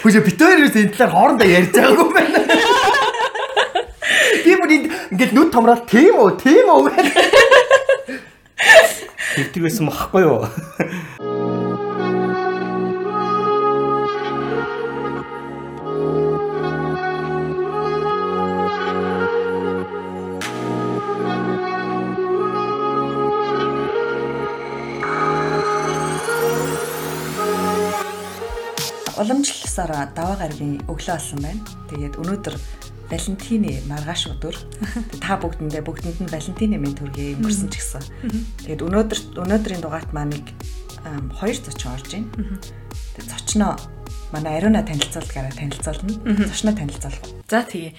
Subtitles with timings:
[0.00, 2.40] Хөөе хоёр энэ талаар хоорондоо ярьж байгаагүй юм байна.
[4.44, 4.70] Би бүр
[5.12, 6.88] ингээд нүд томроод тийм үү, тийм үү
[9.60, 10.48] байсан махгүй юу?
[30.14, 31.60] Даваа гарагийн өглөө болсон байна.
[31.90, 32.56] Тэгээд өнөөдөр
[33.10, 34.56] Валентины маргааш өдөр
[35.24, 38.04] та бүгдэндээ бүгдэнд нь Валентины мэнд төргий өнгөрсөн ч гэсэн.
[38.64, 40.46] Тэгээд өнөөдөр өнөөдрийн дугаарт маань нэг
[41.34, 42.30] хоёр зочин орж байна.
[43.18, 43.74] Тэгээд зочноо
[44.30, 46.14] манай Ариуна танилцуулгаараа танилцуулна.
[46.46, 47.24] Зочноо танилцуулах.
[47.50, 47.92] За тэгээ.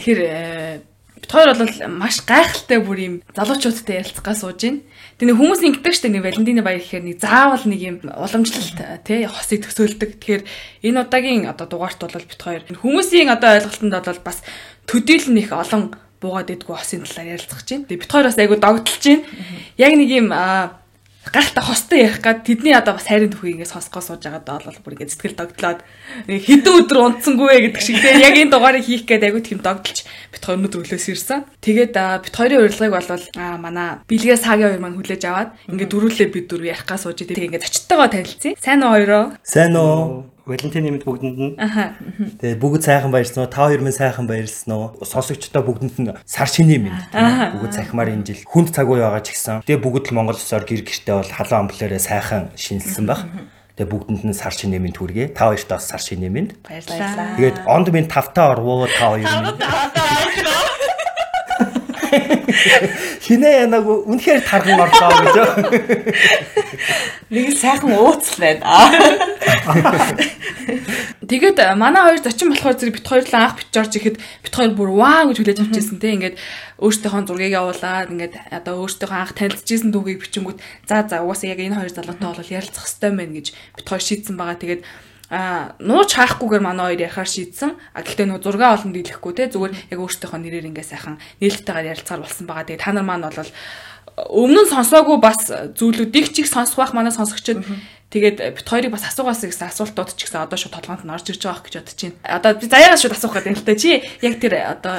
[0.00, 0.80] Тэгэхээр э,
[1.24, 4.84] бид хоёр бол маш гайхалтай бүр юм залуучуудтай ярилцгаа сууж байна.
[5.16, 8.78] Тэгээ хүмүүс ингэдэг штэ нэг Валентины баяр гэхээр нэг заавал нэг юм уламжлалт
[9.08, 10.20] тий хосыг төсөөлдөг.
[10.20, 10.42] Тэгэхээр
[10.84, 14.44] энэ удаагийн одоо дугаарт бол бит хоёр хүмүүсийн одоо ойлголтод бол бас
[14.84, 17.88] төдийлөн их олон буугаад идэггүй хосын талаар ярилцах чинь.
[17.88, 19.24] Тэгээ бит хоёр бас айгу догдолж чинь.
[19.80, 20.28] Яг нэг юм
[21.32, 24.94] гайхалтай хостой ярих гад тэдний одоо бас хайрын түүхийг ингэ сонсгоо сууж байгаад бол бүр
[24.98, 25.80] ингэ сэтгэл догтлоод
[26.28, 30.42] хэдэн өдөр унтсангүй гэдэг шиг тийм яг энэ дугаарыг хийх гээд айгүй тийм догтлж бит
[30.44, 31.48] хоёр өнөдөр өглөөс ирсэн.
[31.64, 33.08] Тэгээд бит хоёрын урилгыг бол
[33.62, 37.56] манай бэлгээ сагийн хоёр маань хүлээж аваад ингэ дөрүүлээ бид дөрөв ярих гас сууж тэгээд
[37.56, 38.58] ингэ очтойгоо танилцъя.
[38.60, 39.24] Сайн уу хоёроо?
[39.40, 40.33] Сайн уу?
[40.44, 41.56] Валентин нэмэд бүгдэнд нь.
[41.56, 41.96] Аха.
[42.36, 43.48] Тэгээ бүгд сайхан баярлсан уу?
[43.48, 44.92] Та хоёр минь сайхан баярлсан уу?
[45.00, 46.92] Сонсогчдоо бүгдэнд нь сар шиний минь.
[47.16, 49.64] Бүгд цахимаар энэ жил хүнд цаг үе байгаа ч гэсэн.
[49.64, 53.24] Тэгээ бүгд л Монгол улсаар гэр гэртээ бол халуун амплаараа сайхан шинэлсэн баг.
[53.80, 55.32] Тэгээ бүгдэнд нь сар шиний минь түргээ.
[55.32, 56.52] Та хоёртаа сар шиний минь.
[56.60, 57.40] Баярлалаа.
[57.40, 59.56] Тэгээд онд минь тавтаа орвоо та хоёр минь.
[63.24, 65.36] Хинэ янаг үнэхээр тархан орлоо гэж.
[67.30, 68.64] Нэг сайхан ууцл байна.
[71.24, 74.54] Тэгээд э, манай хоёр зочин болохоор зэрэг бит хоёр л анх бит жорж ихэд бит
[74.54, 76.36] хоёр бүр ваа гэж хүлээж авчихсан те ингээд
[76.78, 81.78] өөртөөхөө зургийг явуулаад ингээд одоо өөртөөхөө анх танилцчихсэн дүүгийг бичингүүт за за угаасаа яг энэ
[81.80, 84.60] хоёр залуутай бол ярилцах хэрэгтэй мэн гэж бит хоёр шийдсэн байгаа.
[84.60, 84.82] Тэгээд
[85.34, 87.74] а нууч хаахгүйгээр манай хоёр ярихаар шийдсэн.
[87.90, 92.22] А гэхдээ нөгөө зурга олон дийлэхгүй те зүгээр яг өөртөөхөө нэрээр ингээ сайхан нээлттэйгээр ярилцаар
[92.22, 92.70] болсон байгаа.
[92.70, 93.50] Тэгээд та нар маань бол
[94.14, 97.66] өмнө нь сонсоогүй бас зүйлүүдийг ч их сонсох байх манай сонсогчид
[98.10, 101.42] Тэгээд бит хоёрыг бас асуугаас гэсэн асуултууд ч гэсэн одоо шууд толгоонд нь орж ирж
[101.42, 102.18] байгаа гэж бодож байна.
[102.22, 103.74] Одоо би заяагаас шууд асуух гэдэг юм л та.
[103.74, 103.90] Чи
[104.22, 104.96] яг тэр одоо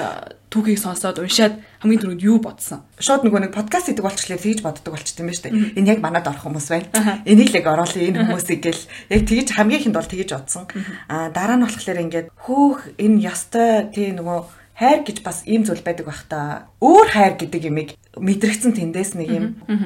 [0.52, 2.84] түүхийг сонсоод уншаад хамгийн түрүүнд юу бодсон?
[3.00, 5.80] Шууд нөгөө нэг подкаст хийдэг болчихлоо тэгж боддог болчихсон юм байна шүү дээ.
[5.80, 7.24] Энэ яг манад орох хүмүүс байна.
[7.24, 10.64] Энийг л яг оруулъя энэ хүмүүсийг гэл яг тэгж хамгийн ихэнд бол тэгж бодсон.
[11.12, 14.40] Аа дараа нь болохоор ингээд хөөх энэ ёстой тий нөгөө
[14.76, 16.68] хайр гэж бас ийм зүйл байдаг бах та.
[16.84, 19.46] Өөр хайр гэдэг юмыг мэдрэгцэн тэндээс нэг юм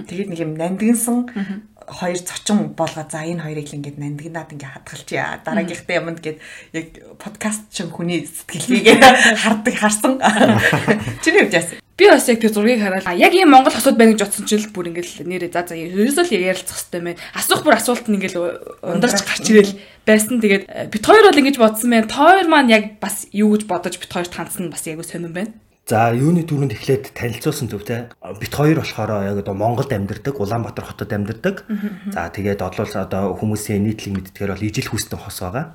[0.09, 1.30] тэгээд нэг юм нандинсан
[1.89, 5.41] хоёр зочин болгоо за энэ хоёрыг л ингээд нандинаад ингээд хадгалчихъя.
[5.41, 6.38] Дараагийнхтай юмд гээд
[6.77, 8.97] яг подкаст чин хүний сэтгэлгээгээ
[9.44, 10.22] хардаг харсан.
[11.25, 11.77] Чиний хувьд яасан?
[12.00, 14.72] Би бас яг тэр зургийг хараад яг ийм Монгол хосууд байна гэж бодсон чинь л
[14.72, 17.19] бүр ингээл нэрээ за за ерөөсөө л ярилцах хэрэгтэй мэн.
[17.35, 18.39] Асуух бүр асуулт нь ингээл
[18.79, 19.75] ундарч гарч ирэл
[20.07, 20.39] байсан.
[20.39, 22.07] Тэгээд э, бит хоёр бол ингэж бодсон мэн.
[22.07, 25.51] Тоор маань яг бас юу гэж бодож бит хоёрт хандсан бас яг сонирн байна.
[25.89, 28.13] За юуны түрүүнд эхлээд танилцуулсан зүвтэй.
[28.38, 31.66] Бит хоёр болохоор яг одоо Монголд амьдардаг, Улаанбаатар хотод амьдардаг.
[32.13, 35.73] За тэгээд одоо одоо хүмүүсийн нийтлэг мэддгээр бол ижил хүссэн хос байгаа.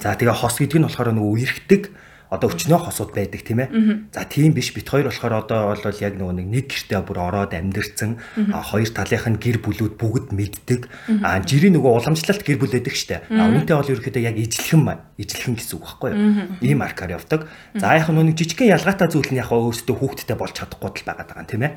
[0.00, 1.82] За тэгээ хос гэдэг нь болохоор нөгөө үерхдэг
[2.28, 3.68] одоо өчнөө хосууд байдаг тийм ээ.
[4.12, 8.10] За тийм биш бит хоёр болохоор одоо бол яг нөгөө нэг гэртээ бүр ороод амьдэрсэн
[8.52, 10.88] хоёр талынх нь гэр бүлүүд бүгд мэддэг.
[11.24, 13.24] А жирийн нөгөө уламжлалт гэр бүл байдаг штэ.
[13.32, 14.82] А үүнтэй бол ерөөхдөө яг ижлэхэн
[15.18, 16.22] ижлэхэн гэсэн үг байхгүй юу?
[16.62, 17.50] Ийм аркаар явдаг.
[17.74, 21.42] За яг нөгөө жижигхэн ялгаатай зүйл нь яг өөрөөсөө хүүхдтэй болж чадахгүй тал байгаа даа
[21.42, 21.72] тийм ээ.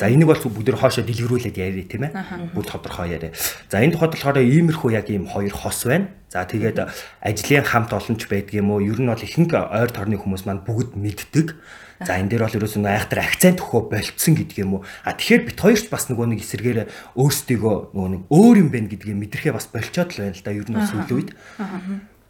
[0.00, 2.56] За энийг бол бүгд хоошоо дэлгэрүүлээд яриа тийм ээ.
[2.56, 3.36] Бүгд тодорхой яриа.
[3.68, 6.08] За энэ тухайд болохоор иймэрхүү яг ийм хоёр хос байна.
[6.32, 6.82] За тэгээд
[7.22, 8.90] ажлын хамт олонч байдгийм үү?
[8.90, 11.56] Ер нь бол ихэнх ойр торны хүмүүс маань бүгд мэддэг.
[12.04, 14.82] За энэ дээр бол ерөөсөө айхтар акцент өгөө болцсон гэдэг юм уу?
[15.00, 16.80] А тэгэхээр бит хоёрч бас нөгөө нэг эсэргээр
[17.16, 20.52] өөрсдийгөө нөгөө нэг өөр юм байна гэдгийг мэдрэхээ бас болцоод л байна л да.
[20.52, 21.30] Ер нь сүүлийн үед.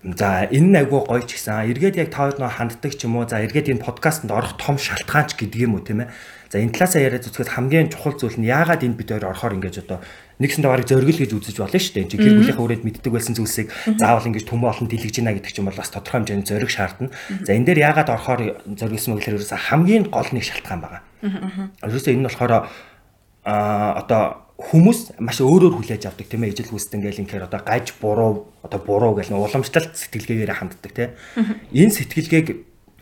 [0.06, 1.66] За энэ нь айгүй гоё ч гэсэн.
[1.66, 3.26] Эргээд яг та хоёр нөө ханддаг ч юм уу?
[3.26, 6.14] За эргээд энэ подкастт орох том шалтгаан ч гэдэг юм уу тийм ээ?
[6.46, 9.82] За энэ талаасаа яриад үзэхэд хамгийн чухал зүйл нь яагаад энэ бид хоёр орохоор ингэж
[9.82, 9.98] одоо
[10.38, 12.04] нэгсэндээ барыг зоригл гэж үзэж болно шүү дээ.
[12.04, 15.64] Энд гэр бүлийнхээ хүрээнд мэддэг байсан зүйлсийг заавал ингэж төмөө олон дэлгэж гинэ гэдэг чинь
[15.64, 17.08] бол бас тодорхой хэмжээний зориг шаардна.
[17.46, 18.40] За энэ дээр яагаад орохоор
[18.76, 21.02] зоригсон мэт гэхээр хамгийн гол нэг шалтгаан байгаа.
[21.80, 22.52] Ерөөсөө энэ нь болохоор
[23.46, 24.22] а одоо
[24.56, 28.80] хүмүүс маш өөрөөр хүлээж авдаг тийм ээ ижил хүсдэг ингээл инхээр одоо гаж буруу одоо
[28.80, 31.12] буруу гэл уламжлалт сэтгэлгээгээр ханддаг тийм
[31.76, 32.48] энэ сэтгэлгээг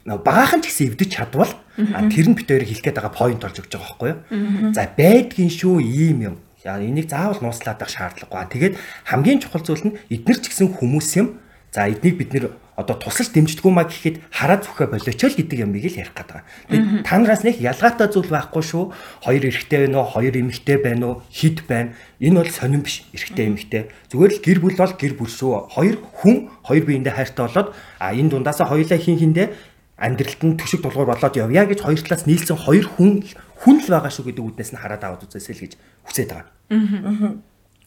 [0.05, 3.87] багаахан ч гэсэн эвдэж чадвал тэр нь битээр хэлэх гээд байгаа point орж өгч байгаа
[3.87, 4.75] байхгүй юу?
[4.77, 8.49] За байдгийн шүү ийм юм Яа энийг заавал нууцлаад байх шаардлагагүй.
[8.49, 8.75] Тэгээд
[9.05, 11.45] хамгийн чухал зүйл нь эдгээр ч гэсэн хүмүүс юм.
[11.69, 15.85] За эднийг бид нэр одоо тусалж дэмждэггүй маа гэхэд хараа зүхэ болооч л гэдэг юмыг
[15.85, 16.41] л ярих гэдэг.
[16.73, 18.85] Тэгээд та нараас нэг ялгаатай зүйл байхгүй шүү.
[19.23, 20.11] Хоёр эрэгтэй байна уу?
[20.11, 21.17] Хоёр эмэгтэй байна уу?
[21.31, 21.95] Хид байна.
[22.19, 23.07] Энэ бол сонирн биш.
[23.13, 23.83] Эрэгтэй эмэгтэй.
[24.11, 25.71] Зүгээр л гэр бүл бол гэр бүл шүү.
[25.71, 27.69] Хоёр хүн хоёр биендээ хайртай болоод
[28.01, 29.55] а энэ дундаасаа хоёулаа хин хиндэ
[29.95, 33.23] амьдралд нь төшиг дулгуур болоод явъя гэж хоёр талаас нийлсэн хоёр хүн
[33.63, 35.73] хүн л байгаа шүү гэдэг үднээс нь хараад аваад үзээсэй л гэж
[36.07, 37.35] хүсэж байгаа.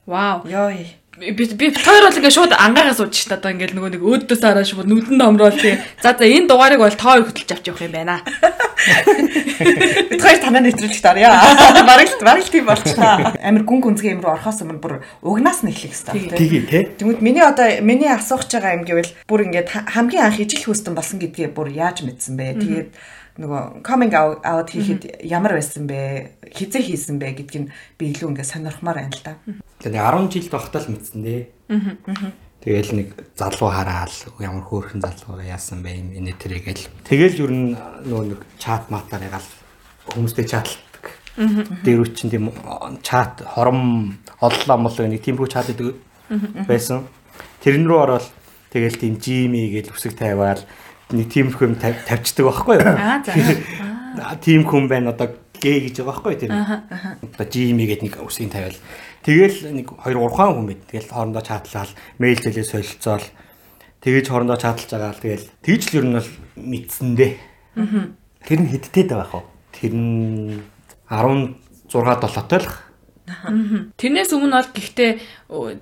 [0.08, 0.42] Вау.
[0.48, 0.72] Йоо.
[1.18, 4.62] би би хоёр бол ингээд шууд ангаагаас сууж шít одоо ингээд нөгөө нэг өөдөөс хараа
[4.62, 5.74] шууд нүдэнд номрол тий.
[6.06, 8.22] За за энэ дугаарыг бол тоо хөтөлж авч явах юм байна.
[10.10, 11.34] Бид хоёр танаа нэвтрүүлж дарья.
[11.90, 13.34] Бараг л бараг л тийм болчихлоо.
[13.42, 16.84] Амир гүн гүнзгий юм руу орохоос өмнө бүр угнаас нь эхлэх хэрэгтэй Тгий тий.
[17.02, 20.70] Тэгмэд миний одоо миний асуух гэж байгаа юм гэвэл бүр ингээд ха- хамгийн анх ижил
[20.70, 22.62] хөөстөн болсон гэдгээ бүр яаж мэдсэн бэ?
[22.62, 22.90] Тэгээд
[23.38, 26.42] нөгөө coming out хийхэд ямар байсан бэ?
[26.50, 29.38] Хизээ хийсэн бэ гэдгийг нь би илүү ингээд сонирхмаар байна л да.
[29.82, 31.44] Тэгээ 10 жил тогтол мэдсэн дээ.
[32.66, 36.90] Тэгэл нэг залуу хараал ямар хөөрхөн залуу яасан бэ юм энэ тэрэг гэл.
[37.06, 37.78] Тэгэл ер нь
[38.10, 39.46] нөгөө нэг чат матаар ягаал
[40.10, 41.06] хүмүүстэй чатладаг.
[41.86, 42.50] Дээр үчин тийм
[43.06, 47.06] чат хором оллоо молоо нэг тиймэрхүү чат гэдэг байсан.
[47.62, 48.26] Тэрэн рүү ороод
[48.74, 50.66] тэгэл тийм жими гэж үсэг тавиал
[51.14, 52.92] нэг тиймэрхүү юм тавь- тавьчихдаг байхгүй юу?
[52.92, 53.34] Аа за.
[54.44, 55.32] Тийм хүн байна одоо
[55.62, 56.52] гээ гэж байгаа байхгүй тэр.
[57.38, 58.78] Одоо жими гэдэг нэг үсгийн тавиал.
[59.24, 60.82] Тэгэл нэг хоёр урхаан хүн байд.
[60.90, 63.26] Тэгэл хоорондоо чатлал, мэйл зэлээ солилцоол.
[64.02, 67.34] Тэгэж хоорондоо чаталж байгаа л тэгэл тэгж л ер нь бол мэдсэн дээ.
[68.46, 69.46] Тэр нь хидтэй байх уу?
[69.74, 70.62] Тэр нь
[71.10, 71.56] 16
[71.94, 72.70] долоотой л
[74.00, 75.12] Тэрнээс өмнө бол гэхдээ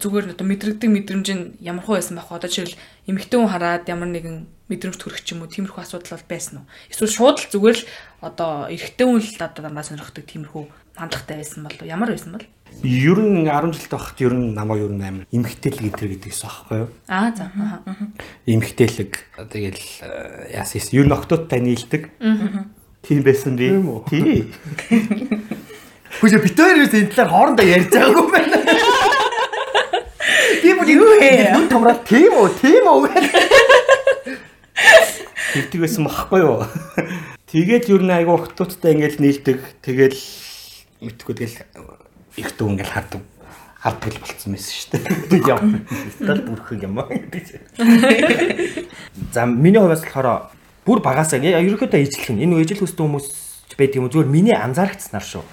[0.01, 2.41] зүгээр одоо мэдрэгдэг мэдрэмж нь ямар хөө байсан байх вэ?
[2.41, 2.73] Одоо жишээл
[3.05, 4.37] эмэгтэй хүн хараад ямар нэгэн
[4.69, 6.69] мэдрэмж төрөх ч юм уу тиймэрхүү асуудал бол байсан уу?
[6.89, 7.87] Эсвэл шууд л зүгээр л
[8.25, 10.63] одоо эрэгтэй хүн л одоо дандаа сонирхдаг тиймэрхүү
[10.97, 12.45] хандлагатай байсан бол ямар байсан бол?
[12.83, 16.77] ер нь 10 жилд байхад ер нь намайг ер нь амар эмхтэлэг гэдэр гэдэгсэн аахгүй
[16.83, 16.89] юу?
[17.07, 17.51] Аа за.
[18.45, 19.11] Эмхтэлэг
[19.53, 21.05] тэгэл э, яасан юм.
[21.05, 22.11] Ер нь октодтай нийлдэг.
[23.05, 23.69] Тийм байсан би.
[24.09, 24.51] Тий.
[26.19, 28.54] Хүчээ бит хоёроос энэ талаар хоорондоо ярьж байгаагүй байна.
[30.75, 31.55] Тийм үү юу ээ?
[31.55, 32.51] Нүд томроод тийм үү?
[32.59, 33.07] Тийм үү?
[35.55, 36.67] Тэгдэг байсан багхгүй юу?
[37.47, 39.63] Тэгээд ер нь айгүй октодтай ингээл нийлдэг.
[39.79, 40.19] Тэгэл
[40.99, 41.63] мэдхгүй тэгэл
[42.35, 43.23] их дүү ингээл хардаг.
[43.79, 45.47] Хардаг л болцсон байсан шүү дээ.
[45.47, 45.63] Яа.
[46.19, 47.71] Стал бүрхэн юм аа гэдэг.
[49.31, 50.51] За миний хувьас болохоор
[50.83, 53.27] бүр багасаа ерөөхдөө ижлэх нь энэ ижил хүссэн хүмүүс
[53.79, 55.43] байдаг юм зүгээр миний анзаарчихснаар шүү.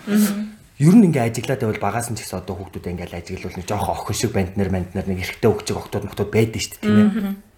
[0.82, 3.86] Ер нь ингээ ажиглаад байвал багаас нь ч гэсэн одоо хүүхдүүд ингээл ажиглал нэг жоох
[3.86, 7.51] охин шиг банднер банднер нэг эрэгтэй хөгжиг октод моктод байдаг шүү дээ тийм ээ.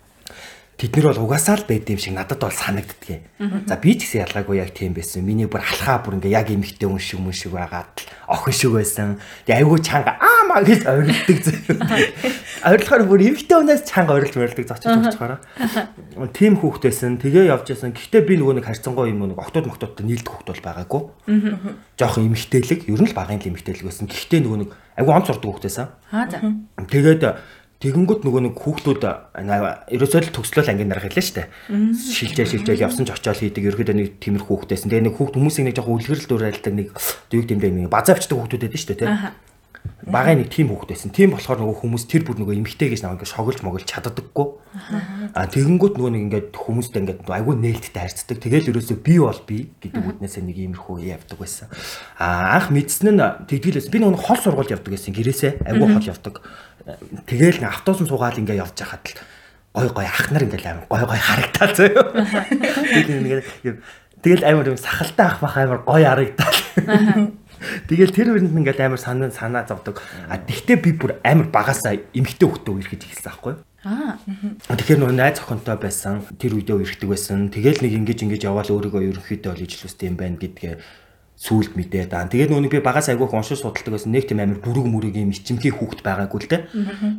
[0.74, 3.22] Тэд нар бол угаасаа л байд юм шиг надад бол санагддгийг.
[3.70, 5.22] За би ч гэсэн ялгаагүй яг тийм байсан.
[5.22, 7.94] Миний бүр алхаа бүр ингээ яг эмэгтэй хүн шиг мөн шиг байгаад
[8.26, 9.22] охин шиг байсан.
[9.46, 11.78] Тэгээ айгүй чанга аа маа гэж ойрлдог зөө.
[12.66, 15.38] Ойрлохоор бүр эмэгтэй хүнээс чанга ойрлж ойрлдог зочиж өгчхаараа.
[16.34, 17.22] Тийм хүүхдээсэн.
[17.22, 17.94] Тэгээ явж байсан.
[17.94, 21.02] Гэхдээ би нөгөө нэг харьцангуй юм нэг октод моктодтой нийлдэг хүүхд бол байгаагүй.
[21.94, 24.10] Жохон эмэгтэйлэг, ер нь л багын л эмэгтэйлэг байсан.
[24.10, 25.86] Гэхдээ нөгөө нэг айгүй онц сурдаг хүүхдээсэн.
[26.10, 26.38] Аа за.
[26.90, 27.22] Тэгээд
[27.84, 29.02] тэгэнгүүт нөгөө нэг хүүхдүүд
[29.92, 31.52] ерөөсөө л төгслөл ангийн дарах хэлээ штэ.
[31.68, 34.88] Шилжээ шилжээ явсан ч очиол хийдэг ерөөдөө нэг тиймэр хүүхдээсэн.
[34.88, 36.88] Тэгээ нэг хүүхд хүмүүсийн нэг жоохон үлгэрэл дуурайлдаг нэг
[37.28, 39.12] дүйг дэмдээ нэг базаавчдаг хүүхдүүд байдаг штэ тий.
[40.04, 41.16] Багын нэг тийм хүүхдээсэн.
[41.16, 44.48] Тийм болохоор нөгөө хүмүүс тэр бүр нөгөө эмгтэй гэж ингээд шоглж моглж чаддаггүй.
[45.32, 48.36] А тэгэнгүүт нөгөө нэг ингээд хүмүүстэй ингээд айгүй нээлттэй харьцдаг.
[48.36, 51.72] Тэгэл ерөөсөө би бол би гэдэг үднээсээ нэг иймэрхүү явдаг байсан.
[52.20, 56.34] А анх мэдсэн нь тэгдгэлээс би нөгөө хол сургууль явдаг гэсэн гэрээсээ айгүй хол явдаг.
[57.24, 59.20] Тэгэл нэг автобус суугаад ингээд явж байхад л
[59.74, 61.92] гой гой ах нар ингээд амар гой гой харагдаа зөө.
[62.92, 63.82] Тэгэл нэг
[64.20, 66.52] тэгэл амар юм сахалтай ах бах амар гой харагдаа.
[67.88, 70.04] Тэгэл тэр үрэнд ингээд амар санаа санаа зовдөг.
[70.28, 73.60] А тэгтээ би бүр амар багасаа эмхтэй хөлтөө үерхэж эхэлсэн байхгүй юу?
[73.84, 74.16] Аа.
[74.68, 77.48] Тэгэхээр нөгөө найз охинтой байсан тэр үедээ үерхдэг байсан.
[77.48, 80.74] Тэгэл нэг ингэж ингэж яваал өөрийгөө ерөнхийдөө ижил үстэй юм байна гэдгээ
[81.44, 82.24] сүулт мэдээ даа.
[82.24, 84.16] Тэгээд нэг би багаас айгүйх уншиж судалдаг байсан.
[84.16, 86.64] Нэг тийм амар бүрэг мүрэг юм ичимхий хүүхэд байгаагүй л те.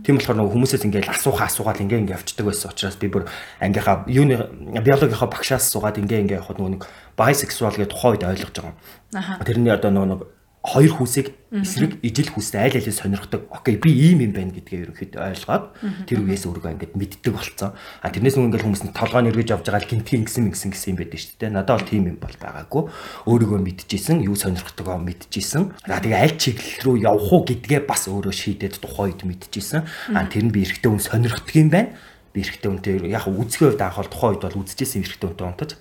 [0.01, 3.29] Тийм болохоор нөгөө хүмүүсээс ингээл асуухаа асуугаад ингээ ингээ явцдаг байсан учраас би бүр
[3.62, 4.50] ангийнхаа юуны
[4.82, 9.46] биологийнхаа багшаас суугаад ингээ ингээ явахад нөгөө нэг bisexual гэдэг тухайн үед ойлгож байгаа.
[9.46, 10.35] Тэрний одоо нөгөө
[10.65, 13.45] хоёр хүсийг эсрэг ижил хүстэй айл айлын сонирхдаг.
[13.53, 15.65] Окей, би ийм юм байна гэдгээ ерөнхийдөө ойлгоод
[16.10, 17.77] тэр үеэс өөрийгөө ингээд мэддэг болцсон.
[18.01, 20.89] А тэрнээс нөгөө ингээд хүмүүс нь толгойн эргэж явж байгаа л гинтгийн гисэн гисэн гисэн
[20.91, 21.53] юм байдаг шүү дээ.
[21.53, 22.84] Надад бол тийм юм бол байгаагүй.
[23.29, 25.63] Өөрийгөө мэдчихсэн, юу сонирхдогоо мэдчихсэн.
[25.86, 29.86] За тэгээ аль чиглэл рүү явах уу гэдгээ бас өөрөө шийдээд тухайн үед мэдчихсэн.
[30.17, 31.93] А тэр нь би эрэгтэй хүн сонирхдаг юм байна.
[32.34, 35.72] Би эрэгтэй хүнтэй яг үзэхээ үед анх бол тухайн үед бол үзчихсэн эрэгтэй хүнтэй унтаж.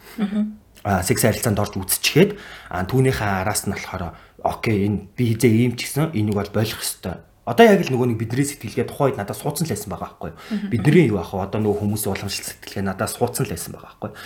[0.84, 2.36] А секс харилцаанд орж үзчихээд
[2.68, 4.12] а түүнийхээ араас нь болохоор
[4.44, 8.08] окей энэ би хизээ ийм ч гэсэн энийг бол болох ёстой Одоо яг л нөгөө
[8.08, 10.72] нэг бидний сэтгэлгээ тухайн үед надад суудсан л байсан байгаа байхгүй юу.
[10.72, 11.44] Бидний юу ах вэ?
[11.44, 14.18] Одоо нөгөө хүмүүсийн уламжлалт сэтгэлгээ надад суудсан л байсан байгаа байхгүй юу.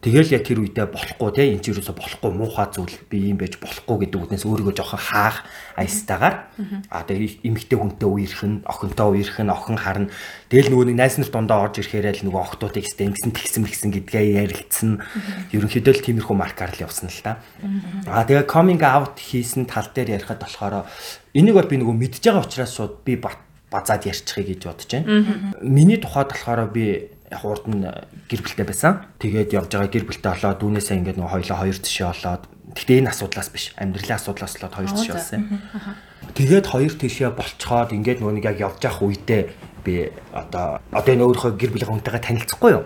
[0.00, 3.60] Тэгэл яг тэр үедээ болохгүй те энэ ч юусоо болохгүй муухай зүйл би юм байж
[3.60, 5.44] болохгүй гэдэг үгнээс өөрийгөө жоохон хаах
[5.76, 6.48] айстагаар
[6.88, 10.08] а тэгээ эмэгтэй хүнтэй үерхэн, охинтой үерхэн, охин харна.
[10.48, 13.90] Тэгэл нөгөө нэг найз нар дундаа орж ирэхээр л нөгөө охтуудыг сте ингэсэн тэгсэн мэгсэн
[13.92, 15.00] гэдгээ ярилцсан.
[15.52, 17.40] Ерөнхийдөө л тиймэрхүү маркаар л явсан л та.
[18.04, 20.84] А тэгээ coming out хийсэн тал дээр ярихад болохоор
[21.32, 25.56] Энийг бол би нөгөө мэдж байгаа учраас шууд би базаад ярьчихъя гэж бодож байна.
[25.64, 27.88] Миний тухайд болохоор би яг урд нь
[28.28, 29.08] гэр бүлтэй байсан.
[29.16, 33.12] Тэгээд явж байгаа гэр бүлтэй болоод дүүнээсээ ингээд нөгөө хоёлоо хоёр тишээ болоод Гэхдээ энэ
[33.12, 33.64] асуудлаас биш.
[33.76, 35.40] Амьдралын асуудлаас л хоёр тишээ болсон.
[36.32, 39.42] Тэгээд хоёр тишээ болцоход ингээд нөгөө нэг яг явж явах үедээ
[39.84, 42.84] би одоо одоо энэ өөрийнхөө гэр бүлийн хүнтэйгээ танилцахгүй юу?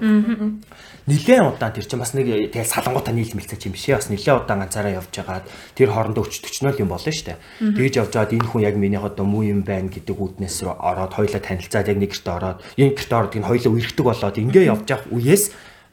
[1.07, 4.03] нилээн удаан тэр чинь бас нэг тэгэл салангуудаа нийлмэлцэж юм биш ээ.
[4.03, 5.47] Бас нилээн удаан ганцаараа явж байгаад
[5.79, 7.38] тэр хоорондоо өч төчнөл юм болно шүү дээ.
[7.79, 11.15] Тэгж явж байгаад энэ хүн яг миний одоо муу юм байна гэдэг үднээс рүү ороод
[11.15, 14.87] хоёлаа танилцаад яг нэг гэртээ ороод энэ гэртээ ороод энэ хоёлаа үерхдэг болоод ингээ явж
[14.91, 15.45] явах үеэс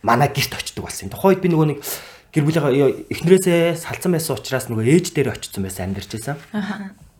[0.01, 1.13] манай гэрт очдөг болсон.
[1.13, 1.79] Тухайд би нөгөө нэг
[2.33, 6.41] гэр бүлийнхээ эхнэрээсээ салцсан байсан учраас нөгөө ээж дээр очсон байсан амьдарч байсан.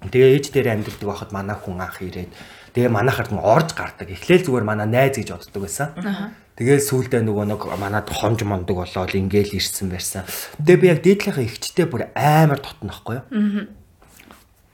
[0.10, 2.34] Тэгээ ээж дээр амьдардаг байхад манай хүн анх ирээд
[2.74, 4.10] тэгээ манайхаар орж гардаг.
[4.10, 5.94] Эхлээл зүгээр манай найз гэж боддог байсан.
[6.54, 10.22] Тэгээд сүүлдээ нөгөө нэг манад хонж мондөг болоод ингээл ирсэн байсан.
[10.62, 13.74] Тэгээ би яг дээдлийнхаа ихчтэй бүр амар тотнохгүй юу?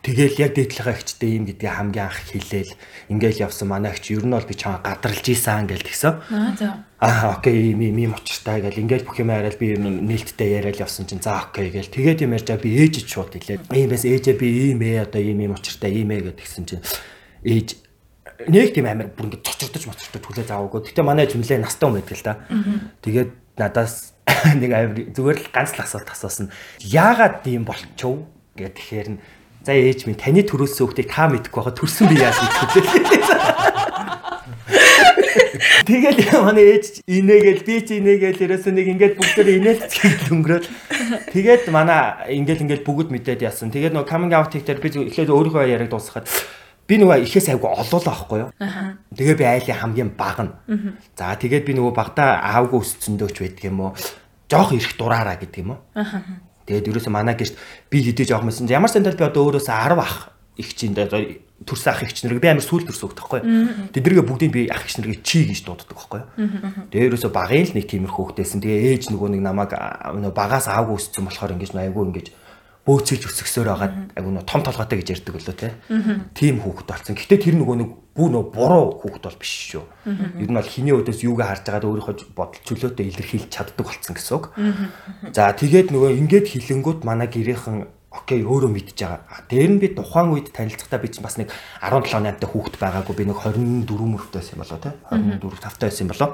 [0.03, 2.75] Тэгээл яг дээдлийнхаа ихчтэй юм гэдгийг хамгийн анх хэлээл
[3.12, 6.20] ингээл явсан манай ихч ер нь бол би чамаа гадарлаж ийсэн гэл тэгсэн.
[6.32, 6.84] Аа за.
[7.03, 11.20] Аа окей юм юм учиртай гэл ингээл бүх юм яриад би нээлттэй яриад явсан чинь
[11.20, 14.79] за окей гэл тэгээд юм ярьжаа би ээж шууд хэлээд ийм байс ээжээ би ийм
[14.84, 16.84] ээ одоо ийм юм учиртай ийм ээ гэдгсэн чинь
[17.44, 17.88] ээж
[18.48, 20.88] нэг тийм амар бүр ингэ цочрдож моцрдож хүлээж аваагүй.
[20.88, 22.39] Гэтэ манай жимлээ настай хүн байдаг л да.
[23.03, 24.15] Тэгээд надаас
[24.62, 26.48] нэг амар зүгээр л ганц л асуулт асуусан.
[26.79, 28.24] Яагаад тийм болчихв
[28.55, 29.19] гэдэг тэгэхээр нь
[29.67, 32.79] за ээж минь таны төрөөсөн хүүхдийг та мэдэхгүй байхад төрсөн би яаж мэдэх вэ?
[35.89, 40.69] Тэгэл манай ээж инээгээл би ч инээгээл ерөөсөө нэг ингээд бүгдээр инээлцгээл өнгөрөөл.
[41.34, 43.74] Тэгээд манай ингээд ингээд бүгд мэдээд яасан.
[43.74, 46.29] Тэгээд нөгөө coming out хийхдээ би эхлээд өөрийнхөө яриаг дуусгахад
[46.89, 48.50] би нөгөө ихээс айгу олоолаа байхгүй юу.
[49.13, 50.51] Тэгээ би айлын хамгийн баг нь.
[51.13, 53.91] За тэгээд би нөгөө багтаа аавгүй өсцөндөөч байдаг юм уу?
[54.50, 55.79] Жохо ирэх дураараа гэдэг юм уу?
[56.65, 57.53] Тэгээд ерөөсөө манай гэрт
[57.93, 58.65] би хэдий жоох мэсэн.
[58.74, 62.65] Ямар сандал би одоо өөрөөсөө 10 ах их чинь төрс ах их чинь би амар
[62.65, 63.41] сүүл төрс өгдөг байхгүй?
[63.93, 66.22] Тэднэргээ бүгдийг би ах их чинь чи гэж дууддаг байхгүй?
[66.89, 68.65] Тэгээ ерөөсөө багын л нэг тиймэрхүү хөвгтэйсэн.
[68.65, 69.72] Тэгээ ээж нөгөө нэг намайг
[70.34, 72.27] багаас аавгүй өссөн болохоор ингэж айгүй ингэж
[72.88, 75.69] бөөцөлж өсгсөөр байгаа айгу нөө том толгойтой гэж ярьдаг лөө те.
[76.33, 77.15] Тийм хүүхэд болсон.
[77.19, 79.83] Гэтэ тэр нөгөө нэг бүү нөө буруу хүүхэд бол биш шүү.
[80.41, 84.36] Ер нь бол хиний өдөөс юугаа харж байгаад өөрийнхөө бодол чөлөөтэй илэрхийлж чаддаг болсон гэсэн
[84.39, 84.45] үг.
[85.36, 89.45] За тэгээд нөгөө ингээд хилэнгүүд манай гэрийнхэн окей өөрөө мэдж байгаа.
[89.45, 91.53] Дээр нь би тухайн үед танилцахдаа би чинь бас нэг
[91.86, 94.91] 17 8 та хүүхэд байгаагүй би нэг 24 мөрөвтэй байсан юм болоо те.
[95.13, 96.29] 24 5 та байсан юм болоо.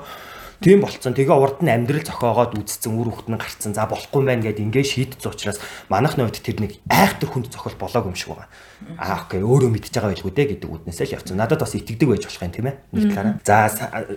[0.61, 1.13] Тийм болцсон.
[1.15, 3.73] Тэгээ урд нь амьдрал зохиогоод үдцсэн үр хөвгт нь гарцсан.
[3.75, 5.59] За болохгүй мэн гэд ингээ шийдэж учраас
[5.91, 8.47] манайхны хувьд тэр нэг айхтар хүнд зохиол болоог юм шиг байгаа.
[8.95, 11.35] Аа окей өөрөө мэдж байгаа байлгүй дээ гэдэг үднээсээ л явцсан.
[11.35, 12.75] Надад бас итгэдэг байж болох юм тийм ээ.
[12.95, 13.35] Нэг талаараа.
[13.43, 13.67] За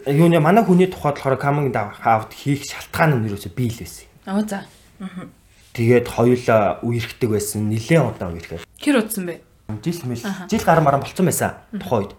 [0.07, 4.07] юуны манай хүний тухайд болохоор coming out хийх шалтгаан нь юусоо бий л байсан.
[4.27, 4.67] Аа за.
[5.75, 7.67] Тэгээд хоёулаа үерхдэг байсан.
[7.71, 8.63] Нилээн удаан үерхээ.
[8.79, 9.43] Хэр удсан бэ?
[9.85, 12.15] Жил мэл жил гар маран болцсон байсан тухайн үед.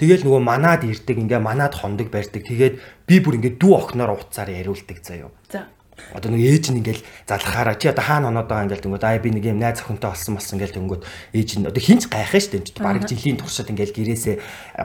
[0.00, 2.42] Тэгэл нөгөө манад ирдэг ингээ манад хондог барьдаг.
[2.42, 2.74] Тэгээд
[3.06, 5.30] би бүр ингээ дүү охноор уцаар яриулдаг заяо.
[5.50, 5.68] За.
[6.12, 9.30] Одоо нэг ээж нь ингээл залхахаараа чи одоо хаана оноод байгаа ингээл тэнгүүд аа би
[9.32, 11.02] нэг юм найз охинтой болсон болсон ингээл тэнгүүд
[11.36, 14.36] ээж нь одоо хинч гайхаа штэ баг жилийн туршид ингээл гэрээсээ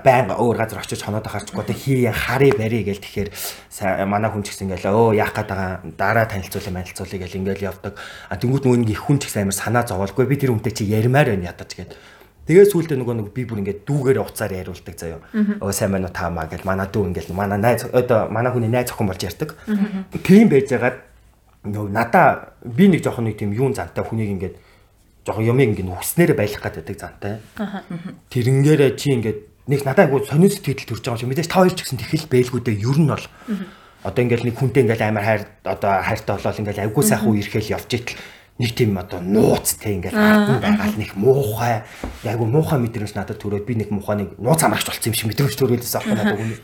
[0.04, 3.30] байнга өөр газар очиж хоноод ахаарчгүй одоо хий хари бари гээл тэгэхээр
[4.08, 7.94] манай хүн ч гэсэн ингээл өө яах гээд байгаа дараа танилцуулъя манилцуулъя гээл ингээл явдаг
[8.28, 10.84] а тэнгүүд нөгөө нэг их хүн ч гэсэн амар санаа зовоолгүй би тэр хүнтэй чи
[10.92, 11.92] ярмаар байна ядаж гээд
[12.48, 15.20] Тэгээ сүүлдээ нөгөө нэг би бүр ингээд дүүгээр уцаар яриулдаг заяа.
[15.60, 18.88] Өө сайн байна уу таамаа гэл манай дүү ингээд манай найз одоо манай хүний найз
[18.96, 19.60] охин болж ярьдаг.
[20.24, 20.98] Тийм байж байгаад
[21.68, 24.56] нөгөө надаа би нэг жоохон нэг тийм юун зантай хүнийг ингээд
[25.27, 27.44] жоохон юмыг ингээд хүснээрээ байлгах гэдэг зантай.
[28.32, 31.75] Тэрэнгээрээ чи ингээд нэг надад айгу сонир сэтгэл төрж байгаа юм шиг мэдээж та хоёр
[31.75, 33.25] ч гэсэн тэхэл бэлгүүдээ ер нь бол
[34.08, 37.92] одоо ингээд нэг хүнтэй ингээд амар хайр одоо хайртай болол ингээд айгу сайхан үерхэл явж
[37.92, 38.16] итэл
[38.58, 41.86] нэг тийм одоо нууцтэй ингээл ардын байгаал нэг муухай
[42.26, 45.54] яг муухай мэдрэмж надад төрөөд би нэг муухай нэг нууц амрагч болсон юм шиг мэдрэмж
[45.54, 46.58] төрөөдөөс авах надад үгүй.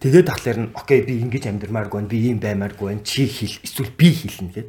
[0.00, 3.92] Тэгээд тахлаар нь окей би ингэж амьдрмааргүй байна би ийм баймааргүй байна чи хэл эсвэл
[3.92, 4.68] би хэлнэ гэд.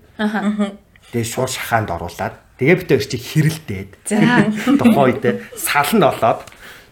[1.16, 3.92] Тэгээд шууд шахаанд оруулаад тэгээ битээ чи хэрэлдээд.
[4.84, 5.24] Тухайн үед
[5.56, 6.42] саланд олоод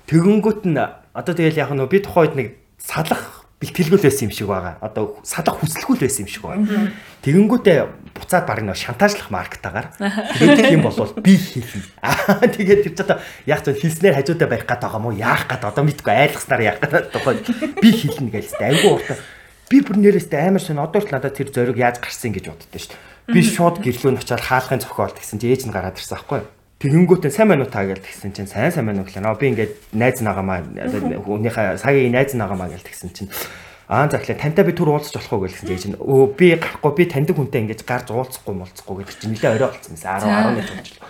[0.07, 2.47] тэгэнгүүт нь одоо тэгэл яг нөө би тухайн үед нэг
[2.79, 4.81] салах бэлтгэлгүй байсан юм шиг байгаа.
[4.81, 6.89] Одоо салах хүсэлгүй байсан юм шиг байгаа.
[7.21, 7.79] Тэгэнгүүтээ
[8.17, 11.85] буцаад баг нэг шантажлах маркетагаар тэгээд юм болвол би хийлнэ.
[12.01, 15.69] Аа тэгээд тэр ч одоо яг зөв хийснээр хажуудаа барих гээд байгаа мó яах гээд
[15.69, 17.37] одоо мэдгүй айлгаснаар яах гээд тухай
[17.77, 18.65] би хийлнэ гэлээ.
[18.65, 19.17] Айгуу уртаа
[19.69, 22.97] би бүр нэрээсээ амар шин одоо ч надад тэр зориг яаж гарсан гэж боддоо шүү
[22.97, 23.29] дээ.
[23.29, 26.49] Би шууд гэрлүүн очиад хаалхын цохиолт гэсэн чи ээж нь гараад ирсэн аахгүй юу?
[26.81, 29.21] Тэгэнгүүтээ сайн байна уу та гэж тэгсэн чинь сайн сайн байна уу гэлээ.
[29.21, 33.29] Нөө би ингээд найз нагаамаа хүнийхээ сагийн найз нагаамаа гэж тэгсэн чинь
[33.91, 37.35] Аа захлаа тантай би түр уулзах болох уу гэсэн чинь өө би гарахгүй би таньдаг
[37.35, 41.03] хүнтэй ингэж гарч уулзахгүй муулзахгүй гэдэг чинь нэлээ орой болсон байсан 10 11 жил.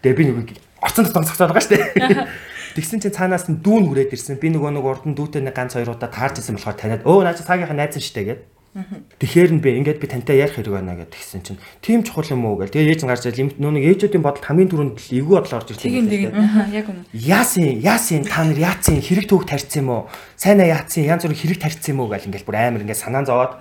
[0.00, 0.36] Тэгээ би нэг
[0.80, 2.26] орцон дотор цогцоод байгаа шүү дээ.
[2.72, 4.40] Тэгсэн чинь цаанаас нь дүүн хүрээд ирсэн.
[4.40, 7.20] Би нөгөө нэг урд нь дүүтэй нэг ганц хоёр удаа таарч ирсэн болохоор таниад өө
[7.20, 8.40] наа чи цагийнхаа найз нь штэ гэдэг.
[8.72, 12.48] Тэгэхээр нь би ингээд би тантай ярих хэрэг байна гэдэг гисэн чинь тийм чухал юм
[12.48, 12.72] уу гэл.
[12.72, 15.92] Тэгээ ээж нь гарч ирэл нүүн ээжүүдийн бодолд хамгийн түрүүнд л эвгүй бодол орж ирлээ.
[15.92, 16.32] Тийм тийм.
[16.72, 17.04] Яг үнэ.
[17.12, 20.02] Яасын яасын та нар яатсын хэрэг түүх тарьсан юм уу?
[20.40, 23.60] Сайнаа яатсын янз бүрийн хэрэг тарьсан юм уу гэл ингээд бүр амар ингээд санаан зовоод.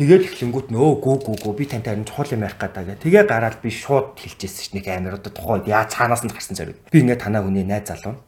[0.00, 3.00] Тэгээд эхлэнгүүт нөө гүү гүү гүү би тантай харин чухал юм ярих гэдэг.
[3.00, 6.88] Тэгээ гараад би шууд хэлчихсэн чинь нэг амар одоо тухайд яа цаанаас нь гарсан зэрэг.
[6.92, 8.20] Би ингээд танаа хүний найз залуу.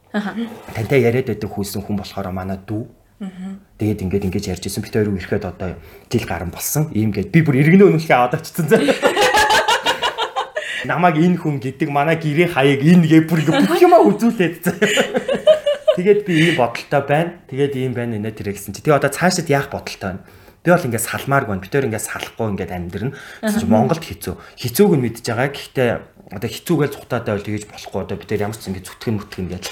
[0.72, 5.10] Тантай яриад байдаг хүүсэн хүн болохоор манай дүү Тэгээд ингээд ингэж ярьж исэн бит хоёр
[5.10, 5.74] ирэхэд одоо
[6.06, 6.86] жил гарan болсон.
[6.94, 8.78] Ийм гээд би бүр иргэнэ өнөхөө одоо чицэн зэ.
[10.86, 14.72] Намаг энэ хүн гэдэг манай гэрээ хаяг энэ гээ бүр бүх юмаа үзүүлээд зэ.
[15.98, 17.42] Тэгээд би ийм бодолтой байна.
[17.50, 18.86] Тэгээд ийм байна нэ тэр гэсэн чи.
[18.86, 20.22] Тэгээ одоо цаашид яах бодолтой байна?
[20.62, 21.58] Би бол ингээд салмаарг байна.
[21.58, 23.18] Бид тээр ингээд салахгүй ингээд амьдрна.
[23.42, 24.34] Тэгэж Монголд хэцүү.
[24.62, 25.50] Хэцүүг нь мэдж байгаа.
[25.50, 25.90] Гэхдээ
[26.38, 27.98] одоо хэцүүгээл зүхтаатай бол тэгэж болохгүй.
[28.06, 29.66] Одоо бид тээр ямар ч ингээд зүтгэн мүтгэн ингээд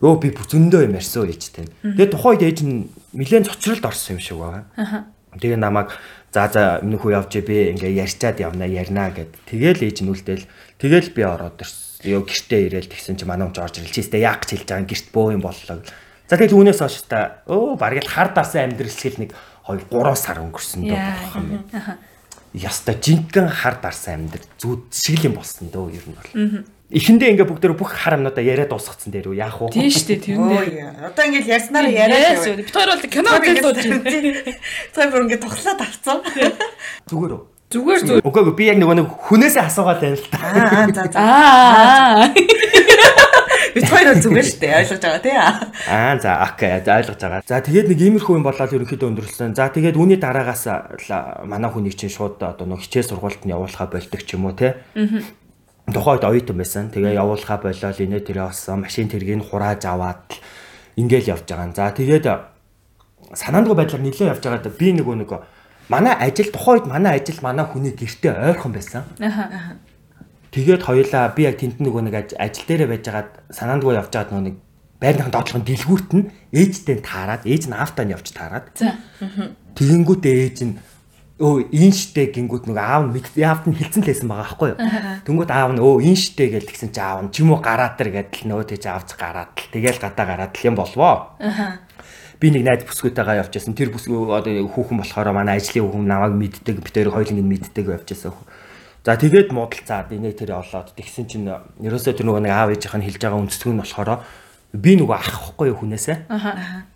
[0.00, 1.66] өө би бүр зөндөө юм ярьсан ээжтэй.
[1.80, 5.08] Тэгээ тухайд ээж нь нилээн цочролд орсон юм шиг байгаа.
[5.40, 5.96] Тэгээ намайг
[6.32, 9.32] за за хүү явж би ингээ ярьчаад явна ярина гэд.
[9.48, 10.44] Тэгээл ээж нь үлдээл
[10.76, 12.12] тэгээл би ороод ирсэн.
[12.12, 15.08] Ёо гэртээ ирээл тэгсэн чи манай өмч орж ирэл чийстэ яах гэж хэлж байгаа гэрт
[15.16, 15.80] бөө юм боллоо.
[16.28, 19.30] За тэгэл үүнээс хойш та өө бараг л хар дарсан амьдрэлсгэл нэг
[19.64, 21.98] 2 3 сар өнгөрсөн дөө болох юм байна.
[22.52, 26.30] Яста жинхэнэ хар дарсан амьдрал зүуд шиг юм болсон дөө ер нь бол.
[26.86, 29.74] Эхэндээ ингээ бүгд бүх хар амнуудаа яриад дуусгацсан дээр үү яах вэ?
[29.74, 31.10] Тийм шүү дээ тийм дээ.
[31.10, 32.62] Одоо ингээ ярьснараа яриад шүү.
[32.62, 34.06] Бид хоёр бол кино гэж дууж байна.
[34.94, 36.18] Тэр бүр ингээ тоглоод авцсан.
[37.10, 37.42] Зүгээр үү?
[37.74, 38.22] Зүгээр зүгээр.
[38.22, 40.38] Үгүй би яг нөгөө нэг хүнээсээ асуугаад байна л та.
[40.46, 41.18] Аа за за.
[41.18, 42.30] Аа.
[43.74, 44.78] Бид хоёр зүгээр шүү дээ.
[44.78, 45.34] Ойлгож байгаа тий.
[45.90, 47.42] Аа за окей ойлгож байгаа.
[47.50, 49.58] За тэгээд нэг иймэрхүү юм болоод ерөнхийдөө өндөрлсөн.
[49.58, 50.70] За тэгээд үүний дараагаас
[51.50, 54.70] манай хүнийг чинь шууд одоо нөх хичээл сургуульд нь явуулахаа болдог ч юм уу тий.
[54.94, 55.45] Аа
[55.92, 56.90] тухайд оюутан байсан.
[56.90, 58.82] Тэгээ явуулахаа болоод инээ тэрэ болсон.
[58.82, 60.38] Машин тэргийг хурааж аваад
[60.98, 61.74] ингээл явж байгаа.
[61.74, 62.26] За тэгээд
[63.34, 65.30] санаандгүй байдлаар нилээ явж байгаад би нөгөө нэг
[65.88, 69.06] манай ажил тухайд манай ажил манай хүний гэрте ойрхон байсан.
[70.50, 74.46] Тэгээд хоёулаа би яг тэнд нөгөө нэг ажил дээрээ байж байгаад санаандгүй явж байгаад нөгөө
[74.50, 74.56] нэг
[74.98, 78.72] байрныхан доотлохын дэлгүүрт нь ээжтэй таарад ээж нь автаа нь явж таарад.
[78.74, 78.96] За.
[79.76, 80.74] Тэгэнгүүтээ ээж нь
[81.36, 84.80] өө ин штэ гингүүд нэг аав нь яавд нь хилцэн лээсэн байгаа байхгүй юу.
[85.28, 88.00] Тэнгүүд аав нь өө ин штэ гэж тэгсэн чи аав нь ч юм уу гараад
[88.00, 91.36] тэр гэдэл нөө тийж аавч гараад л тэгэл гадаа гараад л юм болвоо.
[92.40, 93.76] Би нэг найз бүсгүйтэйгээ явчихсан.
[93.76, 97.84] Тэр бүсгүй одоо хүүхэн болохоор манай ажлын хүүхэн намайг мэддэг, бид хоёр хоёуланг нь мэддэг
[97.84, 98.32] явчихсан.
[99.04, 101.48] За тэгээд муудалцаад инээ тэр олоод тэгсэн чинь
[101.84, 104.10] ерөөсөө тэр нөгөө нэг аав ээжийнх нь хэлж байгаа үндэслэг нь болохоор
[104.72, 106.16] би нөгөө ах ихгүй юу хүнээсээ.
[106.32, 106.95] Аа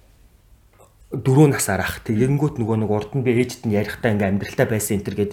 [1.11, 5.03] дөрөв насаар ах тэгэнгүүт нөгөө нэг урд нь би ээжт нь ярихтаа ингээм амьдралтай байсан
[5.03, 5.33] энэ төр гэд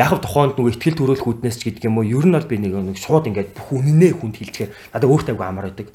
[0.00, 2.56] яг хав тухайд нөгөө ихтгэл төрөөлөх үднэс ч гэдэг юм уу ер нь бол би
[2.56, 5.92] нэг нэг шууд ингээд бүх үнэнээ хүнд хэлчихээр надад өөртөө айгу амар байдаг.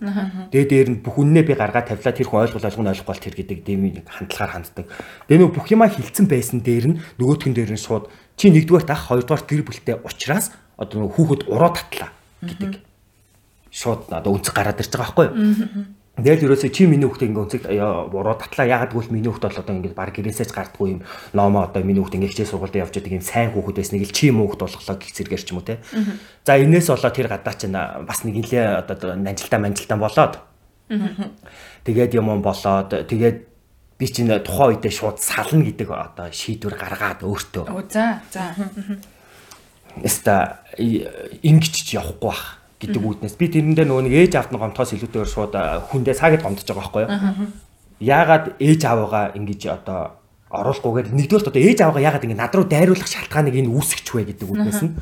[0.54, 3.60] Тэгээ дээр нь бүх үнэнээ би гаргаад тавлаа тэр хүн ойлгол ойлгоно ойлгохгүй тэр гэдэг
[3.66, 4.86] дэм нэг хандлагаар ханддаг.
[5.26, 9.10] Тэгээ нөгөө бүх юмаа хилцэн байсан дээр нь нөгөөтгөн дээр нь шууд чи нэгдүгээрт ах
[9.10, 12.14] хоёрдугаарт гэр бүлтэй уучраас одоо нөгөө хүүхэд уруу татлаа
[12.46, 12.86] гэдэг.
[13.74, 16.03] Шууд одоо үнцэг гараад ирж байгаа байхгүй юу?
[16.14, 17.64] Тэгэл ерөөсөө чи миний хүүхдээ ингээ өнцөг
[18.14, 21.02] буруу татлаа ягаад гэвэл миний хүүхд бол одоо ингээ баг гэрээсэж гардггүй юм
[21.34, 24.30] номоо одоо миний хүүхд ингээ хичээл сургуульд явж байгаа юм сайн хүүхэд байсныг л чи
[24.30, 25.82] юм хүүхд болохлоо гэх зэрэгээр ч юм уу те.
[26.46, 30.34] За энээс болоод тэр гадаа чинь бас нэг нилээ одоо нанжилтаа манжилтаа болоод
[31.82, 33.38] тэгээд юм болоод тэгээд
[33.98, 37.66] би чинь тухайн үедээ шууд сална гэдэг одоо шийдвэр гаргаад өөртөө.
[37.90, 38.54] За за.
[39.98, 44.92] Эста ингэж ч явахгүй бах гэдэг үүднээс би тэрэндээ нөгөө нэг ээж аавд нь гомтоос
[45.00, 45.54] илүүтэйгээр шууд
[45.90, 47.12] хүндээ саагад гомдож байгаа байхгүй юу?
[48.04, 50.20] Яагаад ээж аавгаа ингэж одоо
[50.54, 54.48] оруулахгүйгээр нэгдүгээр одоо ээж аавгаа яагаад ингэ над руу дайруулах шалтгааныг энэ үүсгэж вэ гэдэг
[54.52, 54.94] үүднээс нь?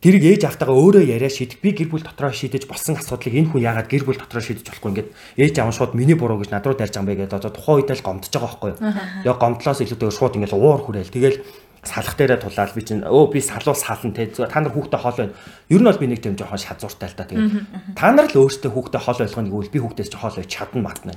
[0.00, 1.60] Тэрийг ээж автагаа өөрөө яриа шийдэх.
[1.60, 4.90] Би гэр бүл дотроо шийдэж болсон асуудлыг энэ хүн яагаад гэр бүл дотроо шийдэж болохгүй
[4.96, 7.52] ингээд ээж аав шууд миний буруу гэж над руу дайрж байгаа юм бэ гэдэг одоо
[7.52, 8.80] тухайн үед л гомдож байгаа байхгүй юу.
[9.28, 11.36] Яг гомдлоос илүүтэйгээр шууд ингээд уур хүрээл тэгэл
[11.82, 15.32] салах дээрээ тулаад би чинь өө би салуул сална те та нар хүүхдээ хоол байна.
[15.72, 18.68] Ер нь бол би нэг тийм жоохон шазууртай л та тэгээд та нар л өөртөө
[18.68, 21.16] хүүхдээ хоол ойлгоно гэвэл би хүүхдээс хоол байж чадна матна.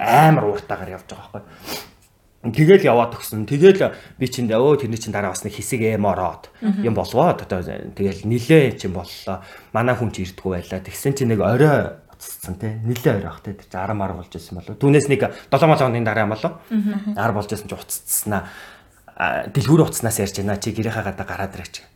[0.00, 1.88] Амар ууртаагаар явж байгаа байхгүй.
[2.38, 3.44] Тэгэл яваад өгсөн.
[3.44, 7.60] Тэгэл би чинь өө тэрний чинь дараа бас нэг хэсэг эм ороод юм болвоод одоо
[7.66, 9.44] тэгэл нилээ чинь боллоо.
[9.76, 10.80] Манай хүн ч ирдгүү байлаа.
[10.80, 12.78] Тэгсэн чинь нэг орой уцсан тий.
[12.86, 13.58] Нилээ орой ах тий.
[13.58, 14.78] 10 мар болж ирсэн болов.
[14.78, 16.62] Түүнээс нэг 7 хоногийн дараа юм болов.
[16.70, 18.42] 10 болж ирсэн чинь уццснаа.
[19.18, 20.62] Дэлгүүр уцснаас ярьж байна.
[20.62, 21.90] Чи гэрийнхаа гадаа гараад ирэх чинь.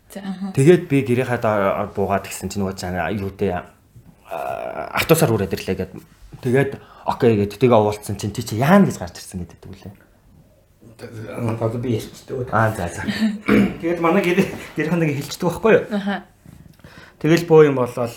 [0.59, 3.63] Тэгээд би гэрийнхаа буугаад гисэн чинь нөгөө цаана юу дээ
[4.29, 5.93] автобусаар үрээд ирлээ гэд.
[6.43, 6.71] Тэгээд
[7.07, 9.95] окей гэд тэгээ уулцсан чинь чи чи яана гэж гарч ирсэн гэдэг үлээ.
[11.63, 12.51] Одоо би ярьчихдаг.
[12.51, 13.07] Аа за за.
[13.83, 14.43] Тэгээд манай гэр
[14.77, 15.85] гэрхэн нэг хэлчихдэг байхгүй юу?
[15.95, 16.27] Аха.
[17.23, 18.15] Тэгэл боо юм болол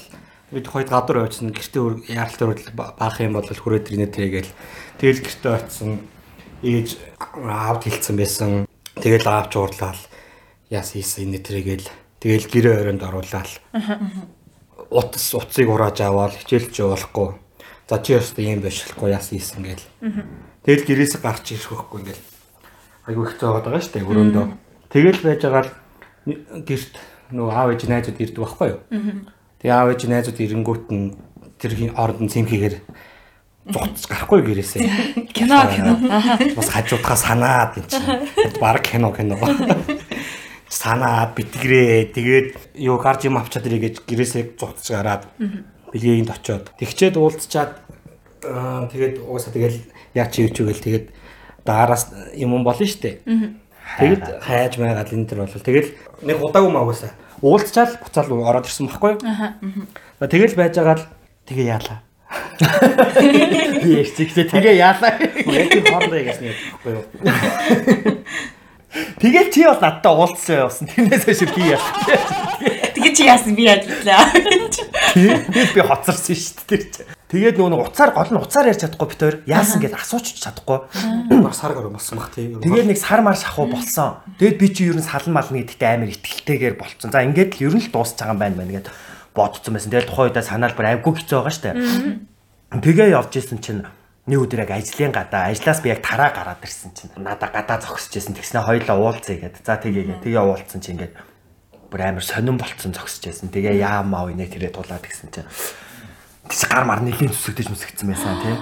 [0.52, 4.52] бид хойд гадар ойцсон гэртээ яаралт өрөл баах юм бол хүрээд ирнэ тэргээл
[5.02, 5.92] тэгэл гэртээ ойцсон
[6.62, 7.02] ээж
[7.34, 8.50] аавд хэлсэн байсан
[9.00, 10.02] тэгэл аавч уурлал
[10.72, 11.88] яас хийсэн энэ тэргээл
[12.20, 13.50] тэгэл гэрээ өрөөнд оруулаад
[14.90, 17.30] утас утсыг урааж аваад хичээлч явуулахгүй
[17.90, 19.86] за чи ястаа юм бишрэхгүй яас хийсэн гээл
[20.64, 22.24] тэгэл гэрээс гарч ирэх хөхгүй ингээл
[23.08, 24.46] айгүй их цаагаад байгаа шүү дээ өрөөндөө
[24.90, 25.72] тэгэл байж байгаа л
[26.66, 26.94] гэрт
[27.34, 28.80] нөгөө аав ээж найзууд ирдэг байхгүй юу?
[29.62, 31.14] Тэгээ аав ээж найзууд ирэнгүүт нь
[31.58, 32.30] тэр хин оронд
[33.66, 34.82] зугц гарахгүй гэрээсээ.
[35.34, 35.94] Кино кино.
[36.54, 38.60] Бас хажуудахаа санаад эн чинь.
[38.62, 39.36] Баг кино кино.
[40.70, 42.14] Санаад битгэрээ.
[42.14, 45.26] Тэгээд юу гарч юм авчаад ирээ гэж гэрээсээ зугтж гараад
[45.90, 47.72] бэлгээнд очоод тэгчээд уулзчаад
[48.46, 49.82] аа, тэгээд уусаа тэгэл
[50.14, 51.06] яа чи юуч үгэл тэгээд
[51.66, 53.26] daarаас юм болно штэ.
[53.26, 55.90] Тэгээд хайж байгаад энэ төр бол тэгэл
[56.22, 59.20] нэг удаагүй маагуусаа уулзчаал буцаал ороод ирсэн байхгүй юу?
[59.26, 59.58] Аха.
[60.28, 61.06] тэгэл байж байгаа л
[61.46, 62.05] тэгээ яалаа
[63.84, 65.14] Би ярьчихлаа тэгээ яалаа.
[65.20, 67.04] яг тийм хоорондоо яасан юм байхгүй юу
[68.96, 70.88] Тэгээд чи бол надтай уулзсан явсан.
[70.88, 71.94] Тэрнээс хойш би яасан.
[72.96, 74.32] Тэгээ чи яасан би ядлаа.
[75.12, 77.12] Тэгээд би хоцорсон шүү дээ тэр чинь.
[77.26, 80.80] Тэгээд нөгөө уцаар гол нь уцаар ярьж чадахгүй бит хоёр яасан гэж асууч чадахгүй.
[81.44, 84.24] бас сар гарсан болсон баг тийм Тэгээд нэг сар мар шахуу болсон.
[84.40, 87.12] Тэгэд би чи ер нь салан мална гэдэгтээ амар ихтэлтэйгээр болцсон.
[87.12, 88.88] За ингээд л ер нь л дуусч байгаа юм байна мэн гэд
[89.36, 89.92] бодцсон байсан.
[89.92, 91.72] Тэгэл тухайн үедээ санаал бүр авгүй хэцүү байгаа штэ.
[92.72, 93.84] Тэгээ явж исэн чинь
[94.26, 98.16] нэг өдөр яг ажлын гадаа ажлаас би яг тараа гараад ирсэн чинь надаа гадаа зогсож
[98.18, 99.62] исэн тэгснэ хоёлаа уулзъя гэд.
[99.62, 101.14] За тэгээ тэгээ уулзсан чинь ингээд
[101.94, 103.54] бүр амар сонирн болцсон зогсож исэн.
[103.54, 105.50] Тэгээ яамаа инэ тэрэ тулаад гисэн чинь
[106.50, 108.56] тийч гар мар нэлийн зүсэгдэж мүсгдсэн байсан тий.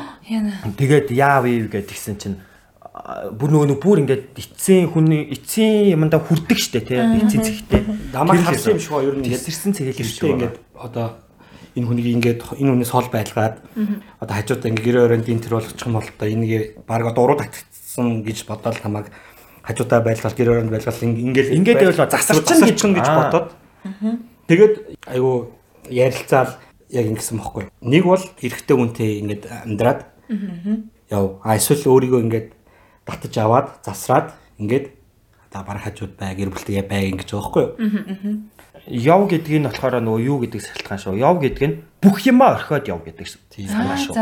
[0.75, 2.37] Тэгээд яав ив гэд тэгсэн чинь
[2.93, 7.01] бүр нөгөө нэг бүр ингээд эцсийн хүний эцсийн юмдаа хүрдэг штэ тий.
[7.01, 8.13] Эцсийн зэгтээ.
[8.13, 11.17] Дамаг харсан юм шиг ба ер нь Тэсэрсэн цэгэл юм шиг ингээд одоо
[11.73, 13.57] энэ хүнийг ингээд энэ хүнээс хол байлгаад
[14.21, 17.37] одоо хажуудаа ингээд гэрээ өрөөнд энэ төр болгочих юм бол одоо энийг баг одоо уруу
[17.41, 19.09] татчихсан гэж бодоод тамаг
[19.65, 23.47] хажуудаа байлгаад гэрээ өрөөнд байлгаад ингээд Ингээд байвал засарчин гэж- гэж бодоод
[24.45, 24.73] тэгээд
[25.09, 25.49] айгу
[25.89, 26.61] ярилцаал
[26.93, 27.65] яг ингэсэн бохгүй.
[27.81, 30.05] Нэг бол эрэгтэй хүнтэй ингээд амьдраад
[31.09, 31.41] яв.
[31.41, 32.47] Эсвэл өөрийгөө ингээд
[33.05, 34.91] татаж аваад засраад ингээд
[35.51, 38.41] одоо баг хажууд бай гэр бүлтэйгээ бай ингэж байгаа байхгүй юу?
[38.87, 41.15] яв гэдэг нь болохоор нөгөө юу гэдэг салтгаан шүү.
[41.15, 43.27] Яв гэдэг нь бүх юмаа орхиод яв гэдэг
[43.71, 44.15] санаа шүү.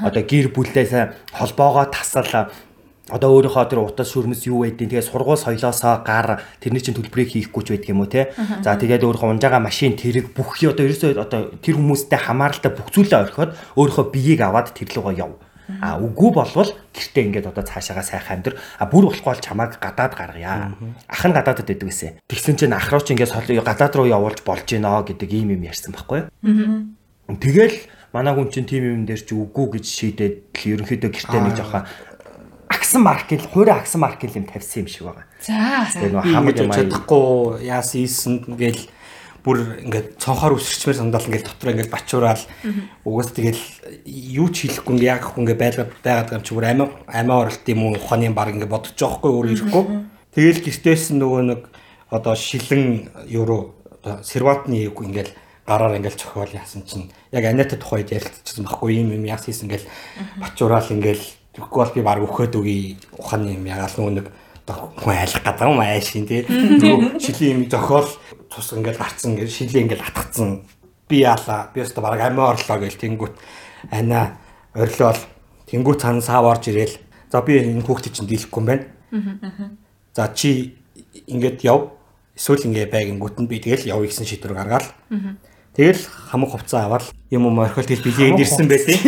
[0.00, 2.48] Одоо гэр бүлдээ сайн холбоогоо тасал
[3.10, 7.62] одоо өөрийнхөө тэр утас шүрмэс юу байдیں۔ Тэгээ сургууль соёлоосоо гар тэрний чинь төлбөрийг хийхгүй
[7.66, 8.30] ч байдаг юм уу те.
[8.62, 13.20] За тэгээд өөрийнхөө унжаага машин тэрэг бүх одоо ерөөсөө одоо тэр хүмүүстэй хамааралтай бүх зүйлээ
[13.26, 15.34] орхиод өөрийнхөө биеийг аваад тэр лугаа яв.
[15.78, 18.58] А үгүй болвол гэртээ ингээд одоо цаашаага сайхан амьдр.
[18.78, 20.74] А бүр болохгүй бол чамааг гадаад гаргая.
[21.06, 22.18] Ах нь гадаадд байдаг гэсэн.
[22.26, 25.94] Тэгсэн чинь ах руу ч ингээд гадаад руу явуулж болж гинэ гэдэг ийм юм ярьсан
[25.94, 26.90] байхгүй юу?
[27.38, 27.76] Тэгэл
[28.12, 31.86] манай хүн чинь тим юм дээр чи үгүй гэж шийдээд л ерөнхийдөө гэртээ нэг жоохон
[32.70, 35.26] агсан маркел, хуурай агсан маркел юм тавьсан юм шиг байгаа.
[35.38, 35.86] За.
[35.94, 38.82] Тэгээ юм аа чадахгүй яас ийсэн гээл
[39.44, 42.44] бүр ингээд цонхоор үсэрчмээр сандал ингээд дотор ингээд бачуураал
[43.04, 43.62] угаас тэгэл
[44.06, 47.40] юу ч хийхгүй ингээд яг хүн ингээд байлгаад байгаад байгаа юм чи бүр амиа амиа
[47.40, 49.84] оролт юм уу ухааны баг ингээд бодож байгаа хгүй өөр ирэхгүй.
[50.36, 51.60] Тэгэл гэртээс нөгөө нэг
[52.12, 53.74] одоо шилэн евро
[54.04, 55.30] одоо сервантны ингээд
[55.64, 59.84] гараар ингээд цохиол яасан чинь яг аниата тухайд ярилцчихсан байхгүй юм юм яас хийсэн ингээд
[60.36, 61.22] бачуураал ингээд
[61.54, 62.80] тэгэхгүй бол би баг өгөхөд үгүй
[63.16, 64.26] ухааны юм ягаал
[64.70, 66.46] одоо хүн айлах гэдэг юм аашийн тий.
[67.18, 68.08] Шилийн юм зохиол
[68.60, 70.68] тус ингээд гарцсан ингээд шилийн ингээд атгацсан.
[71.08, 71.72] Би яалаа?
[71.72, 73.34] Би өстө баг амиа орлоо гэл тэнгүүт
[73.88, 74.36] ана
[74.76, 75.20] орилол
[75.64, 77.00] тэнгүүт цаана сав орж ирээл
[77.32, 78.84] за би энэ хүүхдээ чинь дийлэхгүй юм байна.
[80.12, 80.76] За чи
[81.26, 81.96] ингээд яв.
[82.36, 84.88] Эсвэл ингээд байгингүүт нь би тэгэл явъя гэсэн шийдвэр гаргаал.
[85.72, 89.00] Тэгэл хамаг хувцас аваад юм юм орхиол тэгэл билегэнд ирсэн байдیں۔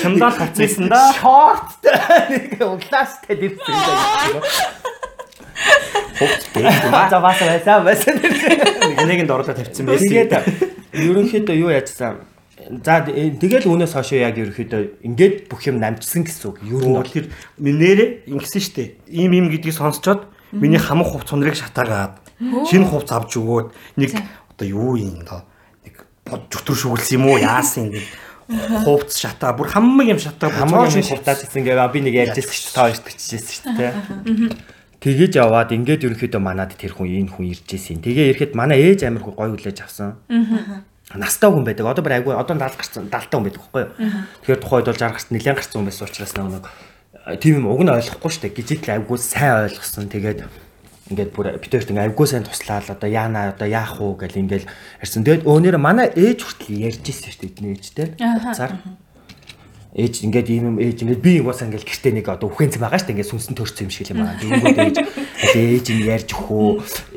[0.00, 1.12] Чамдаал хацсан да.
[1.20, 1.94] шорттой.
[2.32, 3.76] Нэг углаастай дэрсэн
[5.52, 6.18] юм.
[6.18, 7.10] Хувцас бэлдээ.
[7.10, 8.14] За бас байсан байсан.
[9.02, 10.08] Энийг нь дорлоо тавьчихсан байсан.
[10.08, 10.32] Тэгээд
[10.92, 12.32] ерөнхийдөө юу яажсан
[12.84, 16.56] За э, тэгэл үүнээс хойш яг ерөөхдөө ингээд бүх юм намжсан гэсэн үг.
[16.62, 17.26] Ер нь бол Тэр
[17.58, 18.84] нэрээ ингэсэн штэ.
[19.10, 24.10] Ийм ийм гэдгийг сонсчоод миний хамаг хувц цунрыг шатаагаад шинэ хувц авч өгөөд нэг
[24.54, 25.42] одоо юу юм доо
[25.82, 28.02] нэг бод зүтэр шүглсэн юм уу яасан ингэ
[28.84, 32.62] хувц шатаа бүр хамаг юм шатаа хамаг юм хурдаад ирсэн гээ би нэг ярьжсэн шүү
[32.62, 32.76] дээ.
[32.76, 33.92] Та хоёрт бичижсэн шүү дээ.
[35.02, 37.98] Тэгэж яваад ингээд ерөнхийдөө манад тэр хүн энэ хүн ирж исэн.
[37.98, 40.22] Тэгээ ирэхэд манай ээж амир гоё хүлээж авсан.
[41.10, 41.90] Настай хүн байдаг.
[41.90, 43.90] Одоо бүр айгүй одоо 70 гарсан 70 та хүн байдаг байхгүй юу?
[44.46, 46.66] Тэгэхээр тухайд бол 60 гарсан нэлээд гарсан хүн байсан учраас нэг
[47.42, 48.56] тийм юм уг нь ойлгохгүй шүү дээ.
[48.62, 50.06] Гжит л айгүй сайн ойлгосон.
[50.06, 50.38] Тэгээд
[51.10, 54.70] ингээд бүр битэрт ингээд айгүй сайн туслаад одоо яана одоо яах уу гэл ингээд
[55.02, 55.26] ярьсан.
[55.26, 58.08] Тэгээд өөнөр манай ээж хүртэл ярьж ирсэн шүү дээ эдний ээжтэй.
[58.54, 58.72] Цаар
[59.92, 62.96] ээж ингээд ийм юм ээж ингээд би угаасаа ингээд гэртээ нэг одоо үхэн зам байгаа
[62.96, 64.40] шүү дээ ингээд сүнсэн төрсөн юм шиг л юм байна.
[64.40, 64.96] Тэгэнгүүт ээж
[65.52, 66.68] ээж нь ярьж өхөө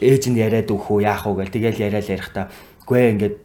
[0.04, 2.52] ээж нь яриад өхөө яах уу гэл тэгэл яриад ярихдаа
[2.84, 3.38] үгүй ээ, ингээд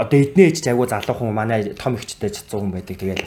[0.00, 2.96] одоо эдний ээж айгуу залуу хүн манай том ихчтэй 100 хүн байдаг.
[2.96, 3.20] Тэгэл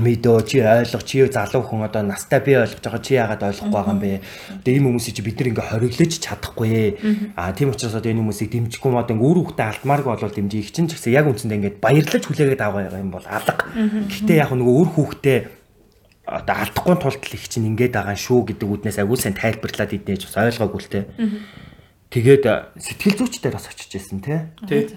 [0.00, 3.94] мэдөө чи ойлгох чи залуу хүн одоо настай би ойлгож байгаа чи яагаад ойлгохгүй байгаа
[3.94, 4.20] юм бэ?
[4.64, 6.72] Тэгээ ийм хүмүүсийг чи бид нар ингээ хориглож чадахгүй.
[7.36, 10.72] Аа тийм учраас одоо энэ хүмүүсийг дэмжихгүй мод ингээ үр хөвгтө алдмааргүй болол дэмжих их
[10.72, 13.64] чинь ч гэсэн яг үндсэндээ ингээ баярлаж хүлээгээд аваа юм бол алга.
[13.74, 15.34] Гэхдээ яг нөгөө үр хөвгтө
[16.28, 20.28] одоо алдахгүй тулд л их чинь ингээд байгаа шүү гэдэг үднээс агуул сайн тайлбарлаад идэж
[20.28, 21.00] бас ойлгоогүй л те.
[22.12, 22.44] Тэгээд
[22.76, 24.52] сэтгэл зүйчдээр бас очиж байсан те.
[24.68, 24.92] Тий.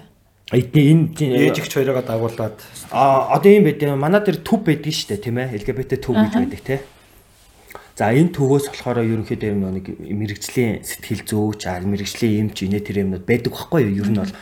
[0.50, 2.58] Эдний энэ Ээжигч хоёроо дагуулад
[2.90, 3.82] А одоо юм байт.
[3.82, 5.54] Манай дээр төв байдаг шүү дээ, тийм ээ.
[5.62, 6.80] LGBT төв гэж байдаг тий.
[7.92, 13.04] За энэ төвөөс болохоор ерөнхийдөө юм нэг мэрэгжлийн сэтгэл зүйч, а мэрэгжлийн эмч, инээ тэр
[13.04, 14.00] юмнууд байдаг байхгүй юу?
[14.00, 14.32] Ер нь бол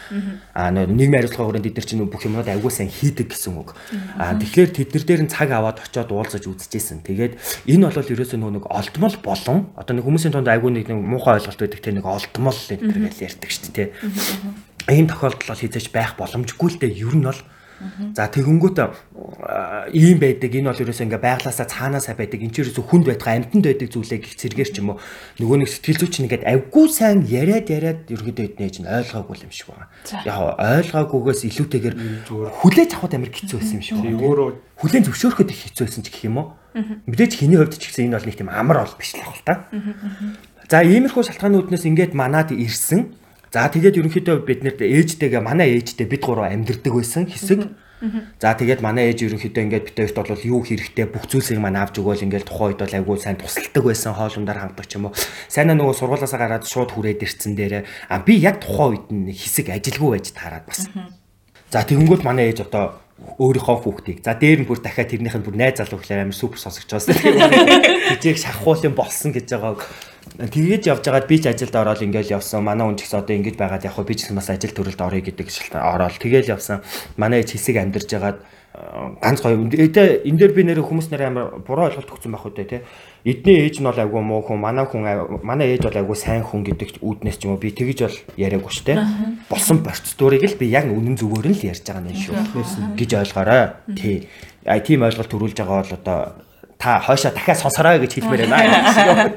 [0.55, 3.75] а нийгмийн хариуцлага хүрээнд бид нар чинь бүх юмнууд аягүй сайн хийдэг гэсэн үг.
[4.15, 7.03] А тэгэхээр тэд нар дээр нь цаг аваад очиод уулзаж үзчихсэн.
[7.03, 11.59] Тэгээд энэ бол ерөөсөө нэг олдмол болон одоо нэг хүмүүсийн тунд аягүй нэг муухай ойлголт
[11.59, 13.91] байдаг те нэг олдмол энэ төр гэж ярьдаг шүү дээ.
[14.89, 17.05] Ийм тохиолдол бол хизээж байх боломжгүй л дээ.
[17.05, 17.41] Ер нь бол
[18.15, 20.53] За тэгэнгүүт а, ийм байдаг.
[20.53, 22.45] Энэ бол ерөөсөө ингээ байглаасаа цаанаасаа байдаг.
[22.45, 25.01] Энд ч ерөөсөө хүнд байтгаа амтанд байдаг зүйлээ гих зэргээр ч юм уу.
[25.41, 29.73] Нөгөө нэг сэтгэл зүйч нэгээд авгүй сайн яриад яриад ерөөдөө эднэж нь ойлгоогүй юм шиг
[29.73, 29.89] байна.
[30.29, 31.97] Яг ойлгоогүйгээс илүүтэйгээр
[32.61, 34.21] хүлээж авахд амар хэцүү байсан юм шиг байна.
[34.29, 34.49] өөрөө
[34.81, 36.49] Хүлэн зөвшөөрөхөд их хэцүү байсан ч гэх юм уу.
[37.09, 39.45] Мэдээж хэний хувьд ч гэсэн энэ бол нэг тийм амар бол биш л ах л
[39.45, 39.55] та.
[40.69, 43.13] За иймэрхүү шалтгаанууднаас ингээд манад ирсэн.
[43.51, 47.67] За тэгээд ерөнхийдөө бид нэрт ээжтэйгээ манай ээжтэй бид гурав амьдэрдэг байсан хэсэг.
[48.39, 51.99] За тэгээд манай ээж ерөнхийдөө ингээд бид хоёрт бол юу хэрэгтэй бүх зүйлсийг маань авч
[52.01, 55.19] өгөөл ингээд тухайн үед бол айгүй сайн тусалдаг байсан хоолундаар хамтдаг ч юм уу.
[55.53, 59.69] Сайнаа нөгөө сургуулаасаа гараад шууд хүрээд ирсэн дээрээ а би яг тухайн үед нь хэсэг
[59.69, 60.89] ажилгүй байж таарад бас.
[61.69, 63.05] За тэгэнгүүт манай ээж одоо
[63.37, 66.57] өөрийнхөө хүүхдийг за дээр нь бүр дахиад тэрнийх нь бүр найз залуу гэхээр амар супер
[66.57, 67.13] сонсогч байсан.
[68.17, 69.85] Хичээг шахуулын болсон гэж байгааг
[70.41, 72.65] тэгээд явж байгаад би ч ажилд ороод ингээл явсан.
[72.65, 75.01] Манай хүн ч гэсэн одоо ингэж байгаад яг хөө би ч гэсэн бас ажил төрөлд
[75.01, 76.81] орё гэдэг шалтгаан ороод тэгэл явсан.
[77.17, 81.23] Манай ээж хэсэг амьдарч байгаад э, ганц гоё ээдээ энэ дээр би нэр хүмүүс нэр
[81.29, 82.85] амар буруу ойлголт өгсөн байх үү те
[83.25, 86.45] эдний ээж нь бол айгүй муу хүн манай хүн ай- манай ээж бол айгүй сайн
[86.47, 88.97] хүн гэдэг үүднээс ч юм уу би тэгэж бол яриаггүй штэ
[89.51, 92.37] болсон процедурыг л би яг үнэн зүгээр нь л ярьж байгаа юм шүү.
[92.97, 93.63] Гэж ойлгоорой.
[93.97, 94.29] Тий.
[94.65, 96.19] А тийм ойлголт төрүүлж байгаа бол одоо
[96.81, 99.37] та хойшоо дахиад сонсорой гэж хэлмээр байна.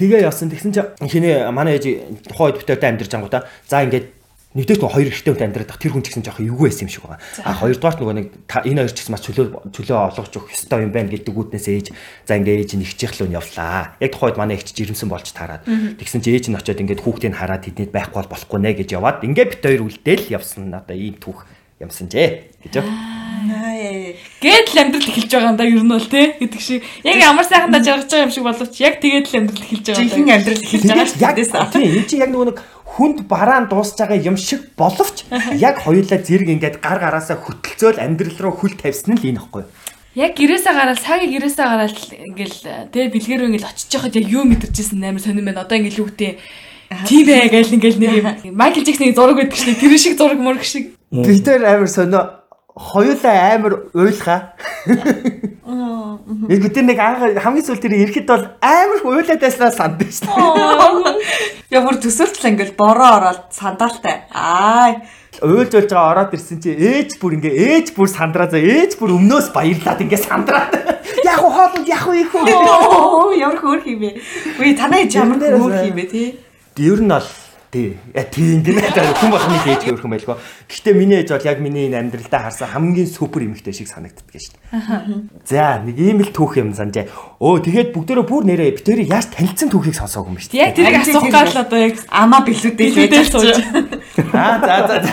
[0.00, 0.48] Тэгээ явсан.
[0.48, 4.16] Тэгсэн чи хинээ манай ээж тухайн үед битэртэй амьдарч ангуудаа за ингээд
[4.56, 7.04] нэгдүгээр нь хоёр ихтэй хүнтэй амьдраад тэр хүн ч гэсэн жоохон эвгүй байсан юм шиг
[7.04, 7.20] байна.
[7.44, 8.28] А хоёрдугаарт нөгөө нэг
[8.64, 11.86] энэ хоёр ч гэсэн маш чөлөө чөлөө олгож өгөх ёстой юм байна гэдэг үүднээс ээж
[12.24, 13.92] за ингээд ээж нь ихчих л өн явлаа.
[14.00, 15.68] Яг тухайд манай ихч жирэмсэн болж таарад.
[15.68, 19.20] Тэгсэн чи ээж нь очиод ингээд хүүхдийг хараад тэднийд байхгүй бол болохгүй нэ гэж яваад
[19.20, 21.44] ингээд бит хоёр үлдээл явсан одоо ийм түүх
[21.84, 22.80] юмсан жээ гэж.
[24.42, 27.46] Гээд л амьдрал эхэлж байгаа юм да ер нь бол тий гэдэг шиг яг ямар
[27.46, 30.64] сайхандаа жаргаж байгаа юм шиг боловч яг тэгээд л амьдрал эхэлж байгаа юм жинхэнэ амьдрал
[30.64, 31.72] эхэлж байгаа шүү Яг дээ.
[31.72, 32.58] тийм энэ чинь яг нөгөө нэг
[32.98, 35.16] хүнд бараан дуусж байгаа юм шиг боловч
[35.58, 39.64] яг хоёулаа зэрэг ингээд гар гараасаа хөтөлцөөл амьдрал руу хүл тавьсан нь л энэ ихгүй.
[40.18, 42.58] Яг гэрээсээ гараад цагийн гэрээсээ гараад л ингээл
[42.90, 45.62] тий бэлгэр ингээл очиж яхад яг юу мэдэрчээсэн амар сонирн байна.
[45.62, 46.32] Одоо ингээл гэдэг
[47.06, 50.64] тийм ээ гээл ингээл нэг юм Майкл Джексоны зураг байдаг шнэ тэр шиг зураг мураг
[50.64, 50.96] шиг.
[51.12, 52.37] Тэр амар сонио
[52.78, 54.54] хоёулаа амар уйлхаа.
[56.48, 61.74] Яг тэр нэг анх хамгийн сүүл тэр ирэхэд бол амар уйлаад байснаа санд шүү дээ.
[61.74, 64.30] Ямар төсөөлтөл ингээл бороо ороод сандаалтай.
[64.30, 65.02] Аа
[65.38, 69.14] Уйлж уйлж байгаа ороод ирсэн чи ээж бүр ингээ ээж бүр сандраа за ээж бүр
[69.14, 70.72] өмнөөс баярлаад ингээ сандраад.
[71.22, 72.34] Яг хоолнд яг их.
[72.34, 74.18] Оо, ямар хөөх юм бэ?
[74.58, 76.28] Үгүй танаа ээж ямар нэрээс юм бэ тий?
[76.82, 77.28] Ер нь бол
[77.70, 77.98] Тий.
[78.14, 78.80] Я тийм гинэ.
[78.88, 80.40] Хүн бахны ээж юм байлгүй.
[80.72, 84.56] Гэхдээ миний ээж бол яг миний энэ амьдралдаа харсан хамгийн супер эмэгтэй шиг санагддаг шүү
[84.56, 85.44] дээ.
[85.44, 87.12] За, нэг ийм л түүх юм санджээ.
[87.36, 90.64] Өө тэгээд бүгдээрээ бүр нэрээ битэрийг яаж танилцсан түүхийг сонсоогүй юм шүү дээ.
[90.64, 93.60] Яг тэрийг асуух гал одоо яг амаа билүүдээ хийж сууж.
[94.32, 95.12] Аа, за за за.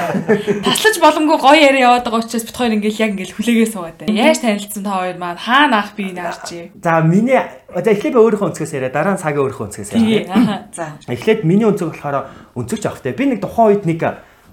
[0.64, 4.16] таслаж боломгүй гоё яриа яваад байгаа учраас бит хоёр ингээл яг ингээл хүлээгээ суугаад байна.
[4.16, 6.72] Яаж танилцсан та хоёр маань хаана ах би наарч.
[6.80, 7.40] За, миний
[7.70, 10.66] за эхлээд өөрийнхөө өнцгөөс яриа, дараа нь цагийн өөрийнхөө өнцгөөс яриа.
[10.72, 10.96] За.
[11.12, 13.14] Эхлээд миний өнцөг болохоор өнцөгч авахтай.
[13.14, 14.02] Би нэг тухайн үед нэг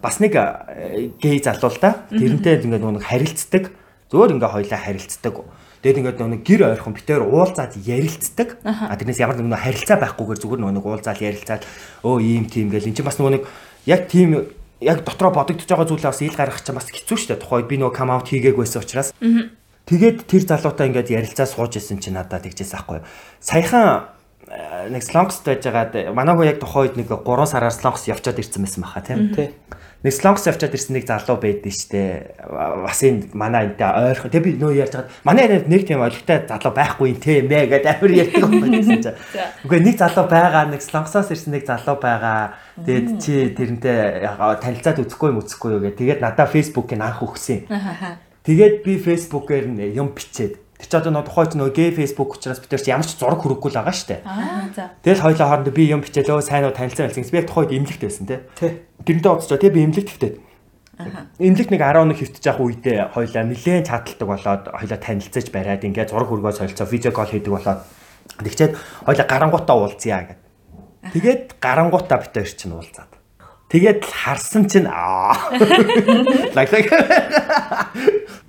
[0.03, 2.05] бас нэг э, гей залуу л да.
[2.11, 3.71] Тэрнтэй ингээд нэг харилцдаг.
[4.11, 5.35] Зөөр ингээ хоёлаа харилцдаг.
[5.83, 8.59] Тэгээд ингээд нэг гэр ойрхон битээр уулзаад ярилцдаг.
[8.67, 11.63] А тэрнээс ямар нэг харилцаа байхгүйгээр зүгээр нэг уулзаал ярилцаад
[12.03, 13.45] өө ийм тийм гэл эн чинь бас нөгөө нэг
[13.87, 14.51] яг тийм
[14.83, 17.43] яг дотроо бодогдож байгаа зүйлээ бас ил гаргах чинь бас хэцүү шүү дээ.
[17.43, 19.15] Тухайд би нөгөө кам аут хийгээг байсан учраас.
[19.87, 23.03] Тэгээд тэр залуутай ингээд ярилцаа сууж исэн чинь надад тэгжээс аахгүй.
[23.43, 24.11] Саяхан
[24.93, 28.85] нэг слонгс байж байгаад манай хөө яг тухайд нэг 3 сараар слонгс явчаад ирсэн байсан
[28.85, 29.33] баха тийм.
[29.33, 29.57] Тий.
[30.05, 32.03] Нэг слонгс явчаад ирсэн нэг залуу байдсан штэ.
[32.45, 34.29] Бас энэ манай энтэй ойрхон.
[34.29, 35.15] Тэг би нөө ярьж байгаа.
[35.25, 39.17] Манай нэг тийм ойлгохтой залуу байхгүй юм те мэ гэдэг амар ярьдаг юм байсан чинь.
[39.65, 42.59] Үгүй нэг залуу байгаа, нэг слонгсоос ирсэн нэг залуу байгаа.
[42.83, 45.97] Тэгээд чи тэрнтэй танилцаад үзэхгүй юм үзэхгүй юу гэх.
[46.03, 47.71] Тэгээд надаа фейсбુકийг анх өгсөн.
[48.43, 52.75] Тэгээд би нь юм бичээд Тэр чи одоо нөө тухайд нөө гээ Facebook учраас бид
[52.75, 54.27] нар чи ямар ч зураг хүрээгүй л байгаа штэ.
[54.27, 54.91] Аа за.
[55.07, 57.31] Тэгэл хоёлоо хоорондоо би юм бичээлөө сайн уу танилцсан байлсан.
[57.31, 58.43] Би яг тухайд имлэгт байсан те.
[58.59, 58.83] Тий.
[59.07, 60.35] Тэрнтэй уулзчаа те би имлэгт хөвтөд.
[61.39, 66.27] Имлэгт нэг 11 хөвтөж явах үедээ хоёлаа нилээн чадалдаг болоод хоёлаа танилцаж бариад ингээд зураг
[66.27, 67.81] хүргөө солилцоо видео кол хийдэг болоод
[68.43, 68.73] тэгчээд
[69.07, 70.41] хоёлаа гарангуутаа уулзъя гэд.
[71.15, 73.13] Тэгээд гарангуутаа бид хоёр чинь уулзаад.
[73.73, 75.33] Тэгээд харсан чинь аа.
[76.59, 76.87] Лаг лаг.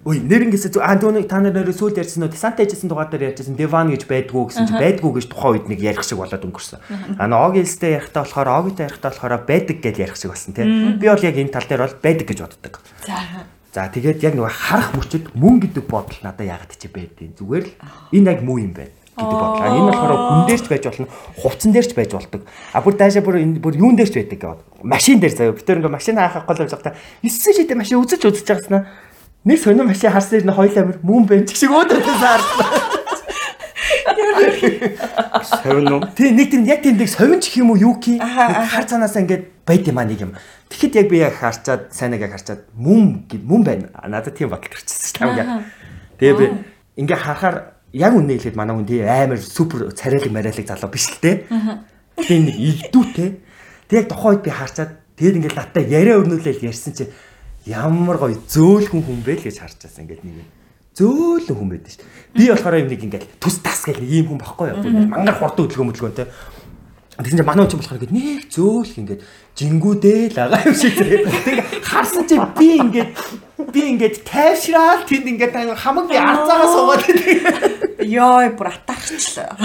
[0.04, 3.08] Ой, нэр ингэсэ зү аа дүүний та нар нэрээ сүүл ярьсан нөө десант хийжсэн дугаар
[3.08, 6.44] дээр ярьжсэн диван гэж байдгүй гэсэн чи байдгүй гэж тухайн үед нэг ярих шиг болоод
[6.44, 6.84] өнгөрсөн.
[7.16, 11.00] А ноог илстэй ярихтаа болохоор огитой ярихтаа болохоор байдаг гэж ярих шиг болсон тийм.
[11.00, 12.74] Би бол яг энэ тал дээр бол байдаг гэж боддог.
[13.08, 13.48] За.
[13.72, 17.72] За тэгээд яг нэг харах мөчөд мөн гэдэг бодол надад ягаад чи байдیں۔ Зүгээр л
[18.12, 19.72] энэ яг муу юм байна гэдэг бодлоо.
[19.72, 21.08] Энэ болохоор хүн дээрч байж болно,
[21.40, 22.42] хувцсан дээрч байж болдог.
[22.76, 25.56] А бүр таашаа бүр энэ бүр юун дээрч байдаг гэвэл машин дээр заяа.
[25.56, 28.82] Бид тэр ингээ машин хаахах гол явж байхдаа 9 шидэ машин үзэж үзэж байгаснаа
[29.46, 32.94] нэг сонир машин харсан юм хоёул амир мөн бэнч шиг өөдөөс харсан.
[35.64, 36.02] Совин уу?
[36.16, 38.80] Тэ нэг тийм яг тийм нэг совинч гэх юм уу юу ки Аха, аха.
[38.80, 40.32] хар цаанаасаа ингээд байд юм аа нэг юм.
[40.72, 43.88] Тэгэхэд яг би яг харчаад сайнаг яг харчаад мөн мөн байна.
[44.08, 45.48] Надад тийм бодол төрчихсөн шүү дээ.
[46.20, 46.46] Тэгээ би
[47.04, 47.58] ингээ харахаар
[47.92, 51.44] яг үнэ хэлээд манай хүн тий амар супер царайлаг мараилаг залуу биш л те.
[52.16, 53.30] Тэгээ нэг илдүүтэй.
[53.92, 57.12] Тэг яг үед би харчаад тэгээд ингээ надтай яриа өрнүүлээл ярьсан чинь
[57.66, 60.50] ямар гоё зөөлхөн хүн бэ л гэж харж байсан ингээд нэг юм.
[60.94, 62.12] Зөөлөн хүн байдаг шүү дээ.
[62.36, 64.84] Би болохоор юм нэг ингээд түс тас гэх нэг ийм хүн байхгүй юу?
[65.10, 66.28] Мангар хурдан хөдөлгөөн хөдөлгөөнтэй.
[67.14, 69.22] Тэгсэн чинь манай хүн болохоор ингээд нэг зөөлх ингээд
[69.58, 71.24] жингүүдээ л агаа юм шиг зэрэг.
[71.30, 73.12] Тэг харсан чи би ингээд
[73.72, 78.04] би ингээд тайвшраал тэнд ингээд хамаг би арцаагаа суугаад байдаг.
[78.04, 79.56] Йой, бүр атаарчлаа.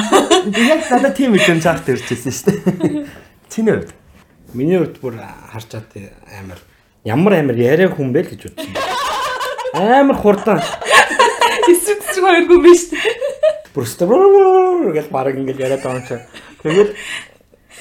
[0.54, 3.08] Яг надад тийм мэдрэмж авах төрчихсэн шүү дээ.
[3.50, 3.98] Чиний хувьд
[4.54, 5.18] Миний хувьд бүр
[5.52, 5.92] харчаад
[6.40, 6.60] амар
[7.08, 8.68] ямар амар яриа хүн бэ л гэж бодсон.
[9.72, 10.60] Амар хурдан.
[11.72, 12.82] Эсвэл ч хоёргүй биш.
[13.72, 16.20] Бүр стабр гэж баг ингээд яриад байгаа юм чи.
[16.60, 16.92] Тэгэл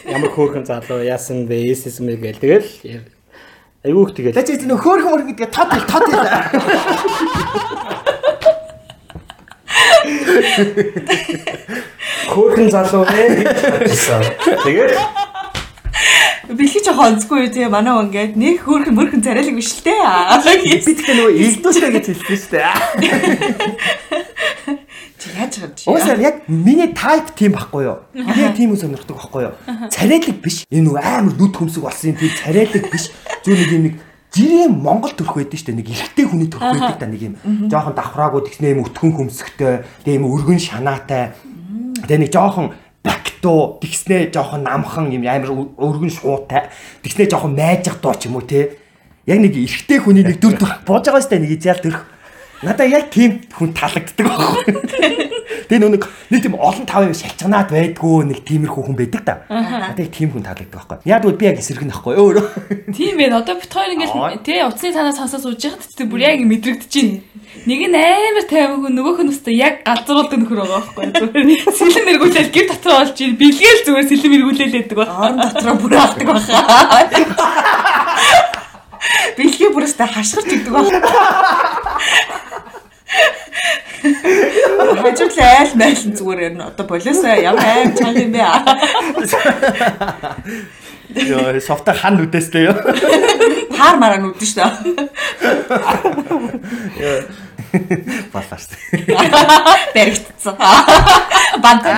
[0.08, 1.60] ямар хөөрхөн залуу яасан бэ?
[1.76, 2.68] Эсэс мэ гээл тэгэл
[3.84, 4.38] айгүйх тэгэл.
[4.40, 6.08] Лаж энэ хөөх мөр гэдэг тод тод
[12.32, 14.24] Хөөрхөн залуу бодсон.
[14.64, 14.96] Тэгээд
[16.48, 20.00] Бэлхий ч хонцгүй тэгээ манай хүн ингээд нэг хөөрхөн мөрхөн царайлаг биш л дээ.
[20.64, 22.72] би тэгтээ нөгөө илдүүстэй гэж хэлсэн шүү дээ.
[25.20, 25.78] Чи яаж чадж?
[25.92, 28.00] Уусаа яг миний type тийм байхгүй юу?
[28.16, 29.54] Би тийм хүн сонирхдаг байхгүй юу?
[29.92, 30.64] Царайлаг биш.
[30.72, 33.12] Энэ нөгөө амар нүд хөмсөг болсон юм тийм царайлаг биш.
[33.44, 33.96] Зүгээр нэг юм нэг
[34.32, 35.80] жирийн Монгол төрх байдаг шүү дээ.
[35.84, 37.36] Нэг эрэгтэй хүний төрх байдаг та нэг юм.
[37.68, 41.34] Жохон давхраагүй тэгснэ юм өтгөн хөмсгтэй, тэгээ юм өргөн шанаатай.
[42.06, 42.72] Тэгээ нэг жохон
[43.38, 46.70] бактуу тэгснэ жохон намхан юм амар өргөн шуутай.
[47.04, 48.78] Тэгснэ жохон майжих дуу ч юм уу те.
[49.26, 51.40] Яг нэг эрэгтэй хүний нэг дүр төрх бууж байгаа дээ.
[51.46, 52.06] Нэг изял төрх.
[52.64, 54.74] Надаа яг тийм хүн таалагддаг байхгүй.
[55.70, 59.36] Тэгээ нөө нэг тийм олон тав юм шалчганаад байдгүй нэг тиймэрхүү хүн байдаг да.
[59.46, 61.06] Надаа яг тийм хүн таалагддаг байхгүй.
[61.06, 62.46] Яг тэгвэл би яг эсрэг нь байхгүй өөрөө.
[62.98, 63.30] Тийм ээ.
[63.38, 67.22] Одоо бит хоёр ингээл тий утасны танаас сонсож сууж яхад тий бүр яг мэдрэгдэж байна.
[67.70, 71.06] Нэг нь амар тайван хүн нөгөөх нь өстой яг галзруулдаг нөхөр байгаа байхгүй.
[71.14, 75.14] Зүгээр сэлэм эргүүлэл гэр дотроо олж ийн бэлгээл зүгээр сэлэм эргүүлэл байдаг байна.
[75.14, 76.58] Орон дотроо бүр алдаг баха.
[79.38, 80.98] Бэлхий бүрээсээ хашгирч идэг баха.
[85.02, 86.62] Хажууд л айл майл зүгээр юм.
[86.68, 88.44] Одоо болоосоо ямар аим чанга юм бэ?
[91.18, 92.76] Йоо, софта хан үдээстэй юу?
[93.74, 94.68] Таар мараа нүдэн шүү дээ.
[98.34, 98.70] Балаарс.
[99.96, 100.56] Баригдсан.
[101.64, 101.96] Бантаа.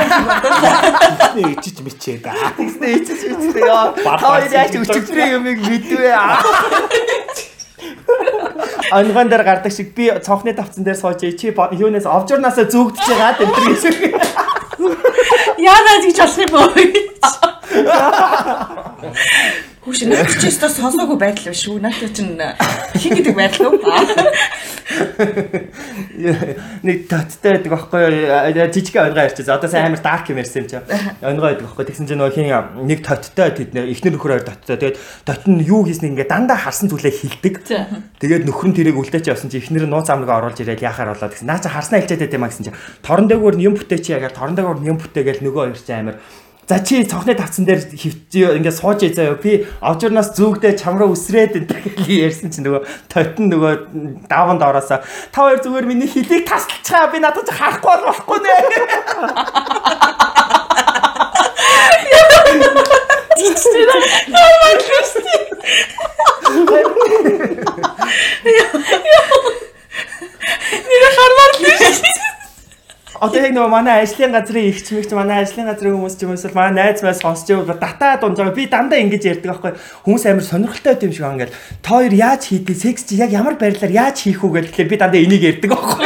[1.36, 2.54] Нэг ичиж мичээд аа.
[2.58, 3.94] Тэгснэ ичиж ичтэй яа.
[3.98, 6.14] Хоёр яаж өчигдрийн юмыг мэдвэ
[8.92, 13.60] Анган дээр гардаг шиг би цонхны тавцан дээр сууж чи юунаас овжурнаасаа зүгдэж байгаа гэдэг
[13.68, 13.84] гэж.
[15.60, 16.18] Яагаад гэж
[16.52, 17.10] болох юм бэ?
[19.80, 21.80] Хүүш наад чи өстө сонсоогүй байдал биш үү?
[21.80, 22.36] Наад чинь
[23.00, 23.80] хин гэдэг байдал уу?
[26.84, 28.68] Нэг таттай байдаг байхгүй юу?
[28.76, 29.48] Жижиг ойргоо ярьчих.
[29.48, 30.76] Одоо сайн амар дарк юм ярьсан юм чи.
[31.24, 31.86] Ойргоо байдаг байхгүй.
[31.88, 32.52] Тэгсэн чинь нөгөө хин
[32.92, 34.76] нэг таттай тэд нэр эхнэр нөхөр хоёр таттай.
[34.76, 37.64] Тэгээд тот нь юу хийснийг ингээ дандаа харсан зүйлээ хилдэг.
[38.20, 41.32] Тэгээд нөхөр нь тэрийг үлдээч явсан чи эхнэр нь нууц амныг оруулж ирээд яхаар болоод
[41.32, 41.48] гэсэн.
[41.48, 42.76] Наа чи харснаа хэлчихэд байт юм а гэсэн чи.
[43.00, 46.20] Торон дээгүүр нь юм бүтээч ягаад торон дээгүүр нь юм бүтээгээл нөгөө хоёр чи амар
[46.70, 49.42] За чи цонхны тавцан дээр хөвчөө ингээд сууж ий заяа.
[49.42, 53.74] Би овжурнаас зүгдээ чамраа үсрээд энэ гэж ярьсан чинь нөгөө тотон нөгөө
[54.30, 55.02] даванд ороосоо
[55.34, 58.54] та хоёр зүгээр миний хилийг таслацгаа би надад харахгүй болохгүй нэ.
[70.86, 72.14] Нэр хармаар л шүү.
[73.20, 76.38] Одоо яг нөгөө манай ажлын газрын ихч мэгч манай ажлын газрын хүмүүс ч юм уу
[76.38, 78.54] эсвэл манай найз маань сонсч байвал дата дунж байгаа.
[78.54, 79.74] Би дандаа ингэж ярьдаг байхгүй.
[80.06, 81.50] Хүмүүс амар сонирхолтой байт юм шиг байгаа.
[81.82, 82.78] Та хоёр яаж хийдэг?
[82.78, 86.06] Секс чи яг ямар байрлалаар яаж хийх үү гэхлээр би дандаа энийг ярьдаг байхгүй.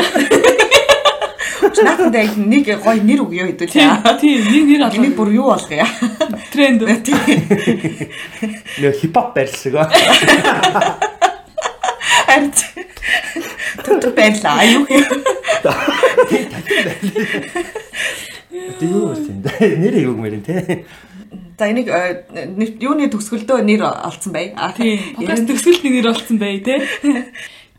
[1.84, 3.76] Наатад яг нэг гоё нэр өгөө хэдүүл.
[4.24, 5.04] Тийм, нэг нэр олоо.
[5.04, 5.84] Энийг бүр юу болгоё?
[6.54, 6.88] Тренд.
[8.80, 9.92] Нөө хипхоп байрлал шиг аа.
[12.24, 12.56] Харин
[13.84, 14.64] Түр байлаа.
[14.64, 14.86] Аюу.
[18.80, 19.16] Тэ юу вэ?
[19.80, 20.84] Нэр юу гэмээр те.
[21.58, 21.88] За энийг
[22.84, 24.52] юуны төгсгөлдөө нэр олцсон бай.
[24.60, 25.16] А тийм.
[25.16, 26.84] Подкаст төгсгөлд нэр олцсон бай те.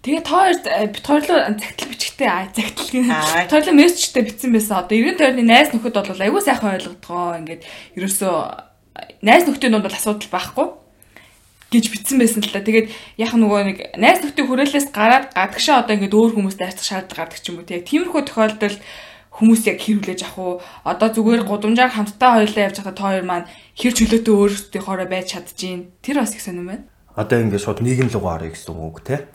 [0.05, 0.57] Тэгээ та хоёр
[0.93, 3.12] бит хоёрлоо загтал бичгтэй аа загтал гин.
[3.12, 4.85] Хоёрлоо мессежтэй бичсэн байсан.
[4.85, 7.41] Одоо 90 тойрны найз нөхөд бол айгүй сайхан ойлгодгоо.
[7.41, 7.64] Ингээд
[7.97, 8.37] ерөөсөө
[9.24, 10.84] найз нөхдийн донд бол асуудал байхгүй
[11.74, 12.62] гэж битсэн байсан л та.
[12.62, 17.20] Тэгээд яг нөгөө нэг найз нөхдийн хүрээлээс гараад гадагшаа одоо ингээд өөр хүмүүстэй харьцах шаардлага
[17.26, 17.82] гардаг ч юм уу тийм.
[17.82, 18.78] Тиймэрхүү тохиолдолд
[19.34, 20.52] хүмүүс яг хэрүүлээж ах уу
[20.86, 25.82] одоо зүгээр гудамжаар хамтдаа хоёлаа явж байхад та хоёр маань хэр чөлөөтэй өөрсдийнхоороо байж чадчихээн.
[25.98, 26.86] Тэр бас их сонирм байна.
[27.18, 29.26] Одоо ингээд шууд нийгэм рүү гарыг гэсэн үг те.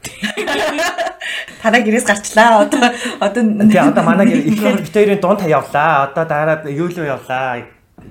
[1.63, 2.63] Танаа гэрээс гарчлаа.
[2.63, 6.07] Одоо одоо тий одоо манай гэр ихээр бит хоёрын дунд явлаа.
[6.07, 7.67] Одоо дараад юу л явлаа.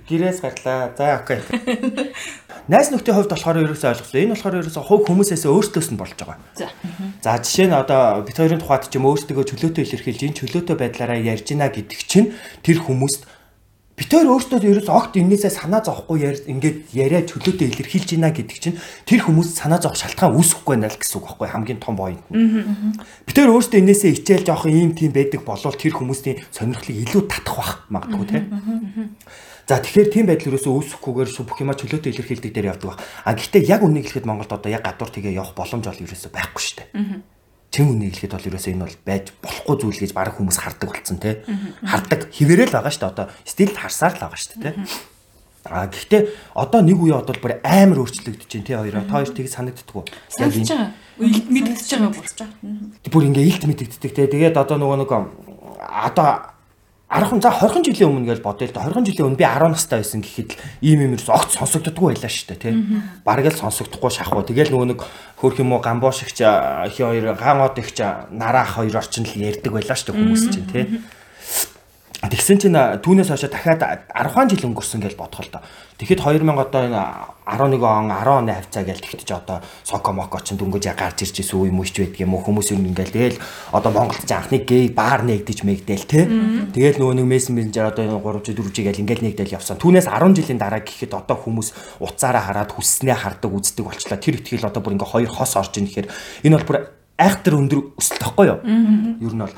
[0.08, 0.92] Гэрээс гарлаа.
[0.92, 1.40] За окей.
[2.66, 4.18] Найс нөхдийн хувьд болохоор ерөөсөө ойлголоо.
[4.18, 6.42] Энэ болохоор ерөөсөө хувь хүмүүсээс өөртөөс нь болж байгаа.
[6.59, 6.68] За.
[7.22, 11.18] За жишээ нь одоо бит хоёрын тухайд ч юм өөртөө чөлөөтэй илэрхийлж энэ чөлөөтэй байдлаараа
[11.22, 12.34] ярьж гинэ гэдэг чинь
[12.66, 13.30] тэр хүмүүст
[13.98, 18.59] бит хоёр өөртөө ерөөс огт энээсээ санаа зовхгүй яар ингээд яриа чөлөөтэй илэрхийлж гинэ гэдэг
[18.62, 22.22] чинь тэр хүмүүст санаа зовх шалтгаан үүсэхгүй байна л гэсэн үг байхгүй хамгийн том point
[22.30, 22.94] нь.
[23.26, 27.59] Бит хоёр өөртөө энээсээ хичээл жоох ийм тийм байдаг болвол тэр хүмүүсийн сонирхлыг илүү татах
[27.59, 28.44] бах магадгүй тийм.
[29.68, 33.04] За тэгэхээр тийм байдал ерөөсөө үүсэхгүйгээр бүх юма чөлөөтэй илэрхийлдэг дээр явдаг баг.
[33.28, 36.62] А гэхдээ яг үнийг хэлэхэд Монголд одоо яг гадуур тгээ явах боломж бол ерөөсөө байхгүй
[36.64, 36.88] шүү дээ.
[37.68, 41.20] Чин үнийг хэлэхэд бол ерөөсөө энэ бол байж болохгүй зүйл гэж баг хүмүүс хардаг болсон
[41.20, 41.36] тий.
[41.84, 43.12] Хардаг хിവэрэл байгаа шүү дээ.
[43.12, 44.76] Одоо стил харсаар л байгаа шүү дээ тий.
[45.68, 46.22] А гэхдээ
[46.56, 49.04] одоо нэг үе одоо бүр амар өөрчлөгдөж байна тий хоёроо.
[49.04, 50.04] Та хоёр тийг санагддггүй.
[50.40, 50.96] Яг энэ
[51.28, 53.12] илт мэддэж байгаа болж байгаа.
[53.12, 54.26] Бүр ингээ илт мэддэгдэг тий.
[54.32, 56.56] Тэгээд одоо нөгөө нэг одоо
[57.09, 60.04] 10 за 20 жилийн өмнө гэж бодъё л да 20 жилийн өмнө би 10 настай
[60.04, 62.74] байсан гэхэд л ийм юм ерөөс огт сонсогддоггүй байлаа шүү дээ тий.
[63.24, 64.44] Бараг л сонсогдохгүй шахуу.
[64.44, 65.00] Тэгэл нөгөө нэг
[65.40, 69.72] хөөх юм уу гамбош ихч хи хоёр ган од ихч нараа хоёр орчин л ярьдаг
[69.72, 70.84] байлаа шүү дээ хүмүүс чинь тий.
[72.28, 75.64] Тэгсэн чинь түүнээс хойш дахиад 10 жил өнгөрсөн гэж бодхол та.
[75.99, 77.03] Тэгэхэд 2000 одоо энэ
[77.42, 81.59] 11 он 10 оны хавцаа гэж тэгтэж одоо соко моко ч дөнгөж гарч ирж исэн
[81.59, 83.42] үе мөч байдаг юм уу хүмүүс юм ингээл тэгэл
[83.74, 86.30] одоо Монголд ч анхны гей баар нэгдэж мэгдэл те.
[86.70, 89.74] Тэгэл нөгөө нэг мессен мессенжер одоо энэ 3 жил 4 жил гэл ингээл нэгдэл явсан.
[89.74, 94.22] Түүнээс 10 жилийн дараа гэхэд одоо хүмүүс уцаараа хараад хүсснээ хардаг үздэг болчлаа.
[94.22, 96.07] Тэр ихтгэл одоо бүр ингээ хоёр хос орж ийн гэхээр
[96.46, 96.78] энэ бол бүр
[97.18, 98.62] айхтар өндөр өсөлт тахгүй юу?
[98.62, 99.55] Ер нь бол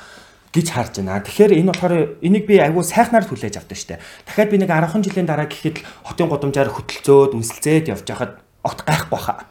[0.50, 1.22] гэж харж байна.
[1.22, 1.94] Тэгэхээр энэ болохоор
[2.26, 4.02] энийг би айгүй сайхнаар хүлээж авдаг штэ.
[4.26, 8.82] Дахиад би нэг 10 жилийн дараа гэхэд л хотын гудамжаар хөтөлцөөд үнсэлцээд явж хахад огт
[8.82, 9.46] гайхгүй баха.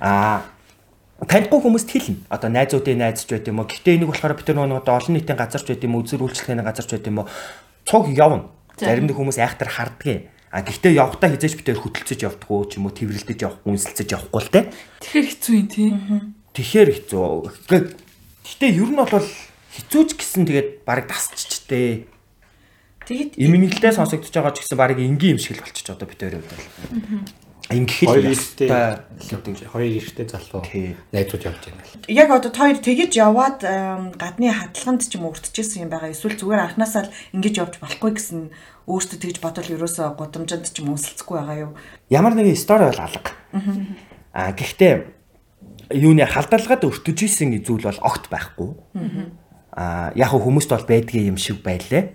[0.00, 0.44] Аа
[1.24, 2.28] танихгүй хүмүүст хэлнэ.
[2.28, 3.66] Одоо найзуудын найзч байт юм уу.
[3.66, 6.90] Гэхдээ энийг болохоор бид нар нөгөө олон нийтийн газарч байт юм уу, үзэр үйлчлэгийн газарч
[6.94, 7.30] байт юм уу.
[7.88, 8.52] Цуг явна.
[8.78, 10.30] Зарим нэг хүмүүс айхтар харддаг.
[10.54, 14.40] А гэхдээ явхдаа хизээч бид тээр хөтөлцөж явдггүй ч юм уу, тэрвэрлдэж явах, үнсэлцэж явахгүй
[14.40, 14.60] л те.
[15.02, 15.88] Тэгэхээр хэцүү юм тий.
[16.56, 17.24] Тэгэхээр хэцүү.
[17.68, 19.28] Гэхдээ ер нь бол
[19.72, 22.08] хизүүч гэсэн тэгээд баг тасччтэй.
[23.04, 26.40] Тэгэд Имэнгэлдээ сонсогдож байгаа ч гэсэн баг энгийн юм шиг л болчих одоо бид хоёр
[26.40, 27.32] хувьд.
[27.68, 28.68] Ингэхэл Хоёр эрэгтэй
[29.68, 30.64] хоёр эрэгтэй залуу
[31.12, 31.84] найзууд явж байна.
[32.08, 36.08] Яг одоо хоёр тэгэж яваад гадны хадлаганд ч юм уу уртчихсэн юм байгаа.
[36.08, 38.40] Эсвэл зүгээр анханасаа л ингэж явж болохгүй гэсэн
[38.88, 41.72] өөртөө тэгж бодвол ерөөсөө гудамжинд ч юм уу өсөлцөхгүй байгаа юу?
[42.08, 43.36] ямар нэгэн стори бол алга.
[44.32, 44.92] Аа гэхдээ
[45.92, 48.70] юуны халдалгаад өртөж исэн зүйл бол огт байхгүй.
[49.78, 52.10] Аа яг хүмүүст бол байдгийн юм шиг байлаа.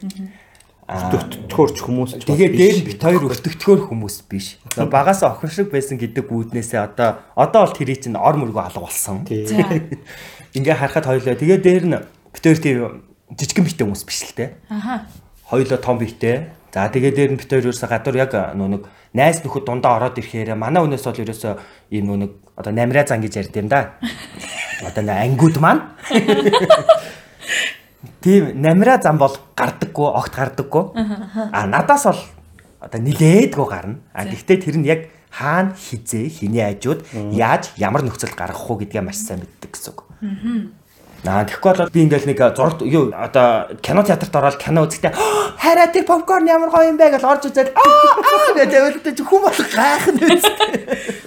[0.84, 4.60] Төтгөрч хүмүүс ч Тэгээ дээр нь бит хоёр өртөгтгөр хүмүүс биш.
[4.76, 9.24] Багаас охин шиг байсан гэдэг үүднээсээ одоо одоо бол тэрий чинь ор мөргөө алга болсон.
[10.60, 11.96] Ингээ харахад хоёлоо тэгээ дээр нь
[12.36, 14.60] бит хоёр тийм жижигэн битээ хүмүүс биш л те.
[14.68, 15.08] Аха.
[15.48, 16.52] Хоёлоо том битээ.
[16.76, 18.84] За тэгээ дээр нь бит хоёр ерөөсө гадуур яг нөө нэг
[19.16, 21.56] найз нөхөд дундаа ороод ирэхээр манай хүнээс бол ерөөсө
[21.96, 23.96] ийм нөө нэг одоо намраа зан гэж ярьд юм да.
[24.84, 25.96] Одоо нэ ангууд маань
[28.24, 30.84] Тийм намраа зам бол гардаггүй, огт гардаггүй.
[31.52, 32.22] А надаас бол
[32.80, 34.00] одоо нилээдгүй гарна.
[34.16, 37.04] А гэхдээ тэр нь яг хаана хизээ, хиний ажууд
[37.36, 40.08] яаж ямар нөхцөлд гаргах уу гэдгээ маш сайн мэддэг гэсэн үг.
[40.24, 40.83] Аа
[41.24, 45.16] тэгэхгүй бол би ингээл нэг зурд юу одоо кино театрт ороод кино үзэхдээ
[45.56, 47.88] хараа тэр попкорн ямар гоё юм бэ гэж орж үзээд аа
[48.20, 50.60] аа гэдэг хүм болох гайх нь үст.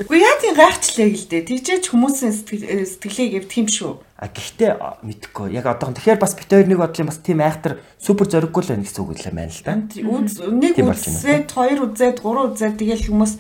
[0.05, 1.49] Үгүй яа тийм гайхчлаа гэл дээ.
[1.49, 3.93] Тэгжээч хүмүүсийн э, сэтгэлийг эвдэх юм шүү.
[4.21, 5.57] А гэхдээ мэдхгүй.
[5.57, 8.85] Яг одоохон тэгэхээр бас бит хоёр нэг бодлын бас тийм айхтар супер зориггүй л байна
[8.85, 9.75] гэсэн үг л юм байна л да.
[9.81, 13.33] Нэг үзээд, хоёр үзээд, гурван үзээд тэгэл хүмүүс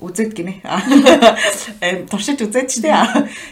[0.00, 0.54] үзээд гинэ.
[2.10, 2.94] Туршиж үзээд ч тий.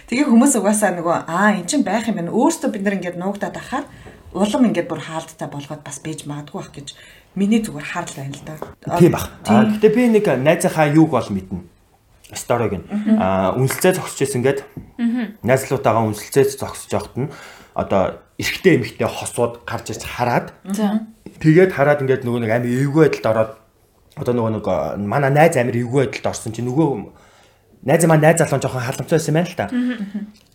[0.09, 2.35] Тэгээ хүмүүс угаасаа нөгөө аа эн чин байх юм байна.
[2.35, 3.87] Өөртөө бид нар ингээд нуугдаад ахаар
[4.33, 6.89] улам ингээд бүр хаалттай болгоод бас бийж магадгүй бах гэж
[7.37, 8.99] миний зүгээр харал байна л да.
[8.99, 9.31] Тийм бах.
[9.45, 11.63] Гэхдээ би нэг найзынхаа юуг бол мэднэ.
[12.33, 12.85] Сториг нь.
[13.21, 14.61] А үнэлцээ зогсож байсан гээд
[15.45, 17.29] найзлуудаагаа үнэлцээ зогсож явахт нь
[17.77, 20.53] одоо эрэгтэй эмэгтэй хосууд гарч ирж хараад
[21.41, 23.53] тэгээд хараад ингээд нөгөө нэг амир эвгүй байдалд ороод
[24.17, 26.89] одоо нөгөө нэг а, манай найз амир эвгүй байдалд орсон чинь нөгөө
[27.89, 29.67] найз маань найз залуу жоохон халамжтай байсан байна л та.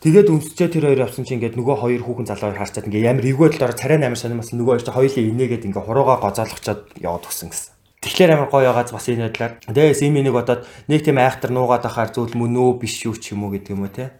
[0.04, 3.26] Тэгээд үнсчээ тэр хоёр явсан чинь ингээд нөгөө хоёр хүүхэн залуу хоёр харчаад ингээд амар
[3.26, 7.26] эвгүй байдалд ороод царай амар сонирмос нөгөө хоёр чинь хоёулаа инээгээд ингээд хуруугаа гозоолгочоод яваад
[7.26, 7.77] гсэн гэсэн.
[8.08, 9.60] Тэгэхээр амар гоё ягааз бас энэ байдлаар.
[9.68, 13.36] Тэгээс ийм нэг бодоод нэг тийм айхтар нуугаад ахаар зүйл мөн нөө биш юу ч
[13.36, 14.16] юм уу гэдэг юм уу те.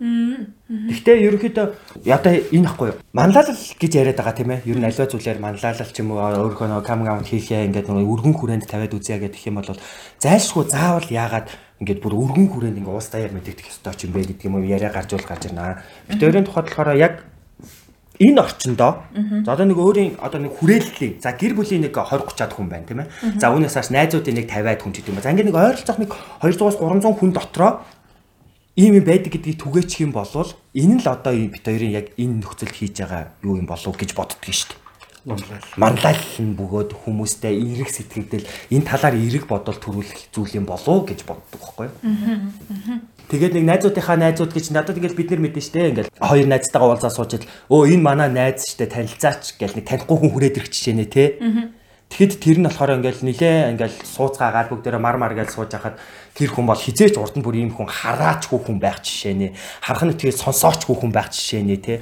[0.68, 3.00] Гэхдээ ерөнхийдөө ята энэ ахгүй юу?
[3.16, 4.68] Манлайлал гэж яриад байгаа тийм ээ.
[4.68, 8.12] Ер нь аливаа зүйлээр манлайлал ч юм уу өөрийнхөө нөгөө каминг аут хийхээ ингээд нөгөө
[8.12, 9.80] өргөн хүрээнд тавиад үзье гэдэг юм бол
[10.20, 11.48] зайлшгүй заавал яагаад
[11.80, 14.68] ингээд бүр өргөн хүрээнд ингээд уус даяар мэдэгдэх ёстой ч юм бэ гэдэг юм уу
[14.68, 15.80] яриа гарч уул гарч ирнэ.
[16.12, 17.24] Битэрийн тухайд болохоор яг
[18.20, 18.92] энэ орчиндоо
[19.46, 22.86] за одоо нэг өөрийн одоо нэг хүрээллийн за гэр бүлийн нэг 20 30-аад хүн байна
[22.90, 23.10] тийм ээ.
[23.38, 25.26] За үүнээс хойш найзуудын нэг 50-аад хүн ч гэдэг юм ба.
[25.26, 26.12] За ингээд нэг ойролцоох нэг
[26.42, 27.72] 200-аас 300 хүн дотроо
[28.78, 32.74] ийм юм байдаг гэдгийг түгээчих юм бол энэ л одоо бит хоёрын яг энэ нөхцөлд
[32.78, 34.86] хийж байгаа юу юм болов гэж боддөг шүү дээ.
[35.76, 41.26] Манлал нь бөгөөд хүмүүстэй эерэг сэтгэгдэл энэ талаар эерэг бодол төрүүлэх зүйл юм болов гэж
[41.28, 41.96] боддог байхгүй юу?
[43.28, 47.12] Тэгээд нэг найзуудынхаа найзууд гэж надад ингээл бид нар мэдэн штэ ингээл хоёр найзтайгаа уулзаа
[47.12, 51.06] суужил өө энэ манай найз штэ танилцаач гэл нэг танихгүй хүн хүрээд ирэх жишээ нэ
[51.12, 51.26] те.
[52.08, 56.00] Тэгэхэд тэр нь болохоор ингээл нилээ ингээл сууцгаагаар бүгдээрээ мар мар гэж сууж хахад
[56.40, 59.48] тэр хүн бол хизээч урд нь бүр ийм хүн хараачгүй хүн байх жишээ нэ.
[59.84, 62.00] Харах нь тэгээд сонсоочгүй хүн байх жишээ нэ те.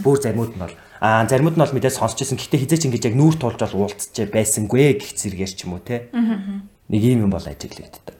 [0.00, 0.72] Бүр заримуд нь бол
[1.04, 2.40] аа заримуд нь бол мэдээ сонсч байсан.
[2.40, 6.08] Гэтэ хизээч ингэж яг нүүр тулж бол уулзчээ байсангүй гэх зэрэгээр ч юм уу те.
[6.88, 8.16] Нэг ийм юм бол ажиглагддаг.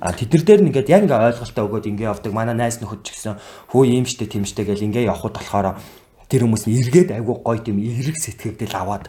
[0.00, 2.32] А тэднэр дээр нь ингээд яг ингээ ойлголтоо өгөөд ингээ явдаг.
[2.32, 3.40] Манай найз нөхөд ч гэсэн
[3.72, 5.80] хөө ийм штэ тийм штэ гэл ингээ явхад болохоор
[6.28, 9.08] тэр хүмүүс нь эргээд айгуу гоё тийм эрэг сэтгэгдэл аваад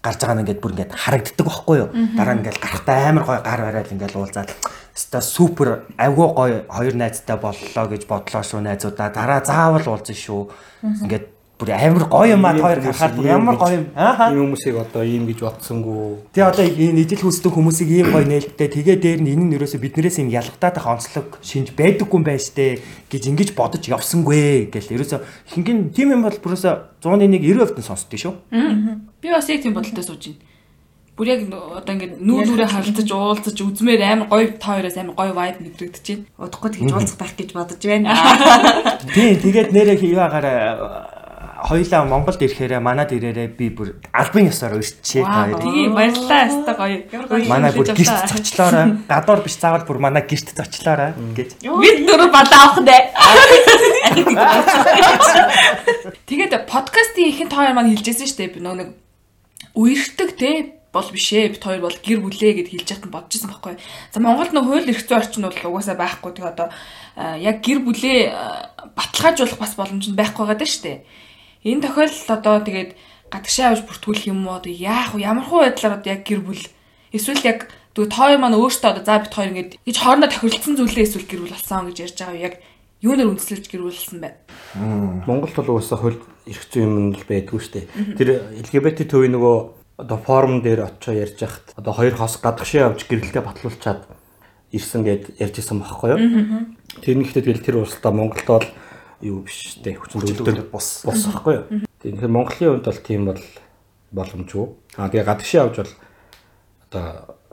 [0.00, 1.88] гарч байгаа нь ингээд бүр ингээд харагддаг байхгүй юу.
[2.16, 4.50] Дараа нь ингээд гарахтаа амар гоё гар барайл ингээд уулзаад
[4.96, 9.12] ста супер айгуу гоё хоёр найзтай боллоо гэж бодлоо шүү найзуудаа.
[9.12, 10.42] Дараа заавал уулзна шүү.
[11.04, 13.86] Ингээд бүр амар гоё юм аа хоёр гарахад бүр ямар гоё юм.
[13.92, 14.32] Ааха.
[14.32, 16.32] Ийм хүмүүсийг одоо ийм гэж бодсонгүй.
[16.32, 19.76] Тэгээ одоо энэ ижил хүсдэг хүмүүсийг ийм гоё нээлттэй тэгээ дээр нь энэ нь ерөөсө
[19.76, 22.80] биднээс юм ялгатаад ах онцлог шинж байдаггүй юм байна штэ
[23.12, 25.20] гэж ингэж бодож явсангүй гэл ерөөсө
[25.52, 28.34] хингийн тийм юм бол бүрөөсө 100-ны 1 90% нь сонсдгийг шүү.
[29.20, 30.48] Би бас яг тийм бодолтой сууж байна.
[31.20, 35.36] Бүр яг одоо ингээд нүүр нүрээ харилцаж уулзаж үзмээр амар гоё та хоёроос амар гоё
[35.36, 36.24] vibe мэдрэгдэж байна.
[36.40, 38.16] Удахгүй тэгж уулзах байх гэж бодож байна.
[39.12, 41.19] Тийм тэгээд нэрээ хийваагаар
[41.60, 45.60] хоёлаа Монголд ирэхээр манад ирээрээ би бүр албан ёсоор урьдчээ Вау, хоёр.
[45.60, 46.96] тийм баярлалаа өстой гоё.
[47.48, 49.04] Манай бүр гэрт зочлоорой.
[49.04, 51.60] Гадуур биш заавал бүр манай гэрт зочлоорой гэж.
[51.60, 52.96] Бид дөрөв бадаа авах нэ.
[56.26, 58.54] Тэгээд подкастын ихэнд хоёр маань хэлжсэн шүү дээ.
[58.56, 58.90] Би нөгөө нэг
[59.76, 61.54] үерхдэг те бол биш ээ.
[61.54, 63.78] Бид хоёр бол гэр бүлээ гэд хэлж яхад бодчихсон байхгүй.
[64.10, 66.34] За Монголд нөх хууль эрх зүйн орчин бол угаасаа байхгүй.
[66.34, 66.68] Тэгээ одоо
[67.14, 70.98] а, яг гэр бүлээ а, баталгаажуулах бас боломж нь байхгүй байгаа даа шүү дээ.
[71.64, 72.90] Энэ тохиолдолд одоо тэгээд
[73.28, 75.26] гадагшаа авч бүртгүүлэх юм уу одоо яах вэ?
[75.28, 76.64] Ямар хуу байдлаар одоо яг гэр бүл
[77.12, 81.06] эсвэл яг Тэгвэл тоо маань өөртөө одоо за бит хоёр ингээд гэж хоорондоо тохиролцсон зүйлээ
[81.10, 82.54] эсвэл гэр бүл болсон гэж ярьж байгаа яг
[83.02, 84.30] юунаар үндэслэж гэр бүл болсон бэ?
[85.26, 87.86] Монголд бол уусаа хууль эрх зүйн юм л байдгүй шүү дээ.
[88.14, 88.28] Тэр
[88.62, 89.56] LGBT төвийн нөгөө
[90.06, 94.06] одоо форум дээр очиж ярьж хахад одоо хоёр хос гадагшаа явж гэрэлтэд батлуулчаад
[94.70, 96.20] ирсэн гэд ярьж исэн байхгүй юу?
[97.02, 98.66] Тэрнийхтэй тэгэл тэр улсдаа Монголд бол
[99.20, 101.64] юу биш дээ хүчин төгөлдөр бус бус байхгүй юу?
[102.00, 103.42] Тэгэхээр Монголын хувьд бол тийм бол
[104.12, 104.66] боломжгүй.
[104.96, 105.92] Аа тэгээ гадагшаа явж бол
[106.90, 107.06] одоо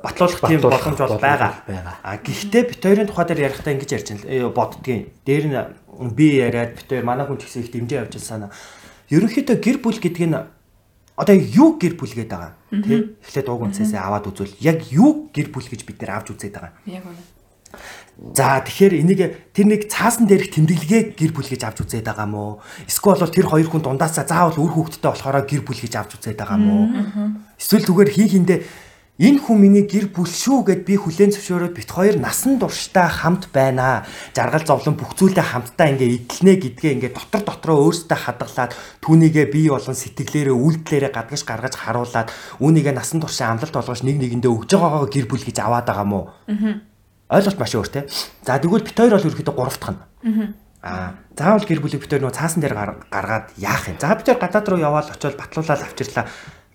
[0.04, 1.52] батлуулах тийм боломж бол байгаа.
[1.68, 1.96] байгаа.
[2.04, 4.50] А гэхдээ бит хоёрын тухай дээр ярихдаа ингэж ярьж байна.
[4.54, 5.12] боддгийн.
[5.26, 5.58] Дээр нь
[6.16, 8.50] би яриад бит хоёр манай хүн ч гэсэн их дэмжиж явж байна.
[9.10, 10.38] Ерөнхийдөө гэр бүл гэдэг нь
[11.18, 12.54] одоо юу гэр бүл гэдэг байгаа
[12.86, 16.54] тий эхлээд ууг үнсээсээ аваад үзвэл яг юу гэр бүл гэж бид нэр авч үзээд
[16.54, 17.24] байгаа Яг үнэ.
[18.18, 19.22] За тэгэхээр энийг
[19.54, 22.58] тэр нэг цаасан дээрх тэмдэглэгээ гэр бүл гэж авч үзээд байгаа мó
[22.90, 26.42] эсвэл бол тэр хоёр хүн дундаасаа заавал үр хүүхэдтэй болохоор гэр бүл гэж авч үзээд
[26.42, 26.90] байгаа мó
[27.62, 28.56] эсвэл зүгээр хин хиндэ
[29.18, 33.50] Энэ хүн миний гэр бүл шүү гэд би хүлээн зөвшөөрөөд бит хоёр насан туршдаа хамт
[33.50, 34.06] байна.
[34.30, 39.74] Жаргал зовлон бүх зүйлдээ хамтдаа ингээ идэлнэ гэдгээ ингээ дотор дотроо өөрсдөө хадгалаад түүнийгээ бие
[39.74, 42.30] болон сэтгэлээрээ үйлдэлээрээ гадагш гаргаж харуулад
[42.62, 46.22] үүнийгээ насан туршаа амлалт болгож нэг нэгэндээ өгж байгаагаа гэр бүл гэж аваад байгаа мó.
[47.30, 48.08] Ойлголт маш өөр те.
[48.48, 50.08] За тэгвэл бит хоёр бол ерөөхдөө гуравт хана.
[50.84, 54.00] Аа заавал гэр бүлийг бит хоёр нөө цаасан дээр гар- гаргаад яах юм.
[54.00, 56.26] За бит хоёр гадаад руу яваал очиод батлуулаад авчирлаа.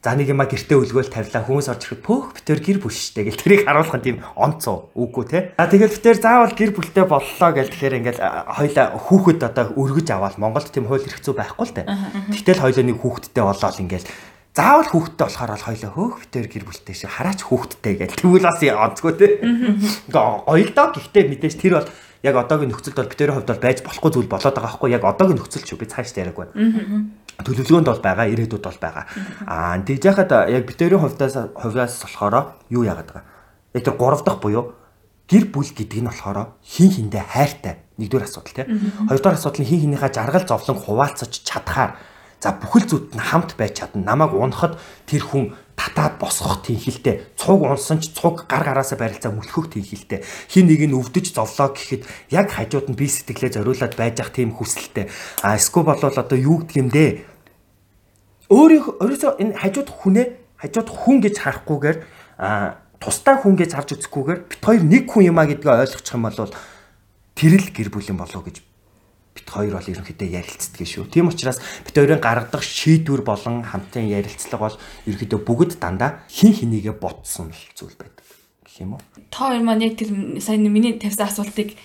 [0.03, 3.39] За нэг юма гэртээ үлгөөл тавилаа хүмүүс орж ирэхэд пөөх битэр гэр бүл штэ гэл
[3.39, 5.39] тэрийг харуулах нь тийм онцоо үгүй те.
[5.55, 10.43] А тэгэл битэр заавал гэр бүлтэй боллоо гэл тэгэхээр ингээл хоёлаа хүүхэд одоо өргөж аваад
[10.43, 11.87] Монголд тийм хууль зүй байхгүй л те.
[12.35, 14.07] Тэгтэл хоёлоо нэг хүүхэдтэй болоод ингээл
[14.53, 18.61] заавал хүүхэдтэй болохоор бол хоёлоо хөөх битэр гэр бүлтэй шиг хараач хүүхэдтэй гэл тэгвэл бас
[18.61, 19.27] онцгой те.
[20.13, 21.89] Гоё л доо гэхдээ мэдээж тэр бол
[22.23, 25.41] яг одоогийн нөхцөлд бол битэрийн хувьд бол байж болохгүй зүйл болоод байгаа байхгүй яг одоогийн
[25.41, 26.53] нөхцөл шүү би цааш яриаг байна
[27.41, 29.05] төлөвлөгөөнд бол байгаа, ирээдүйд бол байгаа.
[29.49, 33.25] Аа тэгж яхад яг битэрийн хувьдаас хувьяас болохоор юу яагаад байгаа.
[33.75, 34.77] Яг тэр гурав дахь буюу
[35.27, 37.75] гэр бүл гэдэг нь болохоор хин хиндэ хайртай.
[37.99, 38.69] Нэгдүгээр асуудал тийм.
[39.09, 41.97] Хоёрдугаар асуудал нь хин хинийхээ жаргал зовлон хуваалцаж чадхаар
[42.43, 44.03] за бүхэл зүуд нь хамт байж чадна.
[44.03, 47.23] Намайг унахад тэр хүн татаад босгох тийм хилтэй.
[47.39, 50.27] Цуг унсан ч цуг гар гараасаа барилцаа мөлхөх тийм хилтэй.
[50.51, 52.03] Хин нэг нь өвдөж зовлоо гэхэд
[52.35, 55.07] яг хажууд нь би сэтгэлээ зориулаад байж ах тийм хүсэлтэй.
[55.47, 57.11] А эсвэл бол одоо юу гэдэг юм дээ
[58.51, 60.27] өөрийнхөө өөрөөсөө энэ хажууд хүнээ
[60.61, 61.99] хажууд хүн гэж харахгүйгээр
[62.43, 66.37] а тустай хүн гэж харж үзэхгүйгээр бит хоёр нэг хүн юмаа гэдгээ ойлгочих юм бол
[67.39, 68.57] тэр л гэр бүл юм болов гэж
[69.33, 71.09] бит хоёр бол ерөнхийдөө ярилцдаг шүү.
[71.09, 74.77] Тийм учраас бит хоёрын гаргадаг шийдвэр болон хамтын ярилцлага бол
[75.09, 78.25] ерөнхийдөө бүгд дандаа хин хинийгээ ботсон л зүйл байдаг
[78.69, 79.03] гэх юм уу?
[79.33, 81.77] Та хоёр маань яг тэр сайн миний тавьсан асуултыг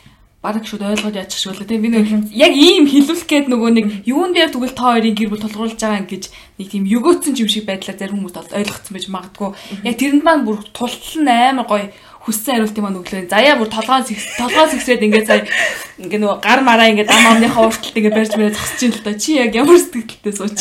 [0.48, 3.86] бараг шууд ойлгоод яачих шиг болоо тийм би нэг яг ийм хилүүлэх гээд нөгөө нэг
[4.06, 6.24] юун дээр тэгвэл та хоёрын гэр бүл толгуурлаж байгаа юм гэж
[6.62, 9.50] нэг тийм өгөөцсөн юм шиг байдлаар зарим хүмүүс бол ойлгоцсон байж магадгүй
[9.84, 11.86] яг тэрэнд маань бүр тултал нь амар гоё
[12.28, 13.32] хүссэн хариултыг маань өглөө.
[13.32, 15.48] Заяа бүр толгоон толгоон сэгсрээд ингээд сая
[15.96, 19.14] ингээд нөгөө гар мараа ингээд ам амныхаа уурталт ингээд барьж мөрөө зогсож ин л да
[19.16, 20.60] чи яг ямар сэтгэлтэй сууч?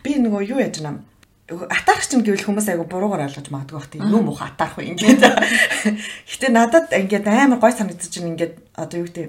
[0.00, 1.04] Би нөгөө юу яаж нам
[1.52, 4.08] атаарх чинь гэвэл хүмүүс айгу буруугаар ойлгож магадгүй бах тийм.
[4.08, 5.20] Юм уу атаарх вэ ингээд.
[6.32, 9.28] Гэтэ надад ингээд амар гой санагдаж чинь ингээд одоо юу гэдэг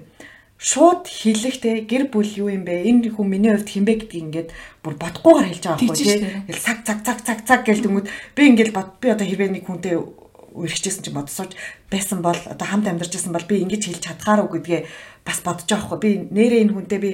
[0.64, 2.88] шууд хэлэх те гэр бүл юу юм бэ?
[2.88, 6.32] Энэ хүн миний хувьд хинбэ гэдгийг ингээд бүр бодохгүйгээр хэлж байгаа байхгүй те.
[6.48, 9.68] Ингээл цаг цаг цаг цаг цаг гэл тэнгүүд би ингээд бод би одоо хэрвээ нэг
[9.68, 10.00] хүнтэй
[10.54, 11.58] үргэлжчихсэн чинь бодсооч
[11.90, 14.82] байсан бол одоо хамт амьдарч байсан бол би ингэж хэлж чадхаар уу гэдгээ
[15.26, 16.00] бас бодож байгаа хгүй.
[16.00, 17.12] Би нэрээ энэ хүнтэй би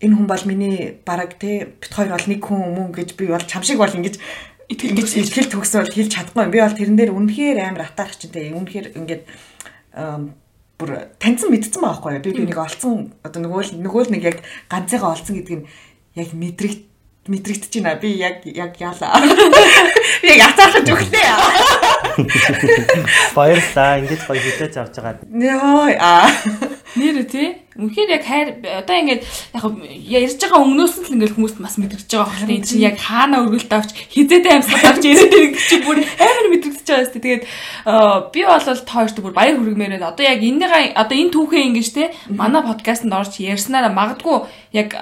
[0.00, 3.42] энэ хүн бол миний бараг те бит хоёр бол нэг хүн мөн гэж би бол
[3.42, 4.16] чам шиг бол ингэж
[4.70, 6.46] итгэж итгэл төгсөөл хэлж чадахгүй.
[6.52, 9.22] Би бол тэрэн дээр үнэхээр амар атаарх чинь те үнэхээр ингээд
[10.78, 12.22] бүр таньсан мэдсэн байгаа юу.
[12.22, 14.38] Би би нэг олцсон одоо нөгөө л нөгөө л нэг яг
[14.70, 15.66] ганцыгаа олцсон гэдэг нь
[16.14, 16.82] яг мэдрэгт
[17.28, 17.94] мэдрэгдэж байна.
[18.00, 19.20] Би яг яг яалаа.
[20.22, 21.30] Би яг атаархаж өгтээ.
[23.36, 23.98] Баярлалаа.
[24.00, 25.22] Ингэж гоё хилээж авч байгаа.
[25.28, 26.26] Йоо аа.
[26.96, 27.60] Нэр тий.
[27.76, 29.22] Үнэхээр яг хайр одоо ингээд
[29.52, 29.64] яг
[30.08, 33.44] ярьж байгаа өмнөөс нь л ингээд хүмүүс бас мэдрэгдэж байгаа хэрэг энэ чинь яг хаана
[33.44, 37.24] өргөлт авч хизээдээ амьсгал авч ирээд ирэх чи бүр амар мэдрэгдэж байгаа шүү дээ.
[37.28, 37.44] Тэгээд
[38.32, 40.10] би бол тоошд бүр баяр хүргэмээр байна.
[40.10, 44.36] Одоо яг энэний одоо энэ түүхээ ингэж те манай подкастт орж ярьснараа магадгүй
[44.72, 44.96] яг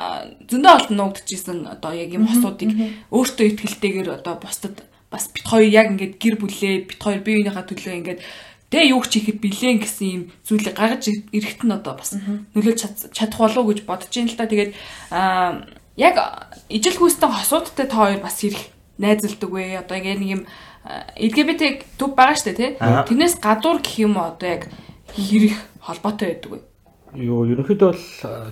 [0.51, 2.75] зөндөө олон нуугдчихсэн одоо яг юм хосуудыг
[3.15, 7.67] өөртөө ихтгэлтэйгээр одоо бусдад бас бит хоёр яг ингээд гэр бүлээ бит хоёр бие биенийхээ
[7.71, 8.21] төлөө ингээд
[8.67, 13.39] Тэ юу ч ихэд билэн гэсэн юм зүйлийг гаргаж ирэхт нь одоо бас нөлөөлж чадах
[13.39, 14.51] болов уу гэж бодож ин л та.
[14.51, 14.75] Тэгээд
[15.15, 16.19] аа яг
[16.67, 19.79] ижил хүүстэй хосуудтай та хоёр бас ирэх найзалдаг вэ?
[19.87, 20.43] Одоо яг нэг юм
[21.15, 22.71] LGBT төв байгаа штэ тий.
[22.79, 24.63] Тэрнээс гадуур гэх юм одоо яг
[25.15, 25.55] хэрэг
[25.87, 26.59] холбоотой байдаг вэ?
[27.23, 28.05] Юу ерөнхийдөө бол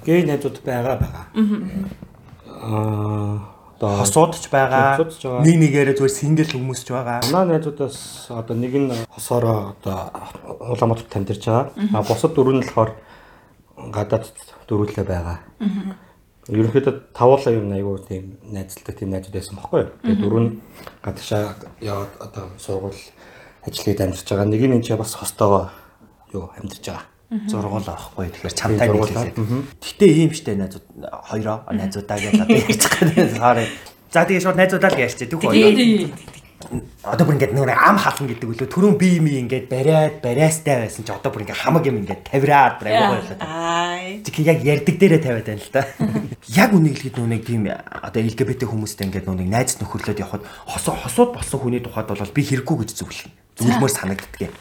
[0.06, 1.24] гей найзууд байгаа байгаа.
[2.62, 5.02] Аа Одоо хосуудч байгаа.
[5.42, 7.26] Нэг нэгээрээ зүгээр сингл хүмүүсч байгаа.
[7.34, 10.14] Манай найзуудаас одоо нэг нь хосоороо одоо
[10.62, 11.74] Улаанбаатарт тамдирч байгаа.
[11.92, 12.94] А бусад дөрөв нь болохоор
[13.90, 14.30] гадаад
[14.70, 15.38] дөрвөлээ байгаа.
[16.48, 19.90] Ерөнхийдөө тавуулаа юм айгүй тийм найзлдаг тийм найзууд байсан байхгүй юу.
[20.04, 20.50] Тэгээ дөрөв нь
[21.02, 23.02] гадаашаа яваад одоо сургууль
[23.66, 24.46] ажлыг амьдарч байгаа.
[24.46, 25.72] Нэг нь энэ ч бас хостоогоо
[26.30, 27.13] юу амьдарч байгаа.
[27.50, 29.34] Зургуул авахгүй тэгэхээр чамтай нийлээд.
[29.34, 29.64] зургуулаа.
[29.82, 30.86] Гэтэ ийм штэ найзууд
[31.30, 33.28] хоёроо найзуудаа гэж одоо ярьж байгаа.
[33.34, 33.66] Sorry.
[34.14, 35.28] За тэгээ шууд найзуудаа л ярьчих.
[35.30, 36.42] Түүх Тэгээ хоёр.
[37.04, 41.04] Одоо бүр ингээд нэг ам халан гэдэг үлээ түрүүн би юм ингээд бариад бариастай байсан
[41.04, 43.36] чи одоо бүр ингээд хамаг юм ингээд тавираад бүр аягүй байлаа.
[43.44, 44.22] Ай.
[44.24, 45.82] Чи яг ярддаг дээрээ тавиад байна л да.
[46.62, 50.96] Яг үнийг л хэд нүг тийм одоо LGBT хүмүүстэй ингээд нүг найз нөхөрлөд явхад хосоо
[50.96, 53.34] хосууд болсон хүний тухайд бол би хэрэггүй гэж зөвлөнө.
[53.60, 54.54] Зөвлөмөр санагддаг юм.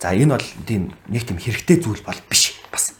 [0.00, 2.92] За энэ бол тийм нэг тийм хэрэгтэй зүйл бол биш бас.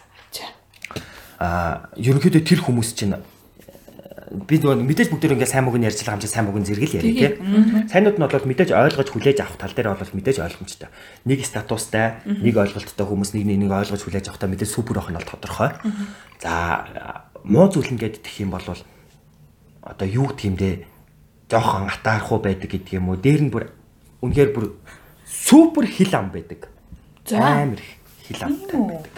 [1.37, 3.17] Аа ерөнхийдөө тэр хүмүүс чинь
[4.33, 7.87] би нөгөө мэдээж бүгд ингээд сайн байгаа юм чи сайн мөнгөний зэрэг л яриа тий.
[7.87, 10.89] Сайнуд нь бол мэдээж ойлгож хүлээж авах тал дээр бол мэдээж ойлгомжтой.
[11.29, 15.79] Нэг статустай, нэг ойлголттой хүмүүс нэг нэг ойлгож хүлээж авахтаа мэдээж супер нь бол тодорхой.
[16.43, 16.53] За
[17.47, 20.91] муу зүйл ингээд гэх юм бол одоо юу гэх юм бэ?
[21.47, 23.21] Жохон атаархуу байдаг гэдэг юм уу?
[23.21, 23.71] Дээр нь бүр
[24.27, 24.75] үнэхээр бүр
[25.23, 26.67] супер хил ам байдаг.
[27.35, 27.81] Амар
[28.23, 29.15] хил амтай байдаг.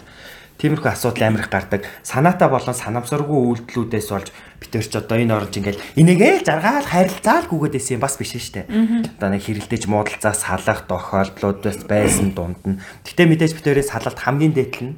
[0.58, 1.86] Тиймэрхүү асуудал амар их гардаг.
[2.02, 7.78] Санаатай болон санамсаргүй үйлдэлүүдээс болж битэр ч одоо энэ оронж ингээл энийгээ жаргаал харилцаал гүгээд
[7.78, 8.66] исэн юм бас биш дээ.
[8.66, 12.82] Одоо нэг хэрэлдэж муудалцаа салах тохиолдлуудаас байсан дунд нь.
[13.06, 14.94] Гэтэ мэдээж битэрээ салалт хамгийн дээдл нь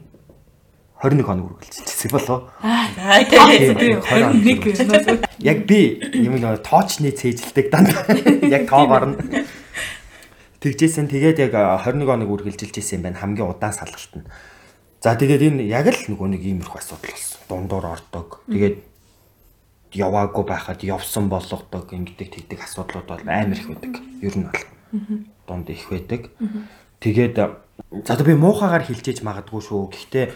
[1.01, 2.49] 21 хоног үргэлжилчихсэн болов.
[2.61, 3.25] Ай.
[3.25, 8.05] тийм 21 Яг би юм нэг тоочны цээжилдэг дандаа.
[8.57, 9.17] Яг тоогоор нь.
[10.61, 14.29] Тэгжсэн тэгээд яг 21 хоног үргэлжилж исэн юм байна хамгийн удаан салгалт нь.
[15.01, 17.41] За тэгээд энэ яг л нөгөө нэг иймэрхүү асуудал болсон.
[17.49, 18.45] Дундуур ордог.
[18.45, 18.77] Тэгээд
[19.97, 24.05] яваагүй байхад явсан болгодог ингэдэг тэгдэг асуудлууд бол амар их байдаг.
[24.21, 24.61] Ер нь бол
[25.49, 26.29] дунд их байдаг.
[27.01, 27.37] Тэгээд
[28.05, 29.97] за би муухагаар хилжээж магадгүй шүү.
[29.97, 30.27] Гэхдээ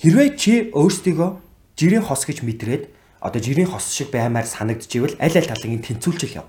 [0.00, 1.30] хэрвээ чи өөрсдийгөө
[1.76, 2.88] жирийн хос гэж мэдрээд
[3.20, 6.48] одоо жирийн хос шиг баймаар санагдчихвэл аль аль талын тэнцүүлчих яв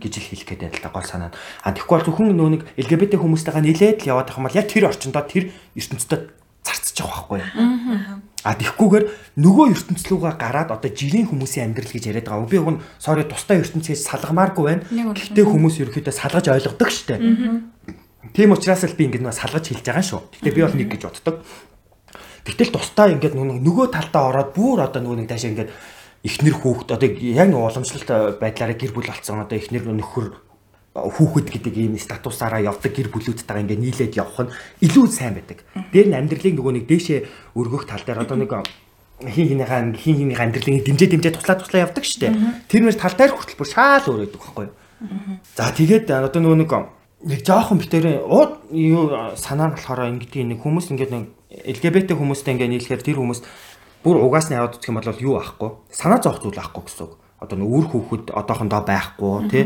[0.00, 1.30] гэж л хэлэх гээд байна л да гол санаа.
[1.64, 4.66] А тэгэхгүй бол зөвхөн нөө нэг LGBT хүмүүстэйгээ нилээд л яваад байх юм бол яг
[4.68, 5.44] тэр орчиндоо тэр
[5.76, 6.22] ертөнцид
[6.66, 7.40] зарцчих واخгүй.
[8.46, 9.04] А тэгхгүйгээр
[9.42, 12.46] нөгөө ертөнцлөөгөө гараад одоо жирийн хүмүүсийн амьдрал гэж яриад байгаа.
[12.46, 14.86] Би уг нь sorry тустай ертөнцгээс салгамааргүй байна.
[14.86, 17.18] Гэхдээ хүмүүс ерөөхдөө салгаж ойлгодог штэ.
[18.34, 20.20] Тийм учраас л би ингэ нэг салгаж хэлж байгаа шүү.
[20.30, 21.42] Гэхдээ би бол нэг гэж боддог.
[22.46, 25.70] Гэтэл тустай ингээд нөгөө талдаа ороод бүр одоо нөгөө нэг даашаа ингээд
[26.24, 30.28] эхнэр хүүхэд одоо яг нэг уламжлалт байдлаараа гэр бүл болцсон одоо эхнэр нөхөр
[30.96, 35.60] хүүхэд гэдэг ийм статусаараа явдаг гэр бүлүүдтэйгээ ингээд нийлээд явах нь илүү сайн байдаг.
[35.92, 37.20] Дээр нь амьдралыг нөгөө нэг дээшээ
[37.52, 38.52] өргөх тал дээр одоо нэг
[39.20, 42.32] хин хинийхээ хин хинийхээ амьдралыг дэмжээ дэмжээ туслаа туслаа явдаг штэ.
[42.68, 44.74] Тэр мөр тал дээр хүртэл бүр шаал өөрөөдөг байхгүй юу?
[45.56, 46.72] За тэгээд одоо нөгөө нэг
[47.24, 51.24] нэг жоохон битэрээ ууд юу санаа нь болохоор ингэдэг нэг хүмүүс ингээд нэг
[51.64, 53.40] LGBT хүмүүстэй ингээд нийлэхээр тэр хүмүүс
[54.06, 57.18] бүр угаасны яваад үзэх юм бол юу аахгүй санаа зовх зүйл аахгүй гэсэн үг.
[57.42, 59.64] Одоо нэг үр хүүхэд одоохондоо байхгүй тий.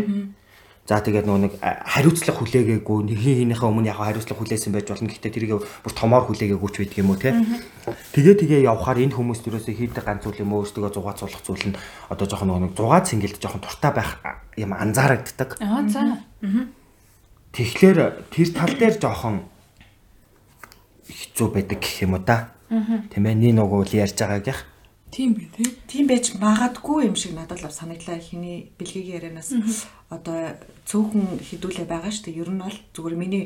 [0.89, 5.13] За тэгээд нөгөө нэг хариуцлага хүлээгээгүй нэг хинийхээ өмнө яг хариуцлага хүлээсэн байж болно.
[5.13, 7.37] Гэхдээ тэрийг бүр томоор хүлээгээгүй ч байдаг юм уу тий.
[8.17, 11.79] Тэгээ тэгээ явхаар энэ хүмүүс төрөөсөө хийдэг ганц зүйл юм өөрсдөө зугаацуулах зүйл нь
[12.09, 14.11] одоо жоохон нөгөө нэг зугаа цэнгэлд жоохон туртаа байх
[14.57, 15.63] юм анзаарагддаг.
[15.63, 16.17] Аа за.
[17.55, 17.99] Тэгэхээр
[18.33, 19.47] тэр тал дээр жоохон
[21.07, 22.51] хэцүү байдаг гэх юм уу да.
[22.71, 24.63] Тийм ээ, нэг нөгөө л ярьж байгаагийнх.
[25.11, 25.67] Тийм би тий.
[25.91, 29.51] Тийм байж магадгүй юм шиг надад л санагдлаа хиний бэлгийн ярианаас
[30.07, 30.55] одоо
[30.87, 32.41] цөөхөн хідүүлээ байгаа шүү дээ.
[32.47, 33.45] Ер нь бол зүгээр миний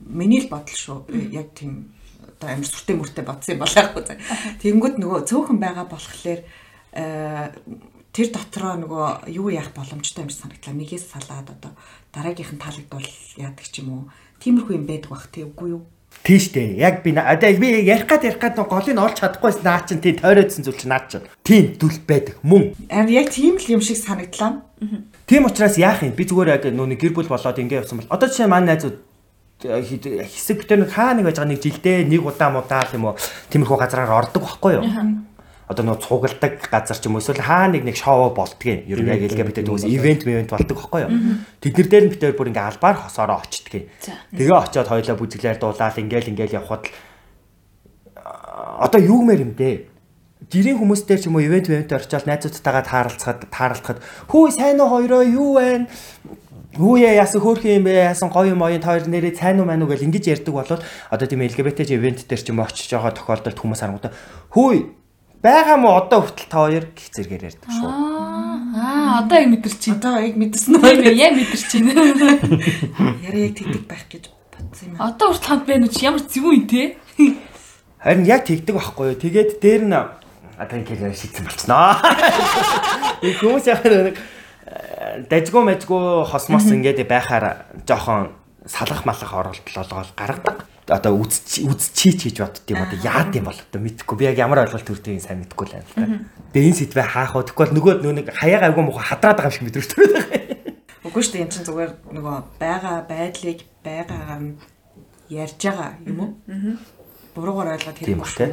[0.00, 1.12] миний л бодол шүү.
[1.28, 1.92] Яг тийм
[2.24, 4.16] одоо амир сүртэй мөртэй бодсон юм болохгүй заа.
[4.64, 6.40] Тэнгүүд нөгөө цөөхөн байгаа болохоор
[6.96, 7.52] э,
[8.16, 10.72] тэр дотроо нөгөө юу яах боломжтой юм шиг санагдлаа.
[10.72, 11.72] Нэгээс салаад одоо
[12.16, 14.02] дараагийнх нь таалагдвал яадаг ч юм уу.
[14.40, 15.84] Тиймэрхүү юм байдаг бах тий үгүй юу?
[16.28, 16.76] Тийш дээ.
[16.76, 20.20] Яг би одоо би ярих гад ярих гад голыг нь олж чадахгүйс наа чин тийм
[20.20, 21.24] тойрооцсон зүйл чинь наа чин.
[21.40, 22.36] Тийм дүл байдаг.
[22.44, 22.76] Мөн.
[22.92, 24.60] Харин яг тийм л юм шиг санагдлаа.
[25.24, 26.12] Тийм учраас яах юм?
[26.12, 29.00] Би зүгээр яг нэг гэр бүл болоод ингэ явсан бол одоо жишээ маань найзууд
[29.64, 29.80] э,
[30.28, 33.16] хэсэг битэр нэг хаа нэг байж байгаа нэг жилдээ нэг удаа мудаа юм уу
[33.48, 34.84] тиймэрхүү газраар ордог байхгүй юу?
[35.68, 39.12] Одоо нөө цугладаг газар ч юм уу эсвэл хаа нэг нэг шоу болдгийг ер нь
[39.12, 41.12] яг LGBT хүмүүс ивент ивент болдог байхгүй юу?
[41.60, 43.92] Тэднэр дээр нь битэр бүр ингээ албаар хосоороо очтгийг.
[44.32, 46.92] Тэгээ очиод хоёлаа бүзэглээр дуулаад ингээл ингээл явхад л
[48.80, 49.92] одоо юу мэр юм бэ?
[50.48, 54.00] Жирийн хүмүүстэй ч юм уу ивент ивент орчоод найзуудтайгаа тааралцахад тааралцахад
[54.32, 55.84] хүү сайн уу хоёроо юу вэ?
[56.78, 58.08] Хүүе яасан хөөрхөн юм бэ?
[58.08, 61.26] Яасан гоё юм оюун тойр нэрээ сайн уу маань уу гэл ингэж ярьдаг болвол одоо
[61.26, 64.12] тийм LGBT ивент дээр ч юм очиж байгаа тохиолдолд хүмүүс харангуудаа
[64.54, 64.72] хүү
[65.42, 67.88] байгаа мó одоо хүртэл та хоёр гих зэрэгээр ярьдаг шүү.
[67.88, 69.98] Аа Аа одоо яг мэдэрч байна.
[69.98, 70.36] Одоо яг
[71.02, 71.18] ээ, үү?
[71.18, 71.92] яг мэдэрч байна.
[73.26, 75.08] Яриа яг тэгдэг байх гэж бодсон юм аа.
[75.08, 76.82] Одоо хүртэл хамт байна уу чи ямар зөвүүн юм те?
[78.04, 79.18] Харин яг тэгдэг байхгүй юу?
[79.18, 81.96] Тэгээд дээр нь одоо ингэ шийдсэн болчихноо.
[83.24, 88.36] И хүмүүс яг нэг э, дажгүй мэжгүй хосмос ингээд байхаар жоохон
[88.68, 90.68] салах малах оролдлолгоол гаргадаг.
[90.88, 94.40] Одоо үз үз чийч хийж бодд юм одоо яад юм бол одоо мэдхгүй би яг
[94.40, 96.08] ямар ойлголт төрдгийг сайн мэдхгүй л байна л та.
[96.56, 99.56] Тэгээ энэ сэдвээ хаах уу бол нөгөө нөө нэг хаяга агуу муха хадраад байгаа юм
[99.56, 100.16] шиг мэдрэж төрөд.
[101.04, 104.56] Үгүй шүү дээ эн чинь зүгээр нөгөө байгаа байдлыг байгаагаар нь
[105.28, 106.32] ярьж байгаа юм уу?
[107.36, 108.48] Буруугаар ойлгоод хэрэг шүү.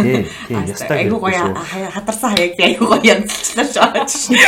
[0.00, 1.52] Тий, тий, ястаа Айгуу гоё
[1.92, 4.40] хадарсан хаяг айгуу гоё янзлчлаа шаач шин.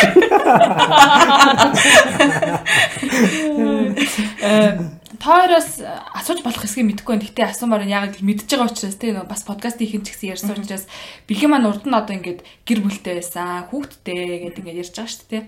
[5.25, 7.25] Тойроос асууж болох хэсгийг мэдэхгүй байна.
[7.25, 10.53] Гэтэ асуумаар нь яг л мэдж байгаа учраас тийм бас подкаст хийх ч гэсэн ярьсан
[10.53, 10.85] учраас
[11.25, 15.29] бэлгийн маань урд нь одоо ингээд гэр бүлтэй байсан, хүүхэдтэй гэдэг ингээд ярьж байгаа шүү
[15.33, 15.43] дээ.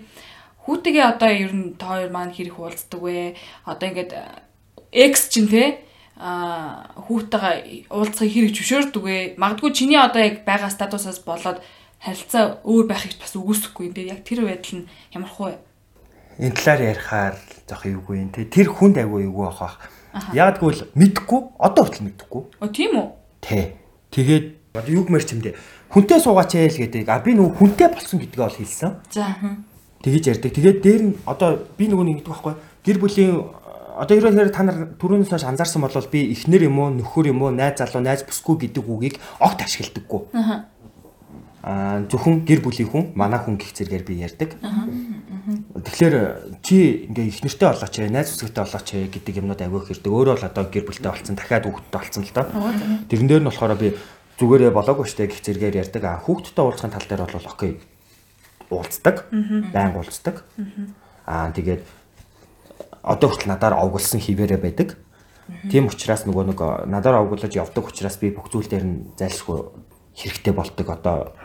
[0.65, 3.37] Хүүтэйгээ одоо ер нь тойр маань хэрэг уулздаг вэ?
[3.69, 4.11] Одоо ингээд
[4.97, 5.85] X чинь те
[6.17, 9.17] а хүүтэйгээ уулзахыг хэрэг зөвшөөрдөг вэ?
[9.37, 11.61] Магадгүй чиний одоо яг байгаа статусаас болоод
[12.01, 13.93] харилцаа өөр байхыг бас үгүйсэхгүй.
[13.93, 15.66] Тэгээ яг тэр байдал нь ямар хөө
[16.39, 17.35] энэ талаар ярихаар
[17.67, 18.45] жоох эвгүй юм те.
[18.45, 19.77] Тэр хүнд айгүй эвгүй авах.
[20.33, 22.41] Яг тэгвэл мэдхгүй одоо хүртэл мэдхгүй.
[22.61, 23.07] Оо тийм үү?
[23.41, 23.77] Тэ.
[24.13, 24.45] Тэгээд
[24.77, 25.53] одоо юг мэр чимдээ
[25.89, 27.07] хүнтэй суугаач ээ л гэдэг.
[27.07, 28.91] А би нөгөө хүнтэй болсон гэдгээ бол хэлсэн.
[29.11, 29.39] За.
[30.03, 30.51] Тэгэж ярьдаг.
[30.51, 32.53] Тэгээд дээр нь одоо би нөгөө нэг гэдэг байхгүй.
[32.83, 33.33] Гэр бүлийн
[33.97, 37.55] одоо ерөөсөө та нар түрүүнээс хойш анзаарсан бол би эхнэр юм уу, нөхөр юм уу,
[37.55, 40.21] найз залуу, найз бүсгүй гэдэг үгийг огт ашигладаггүй.
[40.37, 40.69] Аа
[41.67, 44.55] зөвхөн гэр бүлийн хүн, манай хүн гих зэргээр би ярьдаг.
[45.75, 50.07] Тэгэхээр чи ингээ их нэртэй болооч ээ, найз бүсгүйтэй болооч ээ гэдэг юмнууд авиах хэрэг.
[50.07, 52.47] Өөрөө бол одоо гэр бүлтэй болцсон, дахиад хүүхэдтэй болцсон л доо.
[53.11, 53.99] Тэрэн дээр нь болохоор би
[54.39, 56.03] зүгээрээ болоогүй штэ гих зэргээр ярьдаг.
[56.07, 57.73] Аа хүүхэдтэй уулзахын тал дээр бол окей.
[58.71, 59.15] Уулздаг.
[59.75, 60.47] Баян уулздаг.
[61.27, 61.83] Аа тэгээд
[63.03, 64.95] одоо хүртэл надаар овголсон хിവэрэ байдаг.
[65.71, 66.59] Тийм учраас нөгөө нэг
[66.91, 69.86] надаар овглож явдаг учраас би бүх зүйл дээр нь зайлшгүй
[70.17, 71.37] хэрэгтэй бол ตก одоо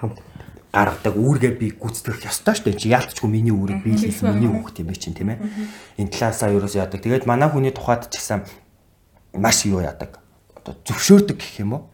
[0.73, 2.81] гаргадаг үүргээ би гүйцэтгэх ёстой шүү дээ.
[2.81, 5.39] Чи яалтчгүй миний үүрэг биелсэн миний хүүхд юм бэ чинь тийм ээ.
[6.01, 7.05] Энэ талаасаа ерөөсөө яадаг.
[7.05, 8.49] Тэгээд манай хүний тухайд ч гэсэн
[9.37, 10.17] маш юу яадаг.
[10.57, 11.85] Одоо зөвшөөрдөг гэх юм уу?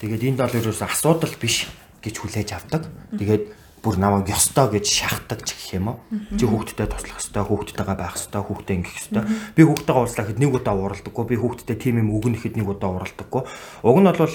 [0.00, 1.68] Тэгээд энд бол ерөөсөө асуудал биш
[2.00, 2.88] гэж хүлээж авдаг.
[3.20, 3.44] Тэгээд
[3.86, 5.98] бүр намайг ёстой гэж шахдаг ч гэх юм уу.
[6.34, 9.22] Чи хүүхдтэй туслах ёстой, хүүхдтэйгээ байх ёстой, хүүхдтэй ингэх ёстой.
[9.54, 13.42] Би хүүхдтэйгээ уулзлахад нэг удаа уралдаггүй, би хүүхдтэй тийм юм өгнөхэд нэг удаа уралдаггүй.
[13.86, 14.34] Уг нь бол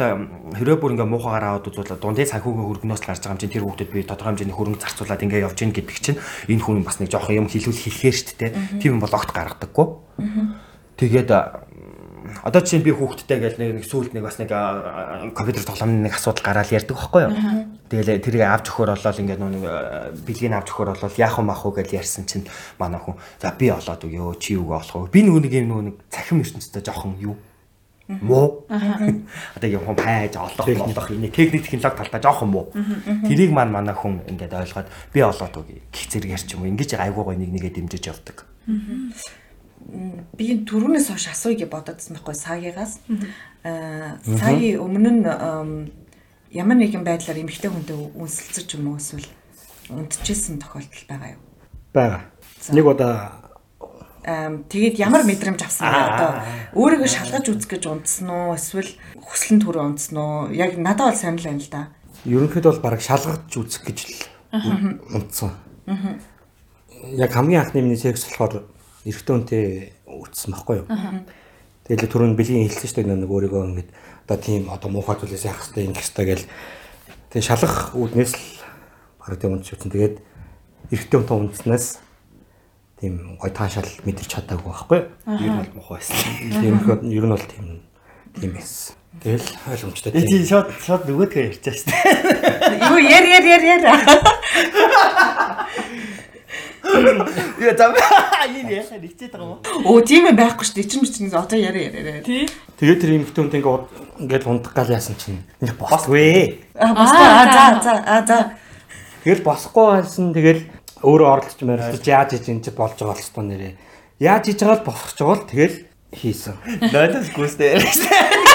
[0.55, 3.65] хэрвээ бүр ингээ муухагаар аваад үзвэл дундын санхүүгийн хөргнөөс л гарч байгаа юм чинь тэр
[3.67, 7.11] хүүхдэд би тодорхой хэмжээний хөрөнгө зарцуулаад ингээ явж гин гэдэг чинь энэ хүн бас нэг
[7.11, 8.51] жоохон юм хэлүүл хэлэхээр шүү дээ.
[8.79, 9.87] Тийм юм бол огт гаргадаггүй.
[10.95, 11.29] Тэгээд
[12.43, 14.51] одоо чинь би хүүхдтэй гэж нэг сүүлд нэг бас нэг
[15.33, 17.33] компьютер тоглоомны нэг асуудал гараад ярьдаг байхгүй юу.
[17.89, 19.63] Тэгэл тэрийг авч өгөхөр болол ингээд нэг
[20.25, 22.45] бэлгийг авч өгөхөр болол яах вэ маах вэ гэж ярьсан чинь
[22.77, 25.13] манай хүн за би олоод өгөө чи юу олох вэ?
[25.13, 27.35] Би нөгөө нэг юм нөгөө нэг цахим ертөнцтэй жоохон юу
[28.19, 28.65] муу.
[29.55, 32.71] Одоо юм хүн хайж олох болох энэ техник технологи талдаа жоохон муу.
[33.27, 35.81] Тэрийг маань манай хүн ингээд ойлгоод би олоод өгье.
[35.91, 36.71] Гих зэрэг ярьч юм уу.
[36.71, 38.45] Ингэж айгуугаа нэг нэгээ дэмжиж явдаг.
[40.37, 42.99] Би түрүүнээс хойш асууя гэж бододсон байхгүй саагигаас.
[43.63, 45.25] Аа саги өмнө нь
[46.51, 49.27] ямар нэгэн байдлаар эмэгтэй хүнтэй үнсэлцэж юм уу эсвэл
[49.89, 51.41] унтчихсэн тохиолдол байгаа юу?
[51.93, 52.21] байгаа.
[52.71, 53.41] Нэг удаа
[54.21, 56.31] Ам тэгээд ямар мэдрэмж авсан бэ одоо
[56.77, 60.53] өөрийгөө шалгаж үзэх гэж унтсан уу эсвэл хүслэн төрөө унтсан уу?
[60.53, 61.89] Яг надад бол сонир байна л да.
[62.29, 64.13] ерөнхийдөө бол баг шалгаж үзэх гэж л
[65.09, 65.57] унтсан.
[67.17, 68.69] Яг хамгийн анхны миний секс болохоор
[69.05, 70.87] эрэгтэй хүнтэй үтсэн байхгүй юу?
[71.89, 73.87] Тэгээд түрүүн бэлгийн хэлсэн шүү дээ нэг өөрийгөө ингэж
[74.29, 76.45] одоо тийм одоо муухай зүйлээс яах хэрэгтэй ингэх хэрэгтэй гэл
[77.33, 78.45] тэгээд шалгах үүднээс л
[79.17, 79.89] баг тийм унтж үтсэн.
[79.91, 80.15] Тэгээд
[80.93, 81.85] эрэгтэй хүнтэй унтснаас
[83.01, 85.09] тийм гой таашаал мэдэрч чадаагүй байхгүй юу?
[85.41, 86.21] Ер нь бол муухай байсан.
[86.61, 87.81] Тийм их ер нь бол тийм
[88.37, 88.93] тийм байсан.
[89.21, 90.27] Тэгэл ойлгомжтой тийм.
[90.29, 92.07] чи шууд шууд нөгөөдгөө ярьчаа шүү дээ.
[92.87, 93.83] Юу яар яар яар яар.
[96.81, 97.93] Яа зам
[98.57, 99.85] энэ яхаа нэгчээд байгаа юм.
[99.85, 100.89] Оо тийм ээ байхгүй шүү дээ.
[100.89, 102.25] Чин чинь одоо яар яар.
[102.25, 102.49] Тий.
[102.81, 103.85] Тэгээд тэр эмэгтэй хүнтэй ингээд
[104.25, 106.65] ингээд ундах гал яасан чинь нэг босгүй.
[106.73, 108.37] Аа босгоо аа за за аа за.
[109.21, 110.61] Тэгэл босхгүй байсан тэгэл
[111.05, 113.73] өөрөө оролцож мэрэлж яаж хийж энэ болж байгаа болстой нэрээ.
[114.17, 115.77] Яаж хийж байгаа л босгож байгаа л тэгэл
[116.17, 116.55] хийсэн.
[116.89, 118.51] Нойлос гүйстэй яриа дээ.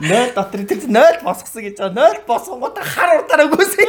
[0.00, 1.96] Нойл дотор тэр чинь нойл босгосон гэж байгаа.
[1.96, 3.88] Нойл босгонгуудаа хар урдаараа гүйсэн.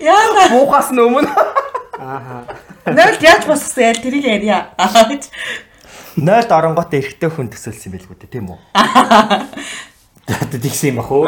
[0.00, 0.48] Яа.
[0.52, 1.28] Буухаас өмнө.
[1.98, 2.44] Ааха.
[2.86, 4.58] Нойлд яаж босгосон яа тэрийг ярья.
[6.16, 8.58] Нойлд оронгоотой эргэтэй хүн төсөөлсөн юм билгүй дээ, тийм үү?
[10.26, 11.26] Тэгээд тэгсэн юм ах уу?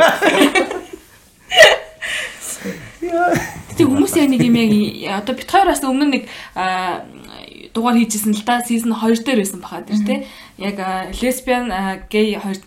[3.77, 7.05] Тэг хүмүүсийн нэг юм яг одоо бит хоёр бас өмнө нэг аа,
[7.73, 10.19] дугаар хийжсэн л да сизон 2 дээр байсан баха тэр тий.
[10.59, 10.77] Яг
[11.21, 11.73] лесбиан
[12.11, 12.59] гей хоёр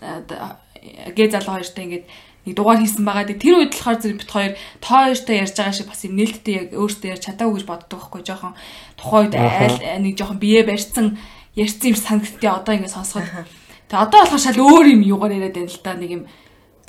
[1.14, 2.06] гей залуу хоёртой ингээд
[2.46, 3.30] нэг дугаар хийсэн байгаа.
[3.30, 6.68] Тэр үед болохоор зэрэг бит хоёр тоо хоёртой ярьж байгаа шиг бас юм нээлттэй яг
[6.74, 8.54] өөртөө ярьж чадаагүй гэж боддог байхгүй жоохон
[8.98, 11.06] тухайн үед айл нэг жоохон бие барьсан
[11.54, 13.46] ярьсан юм санагдтыг одоо ингээд сонсоход.
[13.86, 16.24] Тэг одоо болохоор шал өөр юм юугаар яриад байна л да нэг юм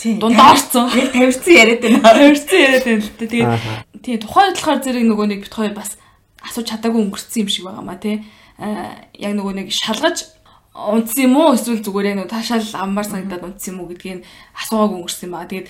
[0.01, 0.89] дундаарцсан.
[0.97, 1.99] Яг тавирсан яриад байна.
[2.18, 3.26] Тавирсан яриад байна л да.
[3.30, 3.49] Тэгээд
[4.01, 6.01] тийм тухайн үед болохоор зэрэг нөгөө нэг бит хоёр бас
[6.41, 8.26] асууж чадаагүй өнгөрцөн юм шиг байгаа маа тий.
[8.58, 10.33] Аа яг нөгөө нэг шалгаж
[10.74, 14.26] унтсан юм уу эсвэл зүгээр нөгөө таашаал аммаар санагдаад унтсан юм уу гэдгийг
[14.58, 15.46] асуугаагүй өнгөрсөн юм аа.
[15.46, 15.70] Тэгээд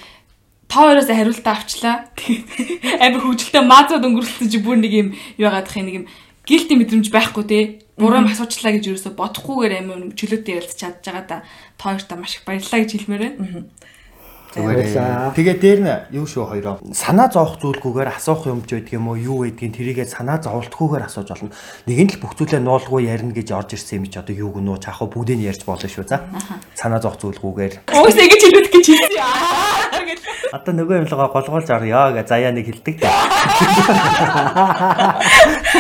[0.72, 1.96] та хоёроос хариултаа авчлаа.
[2.16, 2.48] Тэгээд
[3.04, 6.06] амар хөвгөлтэй маазууд өнгөрүүлсэн чи бүр нэг юм юу яагаад их нэг юм
[6.48, 7.60] гэлти мэдрэмж байхгүй те.
[8.00, 11.38] Буруу асуучлаа гэж юу өсө бодохгүйгээр амар чөлөөтэй ярилцж чадж байгаа да.
[11.76, 13.68] Та хоёртаа маш их баярлалаа гэж хэлмээр байна.
[14.54, 15.34] Зүгээр.
[15.34, 16.78] Тэгээ дээр нь юу шүү хоёроо.
[16.94, 19.18] Санаа зовох зүйлгүйгээр асуух юм ч байдаг юм уу?
[19.18, 21.50] Юу байдгийг тэрийгээ санаа зовлтгүйгээр асууж болно.
[21.90, 24.84] Нэгэн л бүх зүйлээ нуулгүй ярина гэж орж ирсэн юм чи одоо юу гэнэ үү?
[24.86, 26.22] Чахаа бүгдийг нь ярьж болно шүү за.
[26.78, 27.98] Санаа зовох зүйлгүйгээр.
[27.98, 30.22] Уус ингэж хэлээд гэж хэлсэн гэж.
[30.54, 33.02] Одоо нөгөө юм лгаа голгоолж орё гэж заяа нэг хэлдэг.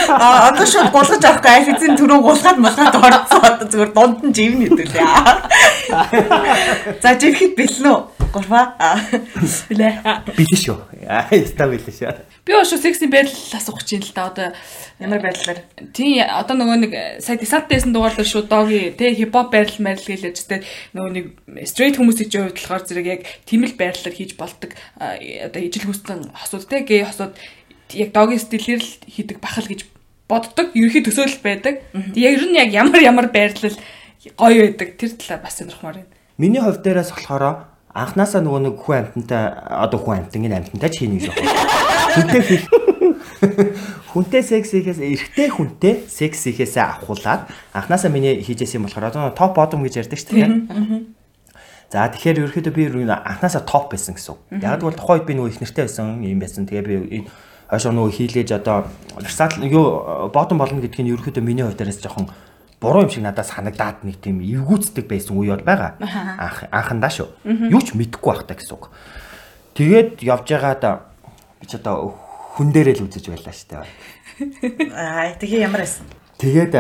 [0.09, 4.33] А одоо шууд гулгаж авахгүй аль хэзээ түрүү гулгаад малгаад орцсон одоо зүгээр дунд нь
[4.33, 5.05] живнэ гэдэг лээ.
[7.01, 7.99] За жирэхэд бэлэн үү?
[8.33, 8.73] Гурваа.
[9.69, 10.01] Билээ.
[10.33, 10.77] Билээ шүү.
[11.05, 12.13] Аа, яста билээ шүү.
[12.43, 14.47] Би ошо сексийн байдлал асуух гэж юм л да одоо
[14.99, 15.63] Ямар байдлаар?
[15.93, 20.43] тий одоо нөгөө нэг сая десанттэйсэн дугаарлал шүү доги тий хипхоп байрлал мэрл гэж ярьж
[20.49, 20.59] тээ
[20.97, 21.25] нөгөө нэг
[21.69, 26.35] стрейт хүмүүсийн чинь хувьд болохоор зэрэг яг тийм л байрлалаар хийж болдог одоо ижил хүссэн
[26.35, 27.37] хосууд тий гей хосууд
[27.95, 29.87] яг доги стилээр л хийдэг бахал гэж
[30.27, 31.83] боддог ерхий төсөөлөл байдаг.
[31.93, 33.75] Тэг яг ер нь яг ямар ямар байрлал
[34.37, 36.11] гоё байдаг тэр талаар бас сонирхмоор байна.
[36.37, 41.29] Миний хувь дээрээс болохоор анханасаа нөгөө нэг хүн амтантай одоо хүн амтангийн амтантай ч гэж
[41.29, 41.51] байна.
[42.13, 42.41] Хүнтэй
[44.13, 49.53] хүнтэй секс хийхээс эрэгтэй хүнтэй секс хийхээс авахуулаад анханасаа миний хийжсэн юм болохоор одоо топ
[49.57, 51.05] бодом гэж ярьдаг шүү дээ.
[51.93, 54.57] За тэгэхээр ерөөхдөө би анханасаа топ байсан гэсэн.
[54.61, 56.65] Яг бол тухайн үед би нөгөө их нэртэй байсан юм байсан.
[56.65, 57.29] Тэгээ би
[57.69, 62.29] хойшоо нөгөө хийлээж одоо версал юу бодом болно гэдгийг ерөөхдөө миний хувьд дээрээс жоохон
[62.83, 65.95] буруу юм шиг надад санагдаад нэг тийм эвгүүцдэг байсан үе бол байгаа.
[66.03, 67.31] Анх анхандаа шүү.
[67.71, 68.91] Юу ч мэдэхгүй байхтаа гэсэн үг.
[69.79, 70.83] Тэгээд явж байгаад
[71.63, 72.19] би ч одоо
[72.59, 73.87] хүн дээрээ л үзэж байлаа шүү дээ.
[74.91, 76.05] Аа тэгээ ямар байсан?
[76.37, 76.73] Тэгээд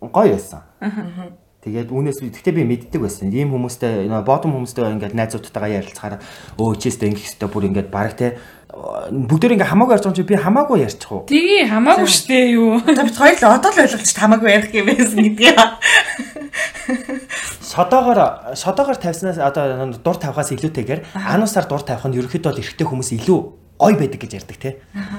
[0.00, 0.64] гоё байсан.
[1.64, 3.32] Тэгээд үүнээс би гэхдээ би мэддэг байсан.
[3.32, 6.20] Ийм хүмүүстэй бодом хүмүүстэй ингээд найзуудтайгаа ярилцахаар
[6.60, 8.36] өө чийстэй ингэх хэвээр бүр ингээд баг те
[8.74, 11.22] бүгдээр ингээ хамаагүй ярьж байгаа юм чи би хамаагүй ярьчих уу?
[11.30, 12.82] Тгий хамаагүй штэ юу.
[12.82, 15.58] Та бид хоёр л одоо л ойлголч хамаагүй ярих юм байсан гэдгийг.
[17.62, 23.10] Шодоогоор шодоогоор тавьснаас одоо дур тавихаас илүүтэйгээр ануусаар дур тавих нь ерөнхийдөө бол эрэгтэй хүмүүс
[23.18, 23.38] илүү
[23.78, 24.70] гой байдаг гэж ярьдаг те.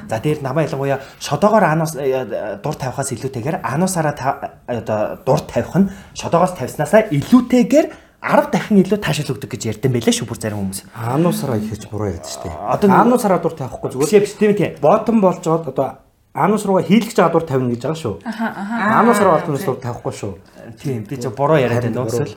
[0.07, 5.75] За дээр намаа ялангуяа шодоогоор ануус э, дур тавихаас илүүтэйгээр ануусаараа та- одоо дур тавих
[5.75, 7.87] нь шодоогоос тавьснаасаа илүүтэйгээр
[8.26, 10.80] 10 дахин илүү таашаал өгдөг гэж ярьсан байлээ шүү бүр зарим хүмүүс.
[10.97, 12.49] Аануусараа ихэж буруу яриад штэ.
[12.49, 14.26] Одоо нэг- аануусараа дур тавихгүй зүгээр.
[14.41, 14.71] Тийм тийм.
[14.82, 16.01] Ботом болж одоо
[16.34, 18.15] аануус руугаа хийлгэж дур тавина гэж байгаа шүү.
[18.26, 20.34] Аануусараа ботомоос дур тавихгүй шүү.
[20.82, 22.34] Тийм би ч буруу яриад байна уусвал.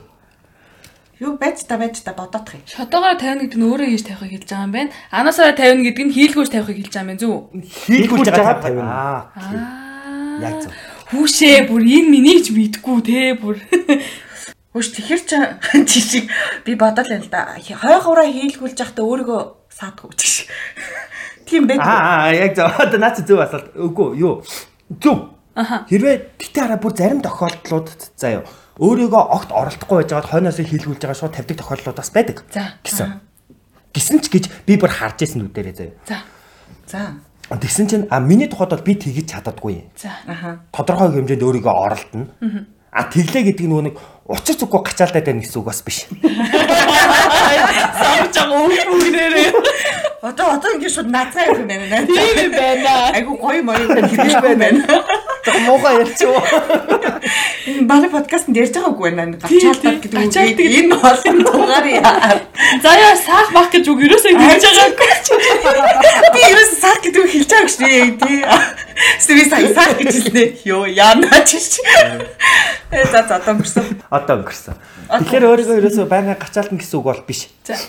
[1.19, 2.63] Юу байж та байж та бодоодох юм.
[2.63, 4.89] Шодоогоор тавина гэдэг нь өөрөө хийж тавихыг хэлж байгаа юм байна.
[5.11, 7.29] Анасаараа тавина гэдэг нь хийлгүүж тавихыг хэлж байгаа юм байна зү.
[7.91, 8.93] Хийлгүүлж байгаа тавина.
[9.35, 10.39] Аа.
[10.39, 10.71] Яг зөв.
[11.11, 13.59] Хүүшээ бүр энэ миний ч мэдгүй те бүр.
[14.69, 15.21] Хөөш тэгэхэр
[15.89, 16.29] чи жишиг
[16.61, 17.57] би бодол юм л да.
[17.57, 19.41] Хой хураа хийлгүүлж явахдаа өөрийгөө
[19.73, 20.45] саадгүй гэж.
[21.49, 21.81] Тийм байд.
[21.81, 22.69] Аа яг зөв.
[22.83, 23.73] Одоо наац зөв асуулт.
[23.73, 24.45] Үгүй юу.
[25.01, 25.33] Зөв.
[25.57, 28.45] Хэрвээ гэтээ хараа бүр зарим тохиолдлуудад заа юу.
[28.77, 32.37] Өөрийгөө огт оролдохгүй байж байгаад хойноос хийлгүүлж байгаа шууд тавьдаг тохиолдлууд бас байдаг.
[32.85, 33.09] Гэсэн.
[33.89, 35.97] Гисэн ч гэж би бүр харж ирсэн үдээрээ заа юу.
[36.05, 36.17] За.
[36.85, 37.01] За.
[37.49, 39.89] Тэгсэн чинь а миний тухайд бол би тэгэж чаддаггүй.
[39.97, 40.13] За.
[40.29, 40.61] Аха.
[40.69, 42.29] Тодорхой хэмжээнд өөрийгөө оролдоно.
[42.89, 46.09] А тэглээ гэдэг нь нөгөө нэг учир зүггүй гачаалтай байна гэсэн үг бас биш.
[46.09, 49.53] Самж байгаа үгнэрээ.
[50.21, 52.03] Одоо одоо ингэ шууд наацаа юм байна.
[52.03, 53.11] Тийм байна.
[53.15, 54.83] Айгу гоё моё хэлчихгүй байна.
[55.45, 56.43] Тэг муухай ярьчих уу.
[57.65, 59.39] Энэ бали подкастт ярьж байгаа үгүй байна.
[59.39, 60.59] Гачаалтад гэдэг үг.
[60.59, 62.35] Энэ олон дугаар яа.
[62.83, 65.07] Заяа саах бах гэж үг ерөөсөө хэлж байгаагүй.
[66.35, 68.11] Би ерөөс сах гэдэг үг хэлж байгаа шүү дээ.
[68.19, 68.39] Тий.
[69.23, 70.43] Сви сая сах гэж хэлнэ.
[70.67, 71.79] Йоо яана чиш.
[72.91, 74.03] Э за за одоо өнгөрсөн.
[74.11, 74.75] Одоо өнгөрсөн.
[75.15, 77.47] Тэгэхээр өөрийгөө ерөөсөө байнга гачаалтна гэсэн үг бол биш.
[77.63, 77.79] За.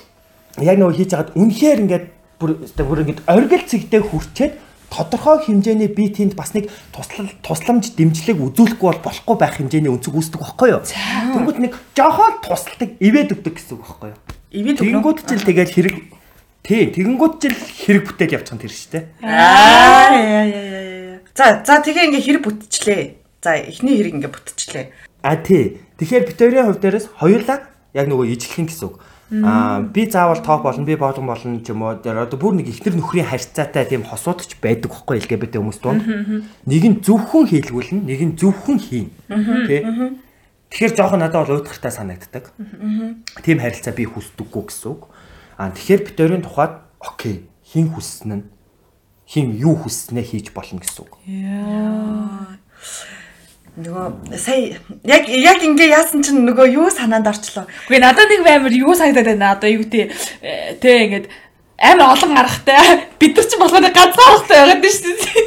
[0.59, 2.07] яг нөгөө хийж хагаад үнэхээр ингээд
[2.41, 4.53] бүр бүр ингээд оргил цэгтэй хүрчээд
[4.89, 10.17] тодорхой хэмжээний би тэнд бас нэг туслал тусламж дэмжлэг үзүүлэхгүй бол болохгүй байх хэмжээний өнцөг
[10.17, 10.83] үүсдэг байхгүй юу?
[10.83, 14.19] Тэнгүүд нэг жоохон тусалдаг ивэд өгдөг гэсэн үг байхгүй юу?
[14.51, 14.89] Ивэд өгнө.
[14.89, 15.97] Тэнгүүд ч л тэгэл хэрэг
[16.61, 19.05] Тий, тэгэнгүүт ч л хэрэг бүтээл явчихсан тэр шүү дээ.
[19.25, 21.19] Аа яа яа яа.
[21.33, 23.03] За за тэгээ ингээ хэрэг бүтчихлээ.
[23.41, 24.87] За эхний хэрэг ингээ бүтчихлээ.
[25.25, 25.81] А тий.
[25.97, 27.65] Тэгэхээр битэрийн хувь дээрээс хоёулаа
[27.97, 29.01] яг нөгөө ижлэх гэсэн үг.
[29.31, 31.95] Аа би заавал топ болно, би болгон болно ч юм уу.
[31.95, 36.03] Одоо бүр нэг ихнэр нөхрийн харьцаатай тийм хосуудч байдаг байхгүй LGBT хүмүүс донд.
[36.67, 39.09] Нэг нь зөвхөн хийлгүүлнэ, нэг нь зөвхөн хийн.
[39.71, 39.87] Тэ.
[40.71, 42.51] Тэгэхээр жоохон надад бол уйтгартай санагддаг.
[43.43, 45.07] Тийм харилцаа би хүсдэггүй гэсэн үг.
[45.59, 48.45] Аа тэгэхээр битэрийн тухайд окей, хин хүссэн нь
[49.31, 51.15] хин юу хүснээ хийж болно гэсэн үг.
[53.79, 57.71] Нөгөө сая яг яг ингээ яасан чинь нөгөө юу санаанд орчлоо.
[57.87, 59.55] Үгүй надад нэг амар юу санагдаад байна.
[59.55, 60.11] Одоо юу гэдэг
[60.83, 61.27] тэ ингээд
[61.79, 63.07] амар олон гарахтай.
[63.23, 65.47] Бид нар ч болохоор ганцаархтай байгаад байна шүү дээ.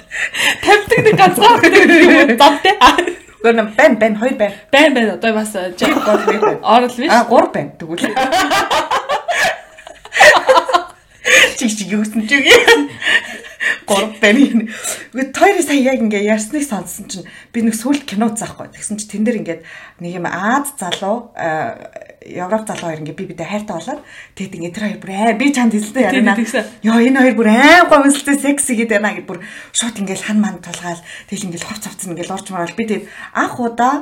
[0.64, 2.72] Тавьдаг нэг ганцаархтай юм зам тэ.
[3.44, 4.52] Гөр нам бэн бэн хоёр бэн.
[4.72, 6.64] Байн байн одоо бас жиг гол бэн.
[6.64, 7.12] орол биш.
[7.12, 8.08] А гур бэн тэгвэл.
[11.58, 12.42] Чиг чиг юусэн чиг.
[13.86, 14.70] Гур бэн.
[15.12, 18.70] Үгүй тойроо сая яг ингээ ярьсныг сонссон чинь би нэг сүүл кино заахгүй.
[18.70, 19.62] Тэгсэн чинь тэн дээр ингээд
[19.98, 21.34] нэг юм Аз залуу
[22.22, 24.02] Европ залуу хоёр ингээ би бидээ хайртай болоод
[24.38, 25.94] тэгэд ингээ тэр хоёр бүр аа би чанд хэлсэн
[26.38, 26.64] тэгсэн.
[26.86, 29.42] Йоо энэ хоёр бүр аим гомсолтой секси гэдэг байна гэд бүр
[29.74, 33.56] шууд ингээл хан ман тулгаал тэгэл ингээл хорц авцсан ингээл орж мараад би тэгээд анх
[33.58, 33.94] удаа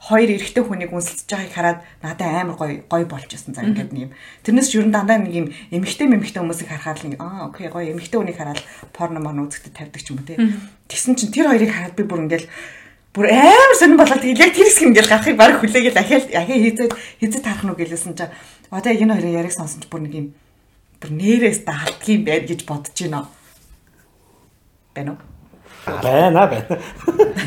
[0.00, 4.02] хоёр эрэгтэй хүнийг үнсэлж байгааг хараад надад амар гоё гоё болж исэн за ингээд нэг
[4.08, 4.12] юм.
[4.48, 7.92] Тэрнээс ч ер нь дандаа нэг юм эмэгтэй мэмэгтэй хүмүүсийг харахаар л аа окей гоё
[7.92, 8.64] эмэгтэй хүнийг хараад
[8.96, 10.40] порно морно үзэхдээ тавьдаг ч юм уу те.
[10.88, 12.48] Тэгсэн чинь тэр хоёрыг хараад би бүр ингээл
[13.12, 16.92] бүр амар сонирн болоод тэгэл яг тэр хэсэг ингээл гарахыг баг хүлээгээл ахиад ахиа хийзээд
[17.20, 18.32] хийзээд тарах нь гэлээсэн чинь
[18.72, 20.26] одоо яг энэ хоёрын яриг сонсон ч бүр нэг юм
[20.96, 23.28] бүр нэрээс даалтгийн байд гэж бодож байна.
[24.96, 25.29] Байна уу?
[25.86, 26.78] Байна байна.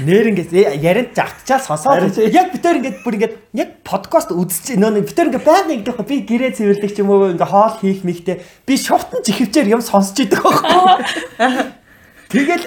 [0.05, 5.05] Нэр ингээд яриад жагтчаал сонсоод яг битэр ингээд бүр ингээд яг подкаст үзэж нөө нэг
[5.05, 8.73] битэр ингээд байнга ингээд би гэрээ цэвэрлэх ч юм уу ингээд хоол хийх мэхтэй би
[8.73, 11.53] шовтон жихвчээр юм сонсож идэг байхгүй.
[12.33, 12.65] Тэгэл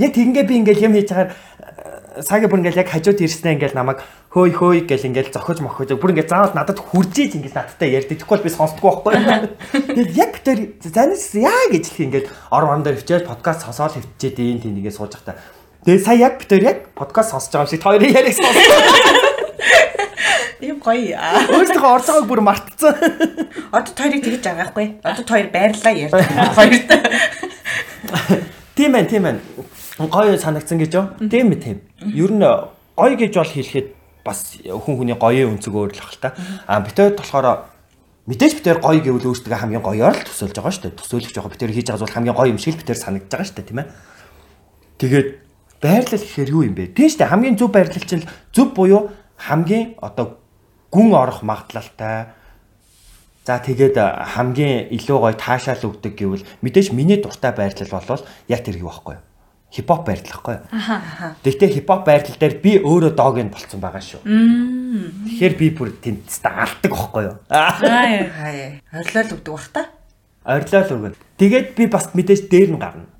[0.00, 1.36] яг тэгингээ би ингээд юм хийж байгаа
[2.22, 6.14] саги бүр ингээд яг хажууд ирснээ ингээд намайг хөөй хөөй гэл ингээд зохиж мохож бүр
[6.14, 8.22] ингээд заавал надад хуржиж ингээд надтай ярьдаг.
[8.22, 9.14] Тэгэхгүй бол би сонсдоггүй байхгүй.
[9.98, 14.38] Тэгэл яг тэр занис яа гэж хэлэх ингээд ор орон дээр хичээл подкаст сонсоод хөвчээд
[14.38, 15.40] ийм тийм нэгээ сууж байхдаа.
[15.82, 19.34] Тэгээ сая яг битэр яг подкаст сонсож байгаа юм шиг хоёрын яриг сонсоо.
[20.64, 21.18] Ийм гоё.
[21.50, 22.94] Өөрсдөө байгааг бүр мартцсан.
[23.74, 24.86] Одоо тойрыг тэгж агаахгүй.
[25.02, 26.14] Одоо тойр байрлаа ярьж.
[26.56, 26.88] Хоёрт.
[28.74, 29.40] Тийм байна, тийм байна.
[29.98, 31.06] Гоё санагдсан гэж юу?
[31.30, 31.78] Тийм ээ, тийм.
[32.02, 33.88] Ер нь гоё гэж бол хэлэхэд
[34.26, 36.34] бас хүн хүний гоёын өнцөг өөр л ах л та.
[36.66, 37.70] А битээд болохоор
[38.26, 40.98] мэдээж битээр гоё гэвэл өөртөө хамгийн гоёор л төсөөлж байгаа шүү дээ.
[40.98, 43.56] Төсөөлөх жоохон битээр хийж байгаа зүйл хамгийн гоё юм шиг л битээр санагдаж байгаа шүү
[43.60, 43.88] дээ, тийм ээ.
[44.98, 45.28] Тэгээд
[45.78, 46.96] байрлал гэхээр юу юм бэ?
[46.96, 47.30] Тийм шүү дээ.
[47.30, 50.42] Хамгийн зөв байрлал чинь зөв буюу хамгийн одоо
[50.90, 52.34] гүн орох магадлалтай
[53.44, 58.80] За тэгээд хамгийн илүү гоё таашаал өгдөг гэвэл мэдээж миний дуртай байрлал болвол яг тэр
[58.80, 59.24] юу байхгүй юу?
[59.74, 61.34] Хипхоп байрлал байхгүй юу?
[61.42, 64.22] Тэгтээ хипхоп байрлал дээр би өөрөө дог нь болцсон байгаа шүү.
[64.22, 67.34] Тэгэхээр би бүр тэнд алдаг байхгүй юу?
[67.50, 67.82] Аа.
[67.82, 68.78] Хаяа.
[68.94, 69.82] Орилол өгдөг бах та.
[70.46, 71.18] Орилол өгнө.
[71.42, 73.10] Тэгээд би бас мэдээж дээр нь гарна.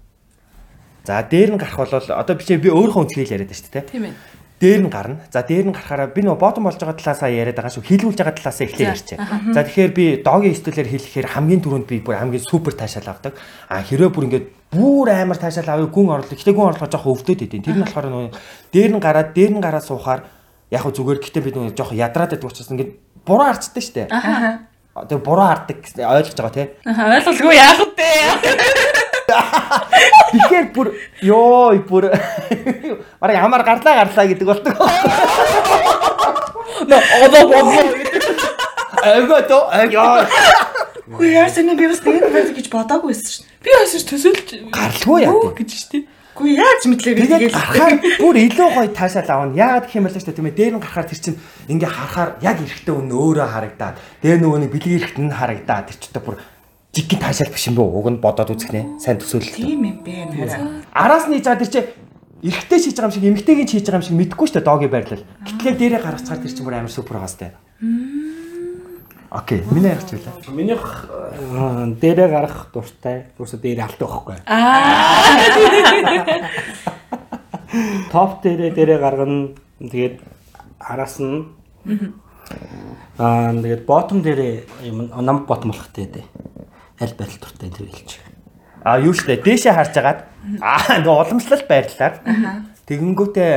[1.02, 3.90] За дээр нь гарах бол одоо бичээ би өөрийнхөө үнцгийг яриад байна шүү дээ.
[3.90, 4.14] Тийм ээ.
[4.62, 5.20] Дээр нь гарна.
[5.34, 7.84] За дээр нь гарахаараа би нөгөө ботом болж байгаа талаасаа яриад байгаа шүү.
[7.84, 9.18] Хилүүлж байгаа талаасаа эхлэх ярьчаа.
[9.52, 13.36] За тэгэхээр би догийн стилээр хэлэхээр хамгийн түрүүнд би бүр хамгийн супер таашаал авдаг.
[13.68, 16.34] А хэрвээ бүр ингээд бүр амар таашаал авъя гүн орлоо.
[16.34, 17.62] Гэтэ гүн орлого жоох өвдөд идэв.
[17.62, 18.30] Тэр нь болохоор нөгөө
[18.74, 20.26] дээр нь гараад дээр нь гараад суухаар
[20.74, 22.90] яг зүгээр гэтэ би нөгөө жоох ядраад байдаг учраас ингээд
[23.22, 24.10] буруу харцдаг штэ.
[24.10, 24.66] Аха.
[24.94, 26.66] Одоо буруу хардаг гэсэн ойлгож байгаа тий.
[26.82, 28.10] Аха ойлголгүй яах вэ?
[30.34, 30.88] Тэгэхээр бүр
[31.22, 32.10] ёо бүр
[33.20, 34.74] бараг ямар гарлаа гарлаа гэдэг болдог.
[36.84, 37.86] Нөө одоо бодлоо.
[39.04, 40.26] Эго то эго
[41.05, 43.46] Хүү яасан би бас тэгээд байх гэж бодоагүй байсан шин.
[43.61, 45.52] Би хасаж төсөөлж гаралгүй яа.
[45.52, 46.09] Гэж штий.
[46.32, 47.94] Хүү яаж мэдлээ би Тэгээд гарахаар
[48.24, 49.52] бүр илүү гоё таашаал аавна.
[49.52, 50.57] Яагаад гэх юм бол дээ тийм ээ.
[50.57, 51.38] Дээр нь гарахаар тэр чинь
[51.68, 55.98] ингээ харахаар яг эрэхтэй өн өөрөө харагдаад тэгээ нөгөө нэг бэлгийн эрэхт нь харагдаад тэр
[56.01, 56.36] чинь бүр
[56.97, 57.89] жиггэн таашаал биш юм бөө.
[58.01, 58.97] Уг нь бодоод үзэх нэ.
[58.97, 59.55] Сайн төсөөлөл.
[59.55, 60.82] тийм юм бэ хараа.
[60.90, 61.89] Араас нь байгаа тэр чинь
[62.48, 65.24] эрэхтэй шийж байгаа юм шиг эмэгтэйгийн шийж байгаа юм шиг мэдэхгүй дээ доги байрлал.
[65.44, 67.52] Гэтлээ дээрээ гаргацгаар тэр чинь бүр амар супер байгаа сте.
[69.35, 70.47] Окей, миний ярих зүйлээ.
[70.55, 73.35] Минийх э, дээрээ гарах дуртай.
[73.36, 74.39] Юусе дээрээ алдаг байхгүй.
[74.47, 75.27] Аа.
[78.15, 79.48] Топ дээрээ дээрээ гаргана.
[79.82, 80.23] Тэгээд
[80.78, 81.51] араас нь
[83.19, 86.23] аа тэгээд ботом дээрээ юм нам ботом болох гэдэг.
[87.02, 88.23] Аль байдал дуртай тэр хэлж.
[88.86, 90.31] А юу штэ дээшээ харж агаад
[90.62, 92.23] аа нөгөө уламжлалт байрлалаар
[92.85, 93.52] тэгэнгүүтээ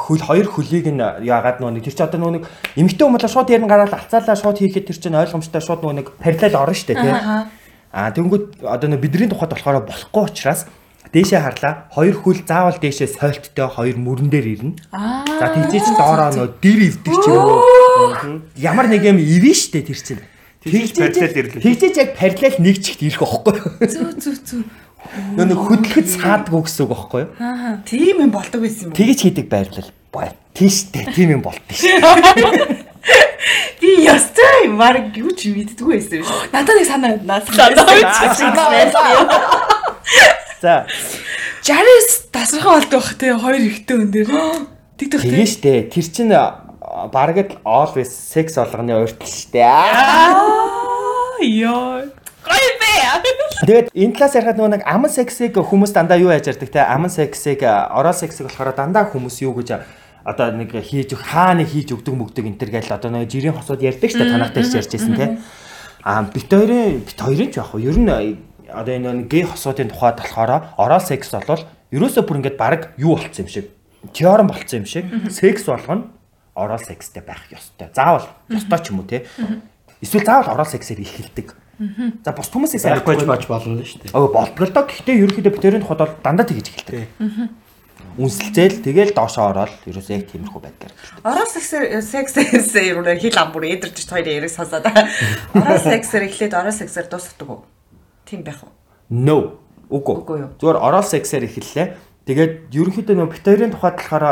[0.00, 2.44] хөл хоёр хөлийг нь яагаад нөгөө нэг тэр чи одоо нөгөө нэг
[2.80, 6.56] эмэгтэй хүмүүс шууд ярин гараад алцаалаа шууд хийхэд тэр чинь ойлгомжтой шууд нөгөө нэг параллел
[6.56, 7.12] орно штэ тий.
[7.92, 10.64] Аа тэгэнгүүт одоо нөө бидний тухайд болохоор болохгүй учраас
[11.12, 11.92] дээшээ харлаа.
[11.92, 14.80] Хоёр хөл заавал дээшээ сойлттой хоёр мөрөн дээр ирнэ.
[14.96, 15.28] Аа.
[15.28, 18.40] За тийчээч доороо нөө дэр ивдэг ч юм уу.
[18.56, 20.24] Ямар нэг юм ивэн штэ тэр чинь.
[20.64, 21.60] Тэгж параллел ирлээ.
[21.60, 23.70] Тэгжээж яг параллел нэг чигт ирэх байхгүй юу?
[23.84, 24.62] Зүү зүү зүү.
[25.36, 27.30] Нөө нэг хөдлөхөд саадгүй гэсэн үг байхгүй юу?
[27.84, 28.96] Тийм юм болдог байсан юм уу?
[28.96, 29.90] Тэгэж хийдэг байрлал.
[30.12, 30.32] Бай.
[30.56, 32.92] Тийштэй тийм юм болдсон шүү.
[33.82, 36.52] Би ястай баг юу ч мэддэггүй байсан шүү.
[36.54, 37.50] Надад нэг санаа надад.
[40.62, 40.86] За
[41.66, 44.30] 60-с тасархан болдог бах те хоёр ихтэй өн дээр.
[44.98, 45.28] Тэгдэг те.
[45.28, 46.30] тэгээ штэ тэр чин
[47.10, 49.66] барагд always sex болгоны урьдчил штэ.
[51.42, 52.21] Йоо.
[52.44, 52.92] Гой бэ.
[53.66, 57.10] Тэгээд энэ талаас ярихад нөгөө нэг аман сексийг хүмүүс дандаа юу яаж ярьдаг те аман
[57.10, 59.78] сексийг орал сексийг болохоор дандаа хүмүүс юу гэж
[60.26, 63.82] одоо нэг хийж өг хааны хийж өгдөг мөгдөг энэ төр гээл одоо нэг жирийн хосууд
[63.82, 65.38] ярьдаг штэ танах дээр ярьж байсан те.
[66.02, 68.10] А бит хоёрын бит хоёрын ч яг хөө ер нь
[68.70, 71.62] одоо энэ нэг гей хосуудын тухайд болохоор орал секс болвол
[71.94, 73.66] ерөөсөө бүр ингээд баг юу болцсон юм шиг
[74.10, 76.10] теорем болцсон юм шиг секс болгоно
[76.54, 77.90] орал секстэй байх ёстой.
[77.94, 79.26] Заавал ёстой ч юм уу те.
[80.02, 81.54] Эсвэл заавал орал сексээр эхэлдэг.
[82.24, 84.14] За бус хүмүүсээс Байхгүй ч бож болно шүү дээ.
[84.14, 87.08] Өө болтгол доо гэхдээ ерөнхийдөө битэрийн тухайд бол дандаа тэгэж эхэлдэг.
[88.12, 90.92] Үнсэлцээл тэгэл доошоо ороод ерөөсөө яг тиймэрхүү байдгаар.
[91.24, 94.84] Ороо сексэр сексээс юм хил амбур эдэрч хоёрын яриг сонсоод.
[95.56, 97.64] Ороо сексэр эхлээд ороо сексэр дуусгадаг уу?
[98.28, 98.72] Тийм байх уу?
[99.08, 99.56] No.
[99.88, 100.24] Үгүй.
[100.60, 101.86] Зүгээр орол сексээр эхэллээ.
[102.28, 104.24] Тэгээд ерөнхийдөө нөгөө битэрийн тухайд болохоор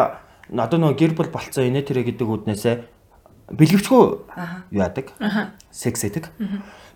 [0.53, 2.75] одоо нөгөө гэр бүл болцсон инэ тэрэ гэдэг үднээсээ
[3.55, 4.03] бэлгэвчгүй
[4.73, 5.13] яадаг.
[5.71, 6.31] Секс хийдэг.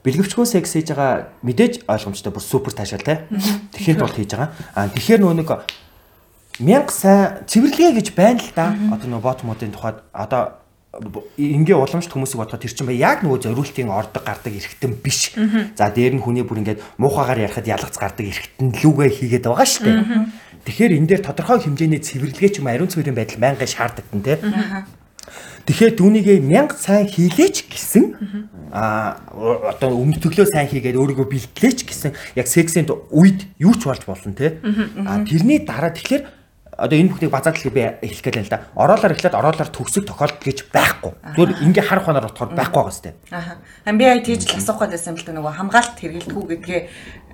[0.05, 3.25] Бэлгэвчгүй секс хийж байгаа мэдээж ойлгомжтой бүр супер таашаал те.
[3.73, 4.53] Тэгэхээр бол хийж байгаа.
[4.77, 5.51] Аа тэгэхээр нөгөө нэг
[6.61, 8.77] мянга сайн цэвэрлэгээ гэж байна л да.
[8.93, 10.61] Одоо нөгөө бот модын тухайд одоо
[11.41, 15.35] ингээ уламжт хүмүүсийг бодоход тэр чинь яг нөгөө зориултын ордог гардаг эргэтэн биш.
[15.75, 19.85] За дээр нь хүний бүр ингээд муухагаар ярихад ялгац гардаг эргэтэн лүгээ хийгээд байгаа шүү
[19.89, 19.99] дээ.
[20.69, 24.39] Тэгэхээр энэ дээр тодорхой хэмжээний цэвэрлэгээ ч юм ариун цэврийн байдал байнгын шаарддаг те.
[25.65, 28.05] Тэгэхээр түүнийгээ мянга сайн хийлээч гэсэн
[28.69, 34.37] а одоо өмтөглөө сайн хийгээд өөрийгөө бэлтлээч гэсэн яг сексийн үед юу ч болж болно
[34.37, 34.61] те.
[35.09, 36.45] А тэрний дараа тэгэхээр
[36.77, 38.67] одоо энэ бүхнийг базаад л би эхлэх гээд байна л да.
[38.75, 41.13] Ороолоор эхлээд ороолоор төгсөх тохиолдол гэж байхгүй.
[41.39, 43.15] Зүгээр ингээ харах хоноор болохоор байхгүй байгаа сте.
[43.31, 43.63] Аха.
[43.87, 46.81] Би яг тийж л асуух гэсэн юм л да нөгөө хамгаалт хэрэгэлтгүү гэдгээ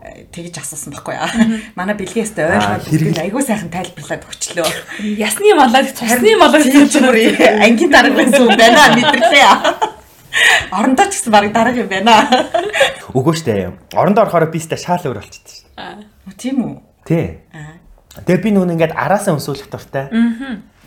[0.00, 1.28] тэгж асуусан байхгүй аа.
[1.76, 4.68] Манай бэлгээстэй ойлгоод хэрэгэл айгүй сайхан тайлбарлаад өчлөө.
[5.20, 6.32] Ясны малаар цусны
[6.72, 9.52] Тийм ч бүр ангийн дарга байсан юм байна мэдэрлээ.
[10.72, 12.24] Орондоо ч гэсэн баг дарга юм байна.
[13.12, 13.76] Өгөө штэ.
[13.92, 16.34] Орондоо орохоор би сте шаал өөр болчихсон шүү.
[16.40, 16.74] Тийм үү?
[17.04, 17.44] Тий.
[17.52, 17.76] Аа.
[18.24, 20.08] Тэгээ би нүн ингээд араасаа өнсүүлэх дуртай.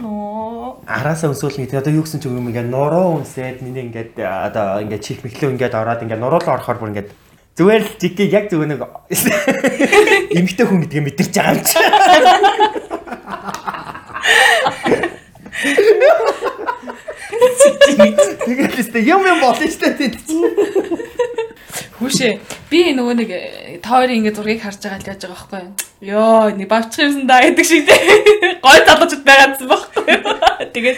[0.01, 0.81] Оо.
[0.89, 5.05] Араасаа өнсүүлнэ гэдэг одоо юу гэсэн ч юм ингээд нуруу үнсээд миний ингээд одоо ингээд
[5.05, 7.09] чих мэхлөө ингээд ороод ингээд нуруулаа орохоор бүр ингээд
[7.53, 8.81] зүгээр л жиггийг яг зүгээр нэг
[10.37, 11.77] эмгтэй хүн гэдгийг мэдэрч байгаа юм чи.
[18.45, 20.35] Тэгээд л юм юм болно шүү дээ тийм чи.
[21.97, 22.33] Хүүшээ.
[22.69, 25.71] Би нөгөө нэг э, тойрын ингэ зургийг харж байгаа л яаж байгаа байхгүй юу?
[26.03, 27.99] Йоо, нэг бавчих юмсан да гэдэг шиг тий.
[28.59, 30.23] Гой залуучууд байгаадсан байхгүй юу?
[30.73, 30.97] Тэгээд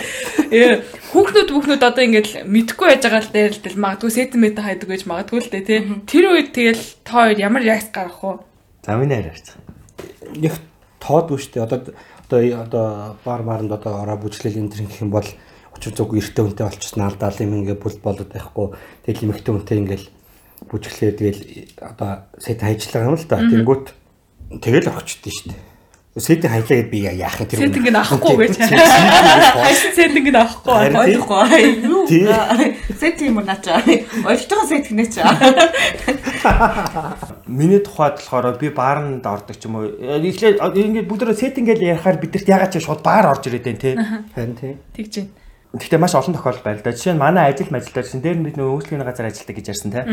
[0.49, 0.81] э,
[1.13, 5.03] хүүхнүүд хүүхнүүд одоо ингэж мэдхгүй байж байгаа л дээр л тэл магадгүй сэтмэт хайдаг гэж
[5.05, 5.79] магадгүй л дээ тий.
[6.09, 8.39] Тэр үед тэгэл тойр ямар реакц гарах вэ?
[8.87, 9.53] За миний хараач.
[10.35, 10.53] Нэг
[11.03, 11.63] тоодгүй дээ.
[11.69, 11.79] Одоо
[12.25, 15.27] одоо одоо бар баранд одоо ороо бүжлэл энэ төр гэх юм бол
[15.75, 18.67] учир зүг эрттэй үнтэй болчихсон алдаал юм ингээ бүл болоод байхгүй.
[19.05, 20.07] Тэгэл эмэгтэй үнтэй ингээл
[20.71, 21.41] бүжглээ тэгэл
[21.83, 23.43] одоо сэт хайжлага юм л да.
[23.43, 23.85] Тэнгүүт
[24.63, 25.63] тэгэл орчдээ шүү дээ.
[26.15, 28.55] Сэт хайжлаа гэд би яах юм тэр Сэт ингэ авахгүй гэж.
[28.55, 30.95] Хайсан сэт ингэ авахгүй.
[30.95, 31.83] Ойлгохгүй.
[32.07, 32.31] Тийм.
[32.95, 33.83] Сэт юм уу начаа.
[33.83, 35.35] Ойлгож сэт гинэ чаа.
[37.51, 39.91] Миний тухайд болохоор би баарнд ордог ч юм уу.
[39.91, 43.99] Эхлээд ингээд бүгд сет ингээл ярихаар бидэрт ягаад ч шууд баар орж ирээд байна те.
[44.31, 44.79] Харин тийм.
[44.95, 45.44] Тэгж байна.
[45.75, 46.95] Гэхдээ маш олон тохиолдол байна л да.
[46.95, 49.91] Жишээ нь манай ажил мажилтаар чинь дээр нь бид нөө үйлчлэгийн газар ажилладаг гэж ярьсан
[49.91, 50.07] те.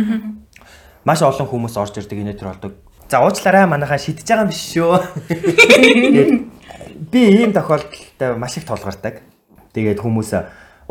[1.07, 2.73] Маш олон хүмүүс орж ирдэг инээ төр болдог.
[3.07, 4.99] За уучлаарай манайхаа шидэж байгаа юм биш шүү.
[7.13, 9.23] Би ийм тохиолдолтой маш их тулгардаг.
[9.71, 10.31] Тэгээд хүмүүс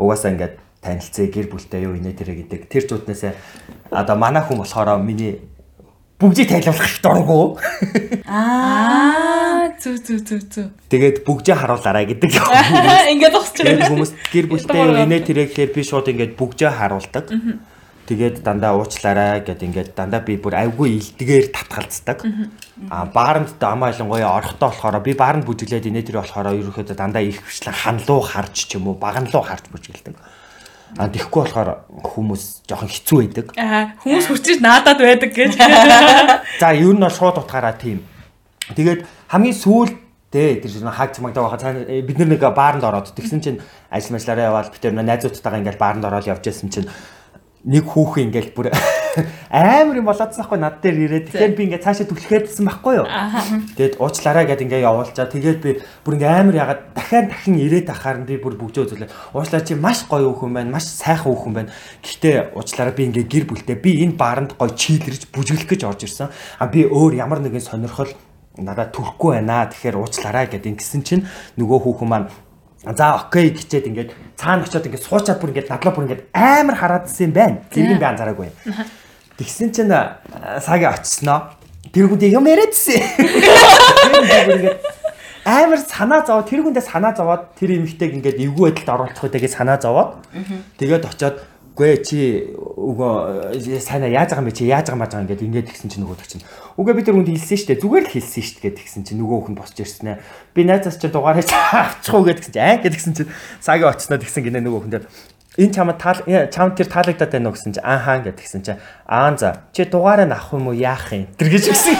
[0.00, 2.72] угаасаа ингээд танилцъя гэр бүлтэй юу инээ тэрэ гэдэг.
[2.72, 5.51] Тэр зүтнээсээ одоо манай хүн болохоор миний
[6.22, 7.44] бүгдийг тайлбарлах их дурггүй.
[8.30, 10.62] Аа, зү зү зү зү.
[10.88, 12.30] Тэгээд бүгжээ харуулаарай гэдэг.
[13.12, 13.90] Ингээд Тэгээд байгаа.
[13.90, 17.26] хүмүүс гэр бүлтэй инээ тэрэ гэхээр би шууд ингээд бүгжээ харуулдаг.
[18.02, 22.26] Тэгээд дандаа уучлаарай гэд ингээд дандаа би бүр айгүй илдэгээр татгалцдаг.
[22.90, 27.38] А бааранд дамаа ялангуяа орохдоо болохоор би бааранд бүжиглээд инээ тэр болохоор ерөөхдөө дандаа их
[27.38, 30.18] хвчлэн ханлуу харж ч юм уу баганлуу харж бүжиглдэг.
[30.98, 33.46] А тэгэхгүй болохоор хүмүүс жоохон хэцүү байдаг.
[33.56, 35.56] Аа хүмүүс хурцж наадад байдаг гэж.
[36.60, 38.04] За ер нь бол шууд утгаараа тийм.
[38.76, 39.00] Тэгээд
[39.32, 43.58] хамгийн сүүлдээ тэр чинь хаг цамагдаа байхад э, бид нар нэг баарнд ороод тэгсэн чинь
[43.88, 46.88] ажил мэлаараа яваад бид тэр найзуудтайгаа ингээл баарнд ороод явж байсан чинь
[47.62, 48.74] нэг хүүхэн ингээл бүр
[49.52, 53.06] амар юм болоодсан байхгүй над дээр ирээд тэгэхээр би ингээд цаашаа түлхэдсэн байхгүй юу.
[53.76, 55.28] Тэгээд уучлаарай гэд ингээд явуулчаа.
[55.28, 55.70] Тэгээд би
[56.02, 59.10] бүр ингээд амар ягаад дахиад дахин ирээд ахаар нь би бүр бүгжөө үзүүлээ.
[59.36, 60.74] Уучлаарай чи маш гоё хүүхэн байна.
[60.74, 61.70] Маш сайхан хүүхэн байна.
[62.02, 66.32] Гэхдээ уучлаарай би ингээд гэр бүлтэй би энэ бааранд гоё чийлэрж бүжиглэх гэж орж ирсэн.
[66.58, 68.10] А би өөр ямар нэгэн сонирхол
[68.58, 69.68] надад төрөхгүй байна.
[69.68, 71.28] Тэгэхээр уучлаарай гэд ингэсэн чинь
[71.60, 72.28] нөгөө хүүхэн маань
[72.82, 77.30] За окей гэчээд ингээд цаана очиод ингээд суучаад бүр ингээд надлаа бүр ингээд амар хараадсан
[77.30, 77.62] юм байна.
[77.70, 78.50] Зэрэг би анзаараагүй.
[79.38, 79.94] Тэгсэн чинь
[80.58, 81.54] сагийн очсноо.
[81.94, 82.98] Тэргүүд юм яриадсэн.
[85.44, 89.78] амар санаа зовоод тэр хүндээ санаа зовоод тэр эмэгтэйг ингээд эвгүй байдалд оруулах үедээ санаа
[89.78, 90.22] зовоод
[90.78, 91.42] тэгээд очиод
[91.72, 95.88] Гүй чи өгөө сайн яаж байгаа юм бэ чи яаж байгаа маа байгаа ингээд тэгсэн
[95.88, 96.44] чинь нөгөө чинь.
[96.76, 97.80] Үгүй би тэр хүнд хэлсэн шүү дээ.
[97.80, 100.20] Зүгээр л хэлсэн шүү дээ тэгсэн чинь нөгөө хүн босч ирсэн ээ.
[100.52, 103.32] Би найзаас чи дугаараа авчих уу гэдгсэн чинь аа гэдгсэн чинь
[103.64, 105.04] сагийн очсноо тэгсэн гинэ нөгөө хүн дээр
[105.64, 106.20] энэ чамд таал
[106.52, 110.28] чамд тэр таалагдаад байна уу гэсэн чинь ааха ингээд тэгсэн чинь аан за чи дугаараа
[110.28, 111.96] авах юм уу яах юм тэр гэж гисэн.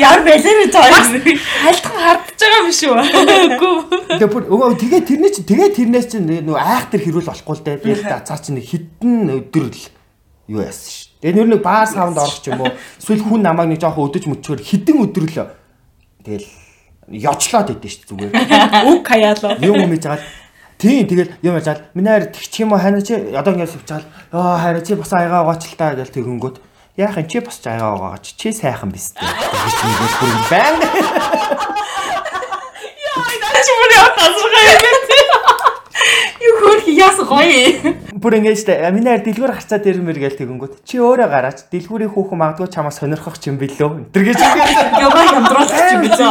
[0.00, 0.84] Яар бэлэр тоо.
[0.88, 2.94] Хайлтхан хардж байгаа юм шүү.
[3.54, 3.74] Үгүй.
[4.18, 7.64] Тэгээ бүр өө тэгээ тэрний чи тэгээ тэрнээс чи нөгөө айх тэр хэрүүл болохгүй л
[7.64, 7.76] дээ.
[7.82, 9.84] Тэгээ цаа чи нэг хитэн өдөр л
[10.50, 11.14] юу яасан ш.
[11.22, 12.74] Тэгээ нэр нэг баар саунд орох ч юм уу.
[12.98, 15.38] Эсвэл хүн намайг нэг жоохон өдөж мөчгөр хитэн өдөр л
[16.26, 16.46] тэгэл
[17.08, 18.32] ёчлоод идэв ш зүгээр.
[18.90, 19.56] Үг хаяалаа.
[19.62, 20.20] Юм юм байгаа
[20.82, 24.02] Тийм тэгэл юм яжаал миний хайр тэгчих юм уу хайна чи одоо ингэ сувчаал
[24.34, 26.58] аа хайр чи бас аягаа гоч л та гэж тэгэнгүүт
[26.96, 30.76] яах юм чи бас аягаа гооч чи сайхан биз дээ гэж нэг бүр байн
[33.62, 35.20] Яа, чи бүр яа тасрах юм бэ?
[36.42, 37.94] Юу хөрх яас гоё.
[38.18, 42.38] бүр ингэ штэ миний хайр дэлгүүр харцаад ирмэр гээл тэгэнгүүт чи өөрөө гараач дэлгүүрийн хүүхэн
[42.42, 46.26] магадгүй чамаа сонирхох юм билүү тэр гэж Ягаа хамдруулах юм биш үү?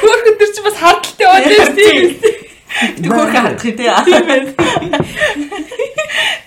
[0.00, 2.16] Хөрх өдөр чи бас хардталтай яваад байна тийм.
[2.96, 3.92] Тэг хөрх хатах тий.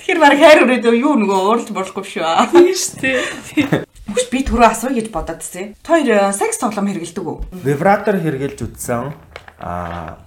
[0.02, 2.50] Тэгэхээр баг хайр өрөөд юу нөгөө ууралж борлохгүй шүү аа.
[2.50, 3.86] Тийм шүү.
[4.16, 5.76] Хүч би түрүү асууя гэж бодоод тсэ.
[5.84, 7.38] Хоёр секс тоглоом хэрэгэлдэг үү?
[7.68, 9.12] вибратор хэрглэж үзсэн
[9.60, 10.24] аа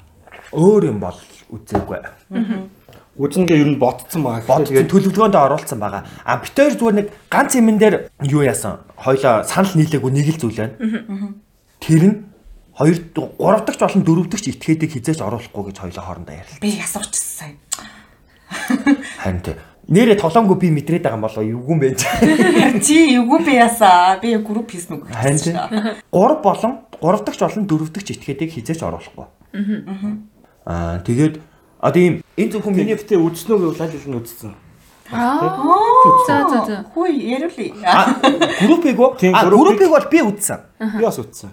[0.52, 1.16] өөр юм бол
[1.48, 1.96] үзээгүй
[3.18, 4.46] Үзнэгээ ер нь ботцсон байгаа.
[4.46, 6.04] бод тэгээ төлөвлөгөөнд оруулсан байгаа.
[6.22, 8.84] А бит хоёр зүгээр нэг ганц юмн дээр юу яасан?
[8.94, 10.76] Хоёлоо санал нийлээгүй нэг л зүйл байна.
[11.82, 12.16] Тэр нь
[12.78, 12.96] хоёр
[13.40, 16.62] гурав дахь болон дөрөв дахь этгээдийг хизээч оруулахгүй гэж хоёлоо хоорондоо ярил.
[16.62, 17.58] Би асуучихсан сайн.
[19.18, 19.42] Харин
[19.88, 22.00] нэрээ тоглоомгүй би мэдрээд байгаа юм болоо эвгүй юм байж.
[22.84, 24.20] Чи эвгүй би ясаа.
[24.20, 25.08] Би групп хийсэн үг.
[25.08, 25.56] Харин тэ
[26.12, 29.26] 3 болон 3 дахь болон 4 дахь этгээдийг хизээч оруулахгүй.
[30.68, 31.40] Аа тэгээд
[31.80, 34.52] одоо ийм энэ зөвхөн миний битээ үзснөө гэвэл аль хэл нь үзсэн.
[35.08, 35.40] Аа.
[36.28, 36.76] За за за.
[36.92, 37.72] Хүй яриулъя.
[38.60, 39.16] группийг уу?
[39.48, 40.60] Группийг бол би үзсэн.
[41.00, 41.48] Би бас үзсэн.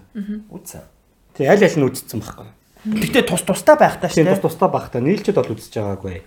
[0.52, 0.84] Үзсэн.
[1.32, 2.52] Тэг аль аль нь үзсэн байхгүй.
[2.86, 4.44] Гэтэ тус тустай байх та Тийм шүү.
[4.44, 6.22] тус тустай байх та нийлчэд бол үзэж байгаагүй.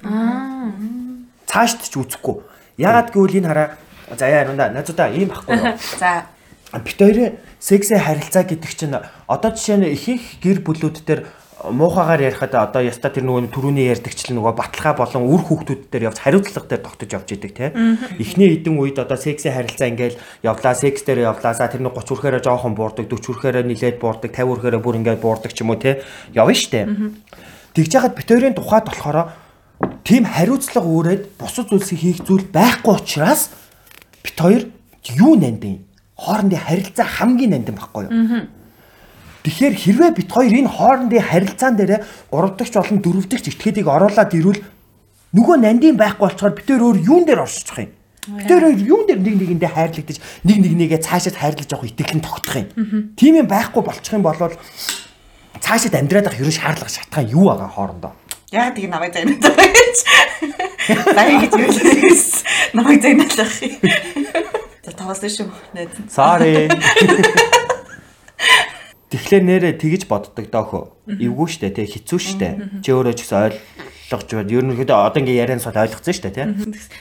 [1.49, 2.45] Цаашд ч үзэхгүй.
[2.77, 3.67] Ягаад гэвэл энэ хараа
[4.13, 5.73] за яа нүнда найзуудаа ийм байхгүй юу?
[6.01, 6.30] За
[6.69, 11.26] Бит хоёрын сексээ харилцаа гэдэг чинь одоо жишээ нь ихэнх гэр бүлүүд дээр
[11.65, 16.21] муухагаар ярихад одоо яста тэр нөгөө түрүүний ярьдагчлал нөгөө баталгаа болон үр хүүхдүүд дээр явж
[16.23, 17.73] хариуцлага дээр тогтож явж идэг те.
[18.21, 21.57] Эхний хэдэн үед одоо сексийн харилцаа ингээл явлаа, секс дээр явлаа.
[21.57, 25.19] За тэр нэг 30 хүрэхээрээ жоохон буурдаг, 40 хүрэхээрээ нилээд буурдаг, 50 хүрэхээрээ бүр ингээд
[25.19, 25.99] буурдаг ч юм уу те.
[26.31, 26.88] Явна штэ.
[27.76, 29.35] Тэгж яхад бит хоёрын тухайд болохоор
[30.03, 33.49] тийм хариуцлага үүрээд бусад зүйлсийг хийх зүйл байхгүй учраас
[34.23, 34.64] бит хоёр
[35.15, 35.85] юу нандин
[36.19, 38.14] хоорондын харилцаа хамгийн нандин байхгүй юу?
[39.43, 44.35] Тэгэхээр хэрвээ бит хоёр энэ хоорондын харилцаан дээр 3 дахь болон 4 дахь этгээдийг оруулаад
[44.35, 44.61] ирвэл
[45.31, 47.95] нөгөө нандин байхгүй болчоор бит өөр юун дээр оршиж юм.
[48.35, 52.56] Бит хоёр юун дээр нэг нэгэндээ хайрлагдаж нэг нэг нэгээ цаашаад хайрлаж явах итгэлэн тогтох
[52.60, 52.68] юм.
[53.15, 54.35] Тийм юм байхгүй болчих юм бол
[55.64, 58.14] цаашаад амьдраад авах ерөн шаардлага шатхан юу байгаа хоорондоо.
[58.51, 59.97] Яа тийг намайг загнаад байгаа гэж.
[61.13, 62.26] Баяа гэж хэлээс
[62.73, 63.53] намайг загнаалах.
[64.85, 65.49] За таваас шүү.
[65.73, 65.93] Найз.
[66.09, 66.69] Sorry.
[69.09, 70.93] Тэгэхээр нэрэ тэгж боддог доохо.
[71.05, 72.49] Эвгүй штэ те хэцүү штэ.
[72.85, 73.53] Чи өөрөө ч гэсэн
[74.09, 74.53] ойлгож байна.
[74.53, 76.45] Ерөнхийдөө одоо ингээ ярианаас бол ойлгоцсон штэ те.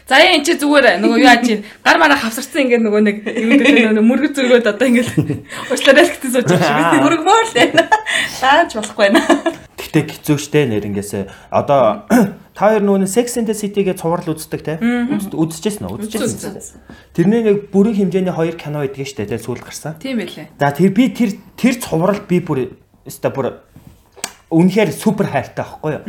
[0.09, 3.93] За энэ чи зүгээр нөгөө яа чи гар мараа хавсарсан ингээд нөгөө нэг юм дээр
[3.93, 5.09] нөгөө мөргөд зөргөөд одоо ингээд
[5.73, 7.05] уучлаарай гэхдээ сууж байгаа шүү.
[7.05, 7.89] Мөргмөр л байна.
[8.41, 9.68] Дааж болохгүй байна.
[9.99, 11.51] Гэтэ хэцүү штэ нэрнгээсээ.
[11.51, 12.07] Одоо
[12.57, 14.79] та хоёр нөгөө Sex and the City-гээ цуврал үздэг те.
[14.79, 16.07] Үзчихсэн үү?
[16.07, 16.79] Үзчихсэн.
[17.15, 19.99] Тэрний нэг бүрийн хэмжээний хоёр кино идэх штэ те сүүл гарсан.
[19.99, 20.55] Тийм байлээ.
[20.55, 23.67] За тэр би тэр тэр цуврал би бүр өста бүр
[24.55, 26.05] үнэхээр супер хайртай байхгүй юу?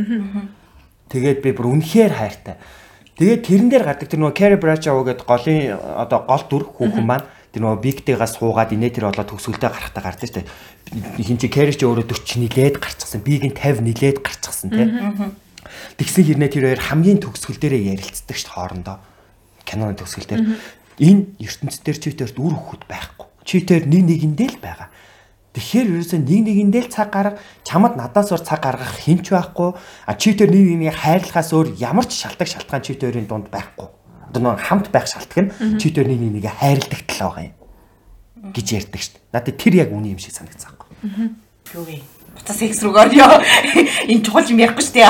[1.09, 2.55] Тэгээд би бүр үнэхээр хайртай.
[3.19, 7.27] Тэгээд тэрэн дээр гардаг тэр нөгөө Carrie Bradshaw гэдэг голын одоо гол дүр хүүхэн маань
[7.51, 10.47] тэр нөгөө бигтэйгээс суугаад инээ тэр болоод төгсгөлдөө гарахтаа гардаг дээ.
[10.89, 13.21] Хин чи Carrie ч өөрөө 40 нилээд гарчихсан.
[13.21, 14.89] Биг нь 50 нилээд гарчихсан тий.
[16.01, 18.97] Тэгсэн хэрнээ тэр хоёр хамгийн төгсгөл дээрээ ярилцдаг шүү хоорондоо.
[19.69, 20.43] Киноны төгсгөл дээр.
[20.97, 23.27] Энэ ертөнцийн дээр чивтэрт үр хөхөд байхгүй.
[23.45, 24.89] Чивтэр нэг нэгэндээ л байгаа.
[25.53, 29.69] Тэгэхээр ерөөсөө нэг нэгэндээ л цаг гарга чамд надаас өөр цаг гаргах хинч байхгүй.
[29.77, 33.87] А чивтэр нэг нэгийг хайрлахаас өөр ямар ч шалтгаан шалтгаан чивтэрийн дунд байхгүй.
[34.33, 37.55] Одоо нэг хамт байх шалтгаан нь чивтэр нэг нэгийг хайрладаг тал байгаа юм
[38.53, 39.33] гэж ярьдаг шүү дээ.
[39.33, 40.78] Надад тэр яг үний юм шиг санагдсан.
[41.03, 42.01] Юу вэ?
[42.35, 43.39] Буцаа секс руугаар ёо.
[44.07, 45.07] Энэ чухал юм ярихгүй шүү дээ.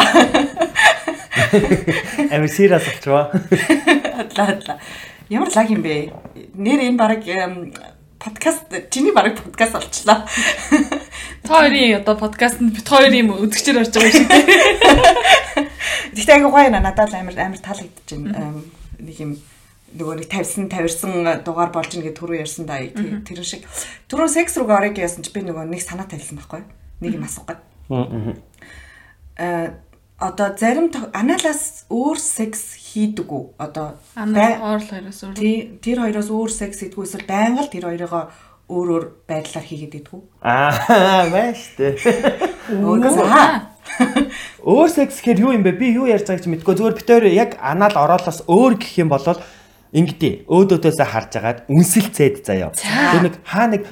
[2.30, 3.34] Амир serious болчихвоо.
[3.34, 4.78] Хадлаа хадлаа.
[5.30, 6.14] Ямар лаг юм бэ?
[6.54, 7.26] Нэр энэ баг
[8.20, 10.28] подкаст чиний баг подкаст болчлаа.
[11.44, 14.30] Та хоёрын одоо подкастт бит хоёр юм үзэгчээр орж байгаа юм шиг.
[16.14, 17.58] Гэхдээ айгуу гоё надад л амар амар.
[18.12, 19.40] Эм, Нэг юм
[19.98, 23.66] нөгөө нэг тавьсан тавирсан дугаар болж ин гэдэг түрүү ярьсан да тэр тэр шиг
[24.12, 26.64] түрүү секс руу орыг яасан чи би нөгөө нэг санаа тавьсан байхгүй
[27.02, 27.62] нэг юм асуух гээд
[29.40, 29.72] э
[30.20, 33.96] одоо зарим аналаас өөр секс хийдэг үү одоо
[34.60, 35.36] оорл хоёроос өөр.
[35.40, 38.28] Тий- тэр хоёроос өөр секс хийдгүү эсвэл байнга л тэр хоёроо
[38.68, 40.22] өөр өөр байдлаар хийгээд идэггүй.
[40.44, 41.96] Аа маш тээ.
[44.60, 45.80] Өөр секс гэхээр юу юм бэ?
[45.80, 46.76] Би юу ярьж байгааг чи мэдгүй.
[46.76, 49.24] Зүгээр битээр яг анаал ороолоос өөр гэх юм бол
[49.94, 50.46] ингэдэй.
[50.46, 52.74] Өөдөөдөөсөө харж агаад үнсэлцээд заяа.
[52.74, 53.84] Тэр нэг хаа нэг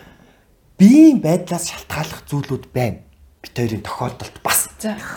[0.78, 3.02] биеийн байдлаас шалтгааллах зүйлүүд байна.
[3.42, 4.70] Битээрийн тохиолдолд бас.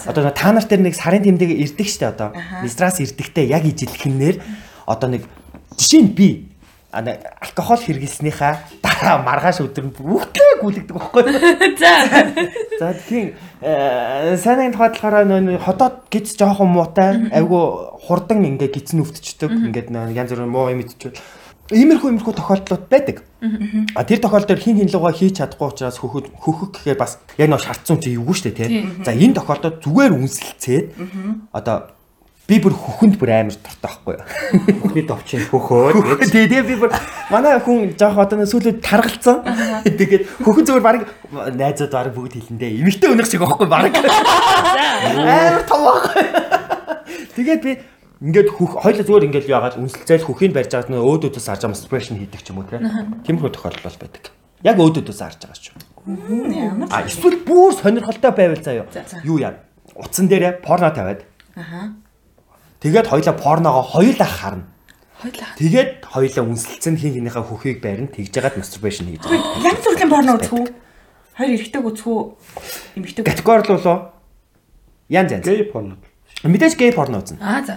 [0.08, 2.32] Одоо та нар тэр нэг сарын тэмдэг ирдэг штэ одоо.
[2.64, 4.40] Мистрас ирдэгтэй яг ижилхэнээр
[4.88, 5.28] одоо нэг
[5.76, 6.28] жишээ нь би
[6.92, 11.22] алкогол хэрэглэснийхаа дараа маргааш өдөр нь бүгдээ гүйлгдэг байхгүй.
[11.80, 11.92] За.
[12.78, 19.50] За тэгэхээр сайн тухайд болохоор нөө хотоод гиз жоохон муутай айгу хурдан ингээ гизэн өвтчдөг
[19.70, 21.18] ингээд нөө янз бүрийн муу юм идчихвэл
[21.70, 23.22] иймэрхүү иймэрхүү тохиолдлууд байдаг.
[23.94, 27.62] А тэр тохиолдолд хин хин лугаа хийж чадахгүй учраас хөхөд хөхөх гэхээр бас яг нөө
[27.62, 28.82] шаардсан чи эвгүй шүү дээ тий.
[29.06, 30.86] За энэ тохиолдолд зүгээр үнсэлцээд
[31.54, 31.94] одоо
[32.50, 33.54] би бүр хөхөнд бүр амар.
[34.82, 36.32] Бүхний довчин хөхөөд гэж.
[36.34, 36.90] Тий, тий би бүр
[37.30, 39.46] манай хүн жоох одоо сүүлүүд таргалцсан.
[39.86, 41.06] Тэгээд хөхөн зүгээр баг
[41.54, 43.94] найзууд баг бүгд хэлэндээ эмэгтэй өнөх шиг байхгүй баг.
[43.94, 46.26] Амар том байхгүй.
[47.38, 47.72] Тэгээд би
[48.18, 52.18] ингээд хөх хоёул зүгээр ингээд яагаад үнсэлцэл хөхийн барьж байгаа нь өөдөөдөөс харж байгаа спешн
[52.18, 52.66] хийдэг ч юм уу.
[52.66, 54.34] Тиймэрхүү тохиолдол байдаг.
[54.66, 58.90] Яг өөдөөдөөс харж байгаа ямар А эсвэл бүр сонирхолтой байвал заяа.
[59.24, 59.54] Юу яа?
[59.94, 61.24] Утсан дээрээ порно тавиад.
[61.56, 61.94] аха
[62.80, 64.64] Тэгээд хоёлаа порногоо хоёулаа харна.
[65.20, 65.48] Хойлоо.
[65.60, 69.68] Тэгээд хоёлаа үнсэлцэн хин хинийхээ хөхийг барин тэгж жагаад masturbation хийж байгаа.
[69.68, 70.66] ямар төрлийн порно үзэх үү?
[71.36, 72.20] Хоёр эрэгтэй үзэх үү?
[72.96, 73.30] Эмэгтэй үзэх үү?
[73.36, 73.98] Категорилуулаа
[75.12, 75.44] янз янз.
[75.44, 76.00] Гей порно.
[76.40, 77.36] Мэдээж гей порно үзнэ.
[77.36, 77.76] Аа за.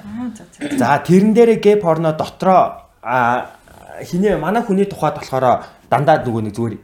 [0.79, 3.59] За тэрэн дээрээ гей порно дотроо а
[3.99, 6.75] хинээ манай хүний тухайд болохоор дандаа нөгөө нэг зүгээр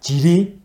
[0.00, 0.56] жирийн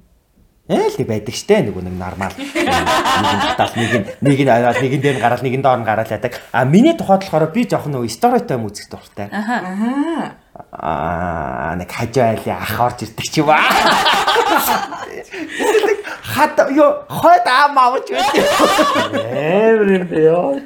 [0.64, 2.32] Ээл нэг байдаг штэ нөгөө нэг нормал.
[2.40, 5.84] Нэг татал нэг нэг нь аваад нэг нь дээр нь гараад нэг нь доор нь
[5.84, 6.40] гараад яадаг.
[6.56, 9.28] А миний тухайд болохоор би жоох нөгөө сторитой музик дуртай.
[9.28, 9.60] Аха.
[9.60, 10.40] Аа.
[10.72, 13.60] Аа нэг хажаали ах орж ирдэг чи ба.
[16.32, 18.48] Хат ёо хойд аам авч байдаг.
[19.20, 20.64] Амар юм бэ ёо.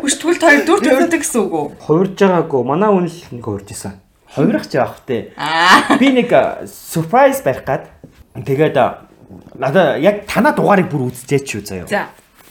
[0.00, 1.66] Хүч тэгвэл хоёр дүр төрдөг гэсэн үг үү?
[1.84, 2.62] Хувирж байгаагүй.
[2.64, 4.00] Манай хүн л нэг хувирж исэн.
[4.24, 5.04] Хувирах ч явах.
[5.36, 6.00] Аа.
[6.00, 6.32] Би нэг
[6.64, 7.92] surprise барих гад
[8.40, 9.12] тэгээд
[9.54, 11.88] надаа яг танаа дугаарыг бүр үзчихээч шүү заяа.
[11.88, 12.02] За.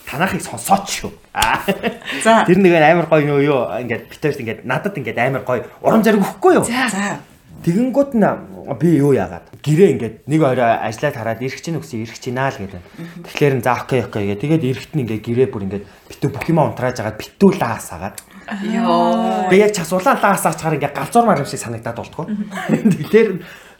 [0.04, 1.12] Танаахыг сонсооч шүү.
[1.32, 1.60] Аа.
[2.22, 2.44] За.
[2.44, 6.20] Тэр нэг амар гоё нөө юу ингээд битэрс ингээд надад ингээд амар гоё урам зориг
[6.20, 6.64] өгөхгүй юу?
[6.64, 7.20] За.
[7.64, 8.28] Тэгэнгүүт нь
[8.76, 12.52] би юу яагаад гэрээ ингээд нэг орой ажиллаад хараад ирэх чинь өгсөн ирэх чинь аа
[12.52, 12.82] л гэдэг.
[13.24, 14.40] Тэгэхээр за окей окей гээ.
[14.44, 18.16] Тэгээд ирэхт нь ингээд гэрээ бүр ингээд битүү бүх юм унтрааж агаад битүү лаасаагаад.
[18.68, 19.48] Йоо.
[19.48, 22.28] Би яг час улаан лаасаач чаар ингээд галзуурмаар юм шиг санагдаад болтгоо.
[22.68, 23.28] Тэгэхээр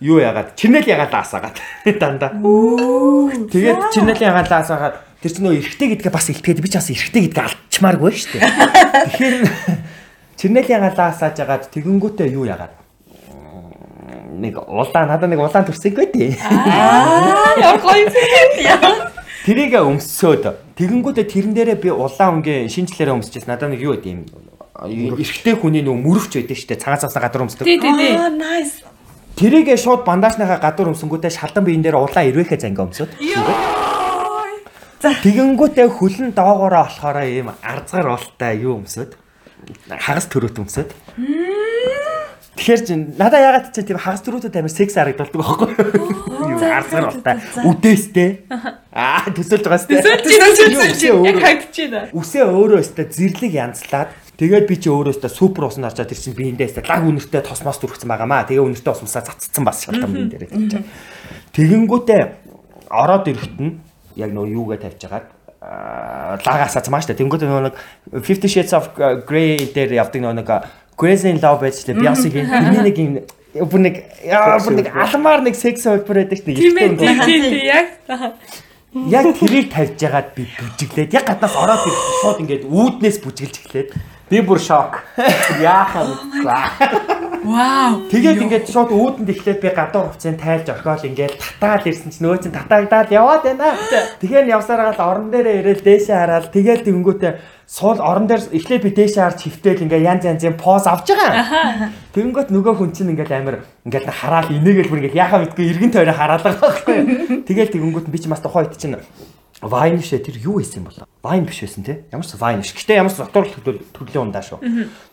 [0.00, 1.56] юу яагаад чинэл яагаад лаасаагаад
[2.00, 2.30] дандаа.
[3.50, 7.22] Тэгээд чинэл яагаад лаасаагаад тэр чинь нөө эргэтэй гэдгээ бас илтгээд би ч бас эргэтэй
[7.30, 8.44] гэдгээ алдчмааргүй шүү дээ.
[9.14, 9.36] Тэгэхээр
[10.40, 12.74] чинэл яагаад лаасааж агаад тэгэнгүүтээ юу яагаад
[14.34, 16.36] нэг улаан надад нэг улаан төрсөггүй дээ.
[16.42, 19.14] Аа, яа гоё юм.
[19.46, 23.54] Тэрийг өмсөөд тэгэнгүүтээ тэрэн дээрээ би улаан өнгийн шинжлэлээр өмсчихсэн.
[23.54, 24.26] Надад нэг юу гэдэм
[24.74, 26.82] эргэтэй хүний нөө мөрөвч байдаг шүү дээ.
[26.82, 27.64] Цагаан цаасаа гадар өмсдөг.
[27.64, 28.12] Тий, тий, тий.
[28.18, 28.82] Аа, nice.
[29.34, 33.10] Тэрийгээ шууд бандажныхаа гадуур өмсөнгүүтээ шалдан биен дээр улаан ирвэхэ занга өмсөд.
[35.02, 39.18] Тэгэнгүүтээ хөлн доогоороо болохоор ийм арзгаар болтой юу өмсөд.
[39.90, 40.94] Хагас төрөт өмсөд.
[42.54, 46.58] Тэгэхээр чи надаа ягаад ч тийм хагас төрөтөд амар секс харагддаг байхгүй юу?
[46.62, 47.34] Арзгаар болтой.
[47.66, 48.30] Үдээстэй.
[48.94, 49.98] Аа төсөөлж байгаа сте.
[49.98, 52.08] Төсөөлж яг хайдаж байна.
[52.14, 56.38] Үсээ өөрөө өстэй зэрлэг янзлаад тэгээд би чи өөрөө өстэй супер усан орчоод тэр чинь
[56.38, 58.46] биендээ өстэй лаг үнэртэй тосмос дүрхсэн байгаамаа.
[58.46, 60.46] Тэгээ үнэртэй усмасаа цацсан бас шалтгаан бин дээр.
[61.58, 62.22] Тэгэнгүүтээ
[62.94, 63.82] ороод ирэхэд нь
[64.14, 65.26] яг нөө юугээ тавьж байгаад
[66.44, 67.16] лагаасаа цамаа штэ.
[67.16, 67.76] Тэнгүүтээ нөгөө нэг
[68.12, 68.92] 50 Shades of
[69.24, 70.48] Grey дээр явдаг нөгөө нэг
[70.96, 71.98] Crazy in Love байж лээ.
[71.98, 73.96] Beyoncé-гийн тэрний нэг юм бүр нэг
[74.26, 76.54] яа бүр нэг алмаар нэг секс хөлбөр байдаг штэ.
[76.54, 77.86] Тийм ээ тийм тийм яг.
[78.94, 83.88] Яг тэрийг тавьж ягаад би бүжиглээд яг гаднаас ороод ирэх шууд ингээд үүднээс бүжиглж эхлээд
[84.34, 84.98] би бүр шок.
[85.62, 86.10] Яахаа
[87.44, 88.08] Вау.
[88.08, 92.40] Тэгээд ингээд шууд үүдэнд эхлээд би гадуур хувцсын тайлж орхиол ингээд татаал ирсэн чинь нөгөө
[92.40, 93.76] чинь татагдаад яваад байна.
[94.24, 97.32] Тэгэхээр явсараа л орон дээрээ ирээл дээшээ хараад тэгээд тэнгүүтээ
[97.68, 101.92] суул орон дээр эхлээд би дээшээ харж хөвтөөл ингээ янз янзын поз авч байгаа.
[102.16, 106.16] Тэнгүүт нөгөө хүн чинь ингээд амир ингээд хараал инээгээл бүр ингээд яхаа мэдгүй эргэн тойроо
[106.16, 107.44] хараалаа байхгүй.
[107.44, 108.96] Тэгээд тэнгүүт би ч бас тухайн үед чинь
[109.64, 111.08] Вайн шээ тэр юу хийсэн юм бол?
[111.24, 112.04] Вайн биш байсан тий.
[112.12, 112.76] Ямар ч вайн ш.
[112.76, 114.60] Гэтэ ямар ч дотор төрлийн ундаа шүү.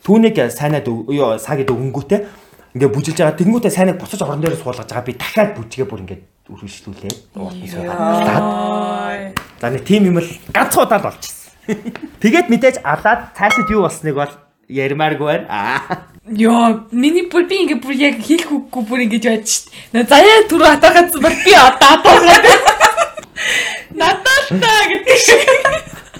[0.04, 2.28] Түүнийг сайнаад юу сагийг өнгөтэй
[2.76, 3.40] ингээ бүжиглж байгаа.
[3.40, 5.08] Тэнгүүтээ сайныг буцаж орон дээр суулгаж байгаа.
[5.08, 6.20] Би дахиад бүжгээ бүр ингээ
[6.52, 7.32] үргэлжлүүлээ.
[7.32, 9.40] Суугаад.
[9.56, 11.48] За нэг тим юм л ганц удаа л болчихсон.
[12.20, 14.36] Тэгээд мэдээж алаад цаашид юу болсныг бол
[14.68, 16.04] ярмааргүй байна.
[16.28, 19.72] Йоо, миний бүр би ингээ бүр яг хийх үггүй бүр ингэж байж шít.
[19.96, 22.52] Заяа түрүү хатаагацсан бол би одоо атаагаад
[24.52, 25.40] Наталта гэдэг шиг.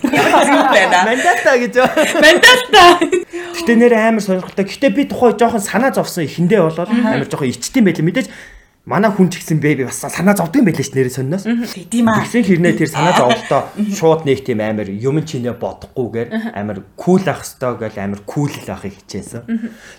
[0.02, 1.74] Мандата гэж.
[2.16, 2.84] Мандата.
[3.52, 4.64] Гэтэ нэр амар сонирхолтой.
[4.64, 8.02] Гэтэ би тухай жоохон санаа зовсон ихэндээ болоод амар жоохон ичтэн байлаа.
[8.02, 8.28] Мэдээж
[8.88, 11.44] манай хүн ч гэсэн бэ би бас санаа зовдөг юм байлаа ш нэрээ сонноос.
[11.86, 12.18] Тийм аа.
[12.24, 13.62] Тэгсэн хэрнээ тэр санаа зовлоо
[13.94, 18.68] шууд нэг тийм амар юм чинээ бодохгүйгээр амар кул ах хэвээр гэл амар кул л
[18.72, 19.46] ахыг хичээсэн.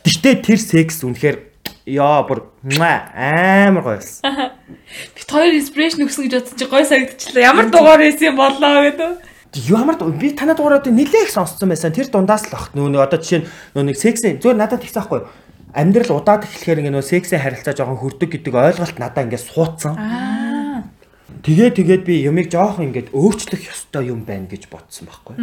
[0.04, 1.53] Гэхдээ тэр секс үнэхээр
[1.86, 2.44] яа бүр
[3.16, 4.54] амар гоё байсан.
[5.16, 7.44] Бит хоёр инспирэшн өгсөн гэж бодсон чи гоё санагдчихлаа.
[7.44, 9.12] Ямар дугаар байсан юм болоо гэдэг.
[9.70, 11.94] Ямар би танаа дугаараа нилээх сонссон байсан.
[11.94, 13.48] Тэр дундаас л ах нөө одоо жишээ нь
[13.78, 15.30] нөө нэг секси зүгээр надад байхгүй юу?
[15.74, 19.98] амьдрал удаад эхлэхээр ингээ нөө сексээ харилцаа жоохон хүрдэг гэдэг ойлголт надаа ингээ суудсан.
[21.42, 25.36] Тэгээ тэгээд би юмыг жоохон ингээд өөрчлөх ёстой юм байна гэж бодсон байхгүй.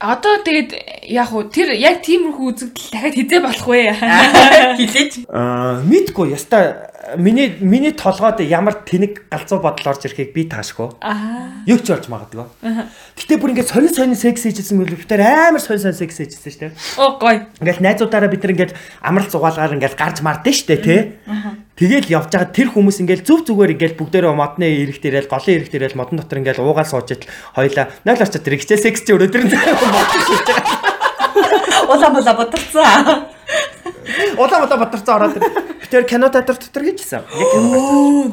[0.00, 0.70] Одоо тэгээд
[1.08, 3.80] яг уу тэр яг тиймэрхүү үзэгдэл дахиад хизээ болох вэ?
[4.76, 5.12] Хилээж.
[5.32, 10.98] Аа мэдгүй яста миний миний толгойд ямар тэнэг галзуу бодол орж ирэхийг би таашгүй.
[11.00, 11.62] Аа.
[11.66, 12.44] Юу ч болж магадгүй.
[13.14, 16.60] Гэтэ бүр ингээд сонин сонин секс хийжсэн мөл битэр амар сонин сонин секс хийжсэн шүү
[16.66, 16.72] дээ.
[16.98, 17.46] Оо гоё.
[17.62, 21.00] Ингээд найзуудаараа бид нар ингээд амрал зугаалгаар ингээд гарч мардсан шүү дээ тий.
[21.76, 25.76] Тэгэл явж байгаа тэр хүмүүс ингээд зүв зүгээр ингээд бүгдээрээ модны эрэгт ирээл голын эрэгт
[25.76, 29.44] ирээл модон дотор ингээд уугаал сууж идэл хоёлаа 0 орчод тэр хичээл секс чи өрөөдөр
[29.44, 29.52] нь
[31.86, 33.35] Улаан булаа бодорцсон.
[34.38, 35.44] Улаан улаан батарцаа ороод тэр
[35.80, 37.22] битэр кино театр дотор хийжсэн.
[37.22, 38.32] Яг кино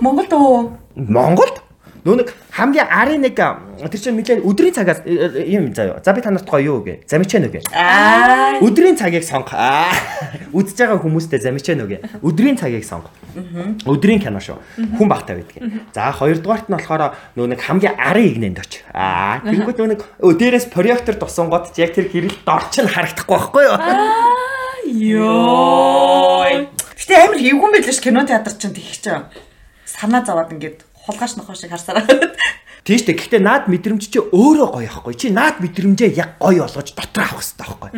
[0.00, 0.78] Монголд уу?
[0.94, 1.62] Монголд
[2.04, 6.00] нэг хамгийн арын нэг тэр чинь нэлээд өдрийн цагаас юм заяа.
[6.04, 7.04] За би та нарт гоё юу гэ.
[7.06, 7.68] Замичэн үгэ.
[7.74, 8.60] Аа.
[8.64, 9.52] Өдрийн цагийг сонгох.
[9.52, 9.92] Аа.
[10.52, 12.22] Үзэж байгаа хүмүүстэй замичэн үгэ.
[12.22, 13.12] Өдрийн цагийг сонгох.
[13.84, 14.56] Өдрийн кино шүү.
[14.96, 15.58] Хүн багтаа байдаг.
[15.92, 18.82] За хоёрдугаарт нь болохоор нөө нэг хамгийн арын игнэнд оч.
[18.94, 19.44] Аа.
[19.44, 23.76] Тэгэнгүүт нөө нэг дээрээс проектор тусан гот яг тэр гэрэл дорч нь харагдахгүй байхгүй юу?
[24.88, 26.48] Йоо.
[26.96, 29.28] Гэтэ амар эвгүй байлаа ш кино театр чинь тэгэх чинь.
[29.84, 32.08] Санаа зовоод ингээд хулгайш нохоо шиг харсараа.
[32.88, 33.18] Тийм шүү дээ.
[33.20, 35.12] Гэхдээ наад мэдрэмж чи өөрөө гоё ахгүй.
[35.12, 37.90] Чи наад мэдрэмжээ яг гоё болгож дотор авах хэрэгтэй байхгүй.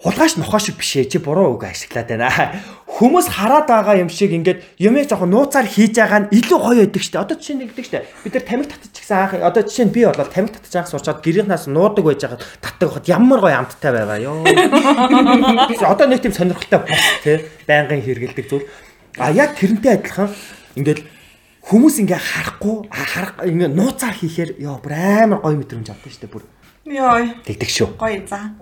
[0.00, 1.12] Хулгайш нохоо шиг биш ээ.
[1.12, 2.32] Чи буруу үг ашиглаад байна.
[2.96, 7.04] Хүмүүс хараад байгаа юм шиг ингээд юмыг жоохон нууцаар хийж байгаа нь илүү гоё байдаг
[7.04, 7.20] дээ.
[7.20, 8.04] Одоо жишээ нэгдэг дээ.
[8.24, 11.68] Бид нар тамиг татчихсан анх одоо жишээ нь би болоод тамиг татчих анх суучаад гэрийнхнаас
[11.68, 14.40] нуудаг байж байгаа татдаг хот ямар гоё амттай байгаа ёо.
[15.84, 18.64] Одоо нэг тийм сонирхолтой бос тий байнгын хэрэгэлдэг зүйл.
[19.20, 20.32] А яг тэрнтэй адилхан
[20.80, 21.04] ингээд
[21.60, 26.44] хүмүүс ингээ харахгүй харах ингээ нууцаар хийхээр ёо бүр амар гоё мэдрэмж авдаг дээ бүр
[26.90, 27.36] Йой.
[27.44, 27.88] тэгдэг шүү.
[28.00, 28.56] Гоё за.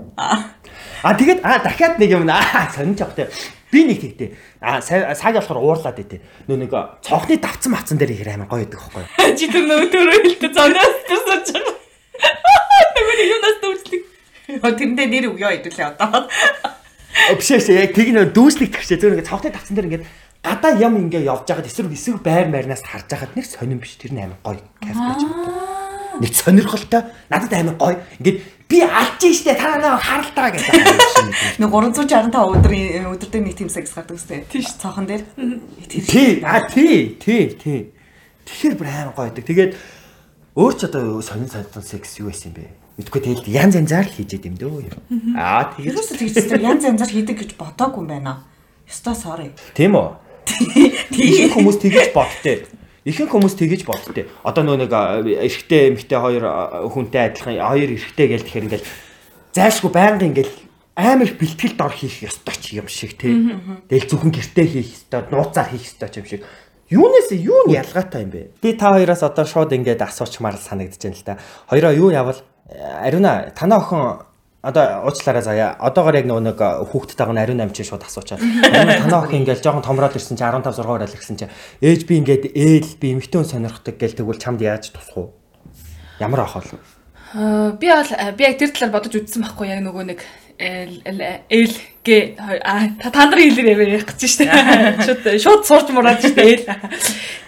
[1.02, 3.28] А тэгээд а дахиад нэг юм аа сонирч авах те.
[3.70, 4.30] Би нэг тэгтээ.
[4.60, 6.20] А саг болохоор уурлаад өгтээ.
[6.48, 6.72] Нөө нэг
[7.04, 9.04] цонхны давцсан мацсан дээр ихэр амар гоё байдаг юу?
[9.38, 11.76] Чи тэр нөө төрөө хэлдэг зогноос тусаж байгаа.
[12.96, 14.02] Тэгвэл юунаас дүүслэг.
[14.48, 16.32] Тэрэндээ нэр өгөө хэдүүлээ одоо.
[17.36, 20.06] Бишээс яг тэг нөө дүүслэг тэгшээ зөв нэг цонхны давцсан дээр ингээд
[20.40, 24.16] гадаа ям ингээ явж байгаад эсрэг эсрэг байр байрнаас харж байгаад нэг сонирн биш тэр
[24.16, 25.87] нь амар гоё кайф байж байгаа.
[26.20, 27.98] Нэг сонирхолтой надад амар гоё.
[28.18, 28.38] Ингээд
[28.68, 31.60] би алж штэ та нараа харалтаа гэдэг.
[31.62, 34.44] Нэг 365 өдрийн өдөртөө нэг тийм секс гардаг үстэй.
[34.50, 35.24] Тийш цонхон дээр.
[35.88, 37.80] Тий, а тий, тий, тий.
[38.44, 39.44] Тэгэхээр бүр амар гоё байдаг.
[39.48, 39.72] Тэгээд
[40.58, 42.68] өөр ч одоо сонин сонин секс юу байсан бэ?
[42.98, 44.98] Мэдгүй тэгэл янз янзаар л хийж идэм дөө юм.
[45.38, 48.42] Аа тэгээд Ерөөсө тэгчихсэн янз янзаар хийдэг гэж бодоогүй юм байна.
[48.90, 49.54] Ёстой sorry.
[49.76, 50.08] тийм үү?
[51.14, 52.77] Тийм хүмүүс тэгэж бодтээ.
[53.08, 54.28] Ихэнх хүмүүс тэгэж боддтой.
[54.44, 56.44] Одоо нөө нэг эрэгтэй эмэгтэй хоёр
[56.92, 58.88] хүнтэй адилхан хоёр эрэгтэй гээл тэгэхээр ингээл
[59.56, 60.54] зайлшгүй байнга ингээл
[60.92, 63.56] амар их бэлтгэл дор хийх ёстой ч юм шиг тий.
[63.88, 66.42] Тэгэл зөвхөн гэртээ хийх ёстой, нууцаар хийх ёстой ч юм шиг.
[66.92, 68.50] Юунаас юу нь ялгаатай юм бэ?
[68.60, 71.38] Би та хоёроос одоо шууд ингээд асуучмаар санагдаж байна л да.
[71.70, 74.27] Хоёроо юу явал Ариуна танаа охин
[74.62, 75.76] одоо уучлаарай заяа.
[75.78, 78.42] Одоогоор яг нөгөө нэг хүүхдтэйг нь ариун 8 чинь шууд асуучаа.
[78.42, 82.44] Танаа охин ингээл жоохон томроод ирсэн чинь 15 6 орол ирсэн чинь ээж би ингээд
[82.58, 85.28] ээл би эмэгтэй хүн сонирхдаг гэл тэгвэл чамд яаж тусах уу?
[86.18, 86.74] Ямар ах бол?
[87.38, 90.20] Аа би бол би яг тэр талаар бодож үзсэн байхгүй яг нөгөө нэг
[90.58, 94.50] эл гэ а та нар хэлээр ярих гэж штэ.
[95.06, 96.66] Шууд шууд сурч мураад штэ эл.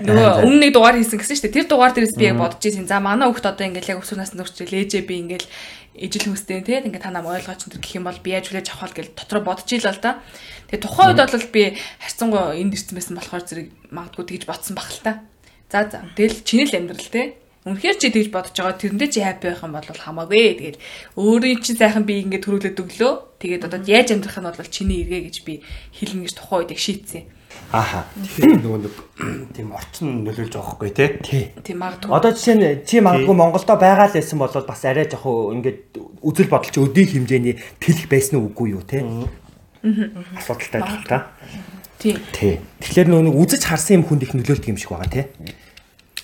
[0.07, 1.51] Нөгөө өмнө нэг дугаар хийсэн гэсэн штэ.
[1.51, 2.87] Тэр дугаар дээрээс би яг бодож ирсэн.
[2.87, 5.49] За манай хүүхд одоо ингээл яг өсвөрнаас нөрчил ээжээ би ингээл
[5.95, 8.95] ижил хүстэй те ингээд та нам ойлгооч энэ гэх юм бол би яаж хүлээж авах
[8.95, 10.23] вэ гэж дотроо бодож ийл л да.
[10.71, 11.63] Тэгээ тухайн үед бол би
[11.99, 15.13] харьцангуй энд ирсэн байсан болохоор зэрэг магадгүй тэгж бодсон баг л та.
[15.71, 16.07] За за.
[16.15, 19.85] Тэгэл чинэл амьдрал те Үнэхээр чи тэгж бодож байгаа тэрэндээ чи хаппи байх юм бол
[19.85, 20.57] хамаагүй.
[20.57, 20.77] Тэгээд
[21.21, 23.13] өөрийн чи сайхан би ингээд төрүүлээд өглөө.
[23.37, 25.61] Тэгээд одоо яаж амьдрах нь бол чиний эргээ гэж би
[25.93, 27.29] хэлнэ гэж тухайн үед шийдсэн.
[27.71, 28.05] Ааха.
[28.19, 28.95] Тэгэхээр нөгөө нэг
[29.55, 31.09] тийм орчин нөлөөлж байгаа хгүй тий.
[31.63, 32.11] Тийм магадгүй.
[32.11, 35.81] Одоо жишээ нь чи магадгүй Монголдо байгаа л байсан бол бас арай жоох ингээд
[36.23, 39.07] үзэл бодол чи өдийн хэмжээний тэлэх байсан уу үгүй юу тий.
[40.35, 41.31] Асуудалтай л та.
[42.03, 42.19] Тий.
[42.35, 42.59] Тий.
[42.83, 45.27] Тэгэхээр нөгөө үзэж харсан юм хүнд их нөлөөлдөг юм шиг байгаа тий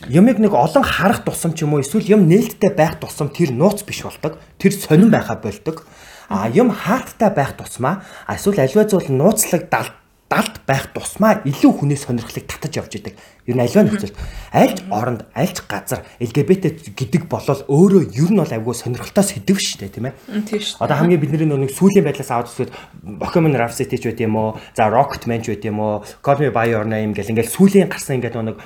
[0.05, 3.81] Ямиг нэг олон харах тусам ч юм уу эсвэл юм нээлттэй байх тусам тэр нууц
[3.81, 4.37] биш болдог.
[4.61, 5.89] Тэр сонирн байхаа болдог.
[6.29, 9.97] А юм хаалттай байх тусмаа эсвэл аливаа зүйл нууцлаг далд
[10.27, 13.15] далд байх тусмаа илүү хүнээ сонирхлыг татаж явж идэг.
[13.47, 14.19] Ер нь аливаа нөхцөлд
[14.51, 19.87] альж оронд альж газар LGBT гэдэг болол өөрөө ер нь бол айгүй сонирхолтой сэдв шүү
[19.87, 20.15] дээ тийм ээ.
[20.51, 20.83] Тийм шүү.
[20.83, 22.75] Одоо хамгийн бидний нэг сүүлийн байдлаас аваад үзвэл
[23.07, 26.75] Bohemian Rhapsody ч байт юм уу, за Rocketman ч байт юм уу, Call Me By
[26.75, 28.59] Your Name гэл ингээл сүүлийн гарсан ингээд нэг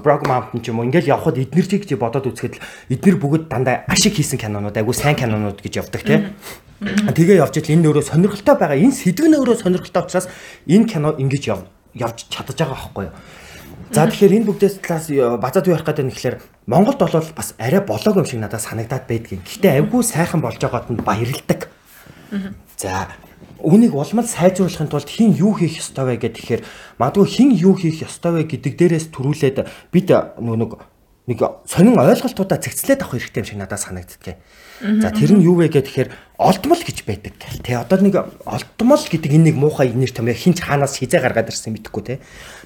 [0.00, 2.56] Brock Mountain ч юм уу ингээл явхад эднэр чиг чи бодоод үзэхэд
[2.88, 6.71] эднэр бүгд дандаа ашиг хийсэн кинонууд айгүй сайн кинонууд гэж явдаг тийм ээ.
[6.82, 8.78] Тэгээ явж ил энэ өөрөө сонирхолтой байгаа.
[8.78, 10.26] Энэ сэдв нь өөрөө сонирхолтой учраас
[10.66, 11.62] энэ кино ингэж яв
[11.94, 13.14] явж чадаж байгаа байхгүй юу?
[13.94, 15.06] За тэгэхээр энэ бүгдээс талаас
[15.38, 16.36] базаад юу ярих гэдэг нь тэгэхээр
[16.66, 19.46] Монголд бол бас арай болоог юм шиг надад санагдаад байдгийн.
[19.46, 21.70] Гэхдээ айгүй сайхан болж байгаад нь баярлдаг.
[22.74, 23.14] За
[23.62, 26.66] үнийг улмал сайжруулахын тулд хин юу хийх ёстой вэ гэхээр
[26.98, 30.80] магадгүй хин юу хийх ёстой вэ гэдэг дээрээс төрүүлээд бид нөгөө
[31.30, 31.38] нэг
[31.70, 34.42] сонин ойлголтуудаа цэгцлээд авах хэрэгтэй юм шиг надад санагддаг.
[34.82, 36.10] За тэр нь юу вэ гэхээр
[36.42, 37.78] олдмол гэж байдаг гэл те.
[37.78, 42.02] Одоо нэг олдмол гэдэг энэ нэг муухай нэр томьёо хинч хаанаас хизээ гаргаад ирсэн мэдэхгүй
[42.02, 42.18] те.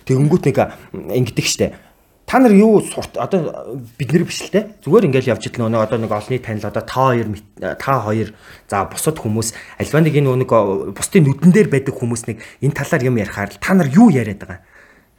[0.08, 0.56] Тэгэнгүүт нэг
[0.96, 1.76] ингэдэг штэ.
[2.24, 4.72] Та нар юу сурт одоо бид нэр биш л те.
[4.80, 7.28] Зүгээр ингээл явж идэл нөө одоо нэг олонний танил одоо та хоёр
[7.60, 8.28] та хоёр
[8.64, 10.50] за бусад хүмүүс альва нэг энэ нэг
[10.96, 14.64] бусдын нүдэн дээр байдаг хүмүүс нэг энэ талаар юм ярихаар та нар юу яриад байгаа.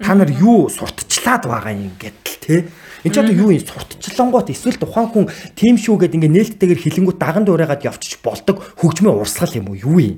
[0.01, 2.55] Та нар юу сурталчлаад байгаа юм гэдэл те
[3.03, 7.17] Энд ч одоо юу юм сурталчлангууд эсвэл тухайн хүн тийм шүү гэд ингээ нээлттэйгээр хилэнгүүд
[7.21, 10.17] даган дуурайгаад явчих болдог хөгжмийн урсгал юм уу юу юм?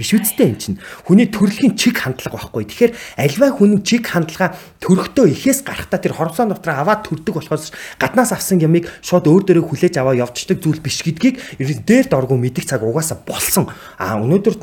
[0.00, 2.64] биш үсттэй эн чинь хүний төрөлхийн чиг хандлага байхгүй.
[2.64, 7.68] Тэгэхээр альваа хүн чиг хандлага төрөхтөө ихээс гарахтаа тэр хорвоо дотроо аваад төрдөг болохоос
[8.00, 11.36] гаднаас авсан ямыг шууд өөр дөрөө хүлээж аваа явждаг зүйл биш гэдгийг
[11.84, 13.68] дээр доргу мэдих цаг угаасаа болсон.
[14.00, 14.56] А өнөөдөр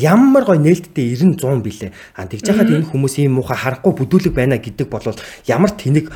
[0.00, 1.92] ямар гой нээлттэй 90 100 билээ.
[2.16, 5.04] А тэгж яхад энэ хүмүүс ийм муухай харахгүй бүдүүлэг байна гэдэг бол
[5.44, 6.08] ямар тэнэг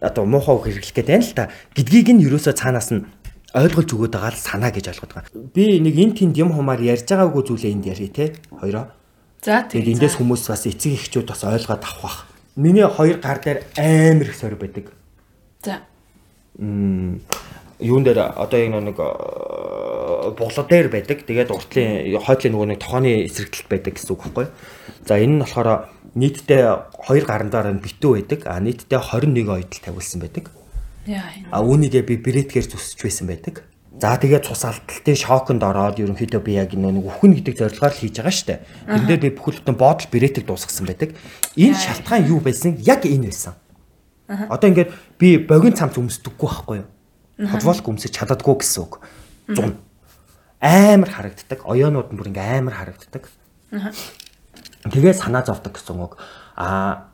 [0.00, 1.44] одоо муухай үг хэрэглэх гээд байна л та.
[1.76, 3.04] Гэдгийг нь ерөөсөө цаанаас нь
[3.54, 5.32] ойлгуулж өгöd байгаа л санаа гэж ойлгоод байгаа.
[5.54, 8.32] Би нэг эн тэнд юм хумаар ярьж байгаагүй зүйлээ энд ярив те.
[8.48, 8.94] Хоёроо.
[9.44, 9.84] За тийм.
[9.84, 12.18] Эндээс хүмүүс бас эцэг эхчүүд бас ойлгоод авах бах.
[12.56, 14.92] Миний хоёр гар дээр амар их сорь байдаг.
[15.64, 15.82] За.
[16.58, 17.20] Мм
[17.80, 18.96] юун дээр одоо яг нэг
[20.36, 21.24] буглаа дээр байдаг.
[21.24, 24.46] Тэгээд уртлын хойдлын нөгөө нэг тохооны эсрэгдэлт байдаг гэсэн үг байхгүй.
[25.08, 28.40] За энэ нь болохоор нийтдээ 2 гарандаар нь битүү байдаг.
[28.46, 30.50] А нийтдээ 21 оёдл тавилсан байдаг.
[31.50, 33.64] А үүнийгээ би брэдгээр зүсэж байсан байдаг.
[34.00, 38.16] За тэгээд цус алдалтын шоконд ороод ерөнхийдөө би яг нэг үхэн гэдэг зорилгоор л хийж
[38.16, 38.62] байгаа штэ.
[38.88, 41.12] Тэн дээр би бүхэл бүтэн бодол брэдийг дуусгасан байдаг.
[41.58, 42.80] Энэ шалтгаан юу байсан?
[42.80, 43.58] Яг энэ байсан.
[44.30, 46.88] Одоо ингээд би богино цамц өмсдөггүй байхгүй юу?
[47.50, 49.04] Хотволк өмсөж чаддаггүй гэсэн үг.
[49.52, 49.74] 100
[50.64, 51.60] амар харагддаг.
[51.66, 53.26] Оёонууд нь бүр ингээ амар харагддаг.
[54.86, 56.16] Тэгээ санаа зовдөг гэсэн үг.
[56.56, 57.12] Аа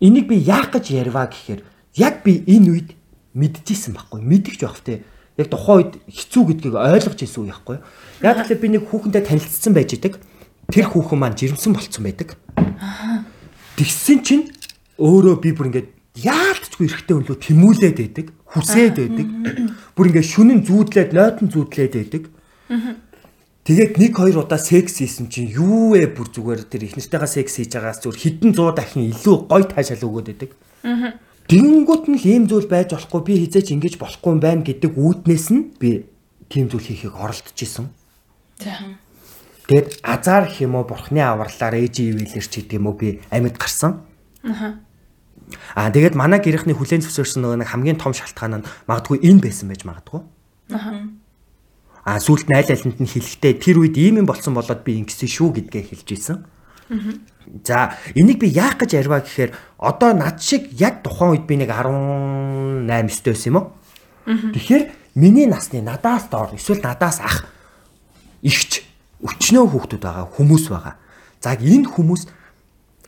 [0.00, 1.64] энийг би яах гэж ярива гэхээр
[1.96, 2.90] яг би энэ үед
[3.32, 4.20] мэдчихсэн байхгүй.
[4.20, 5.02] Мэдгч байх те.
[5.40, 7.78] Яг тухайн үед хэцүү гэдгийг ойлгож ирсэн үе байхгүй.
[8.20, 10.20] Яг тэгэхээр би нэг хүүхэнтэй танилцсан байж идэг.
[10.68, 12.36] Тэр хүүхэн маань жирэмсэн болцсон байдаг.
[13.78, 14.44] Тэгсэн чинь
[14.98, 19.26] өөрөө би бүр ингээд яалтчгүй эрэхтэй өлөө тэмүүлээд байдаг, хүсээд байдаг.
[19.94, 22.22] Бүр ингээд шүнэн зүүдлээд, нойтон зүүдлээд байдаг.
[23.68, 27.60] Тэгээд нэг хоёр удаа секс хийсэн чинь юу вэ бүр зүгээр тэр их нэртэйгээ секс
[27.60, 30.50] хийж байгаас зүгээр хідэн 100 дахин илүү гой таашаал өгөөд байдаг.
[31.52, 35.46] Тэгэнгүүт нь л ийм зүйл байж болохгүй би хизээч ингэж болохгүй юм байна гэдэг үүднээс
[35.52, 36.08] нь би
[36.48, 37.92] тийм зүйл хийхийг оролдож исэн.
[38.56, 38.72] За.
[39.68, 43.60] Тэгээд азар гэх юм уу бурхны авралаар ээжийн ивэлэр ч гэдэг юм уу би амьд
[43.60, 44.00] гарсан.
[44.48, 44.80] Аха.
[45.76, 49.68] Аа тэгээд манай гэрийнхний хүлэн зөвшөөрсөн нөгөө нэг хамгийн том шалтгаан нь магадгүй энэ байсан
[49.68, 50.24] байж магадгүй.
[50.72, 51.04] Аха.
[52.08, 55.60] Аа сүулт найл айланд нь хэлэхдээ тэр үед ийм юм болсон болоод би ингэсэн шүү
[55.60, 56.36] гэдгээ хэлж ийсэн.
[57.68, 61.68] За энийг би яах гэж ярива гэхээр одоо над шиг яг тухайн үед би нэг
[61.68, 63.66] 18 9 байсан юм уу?
[64.24, 64.84] Тэгэхээр
[65.20, 67.44] миний насны надаас доор эсвэл надаас ах
[68.40, 68.88] ихч
[69.20, 70.96] өчнөө хүүхдүүд байгаа хүмүүс байгаа.
[71.44, 72.24] За энэ хүмүүс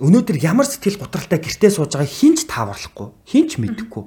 [0.00, 4.04] өнөөдөр ямар сэтгэл готролтой гэртээ сууж байгаа хинч тааварлахгүй, хинч мэдэхгүй,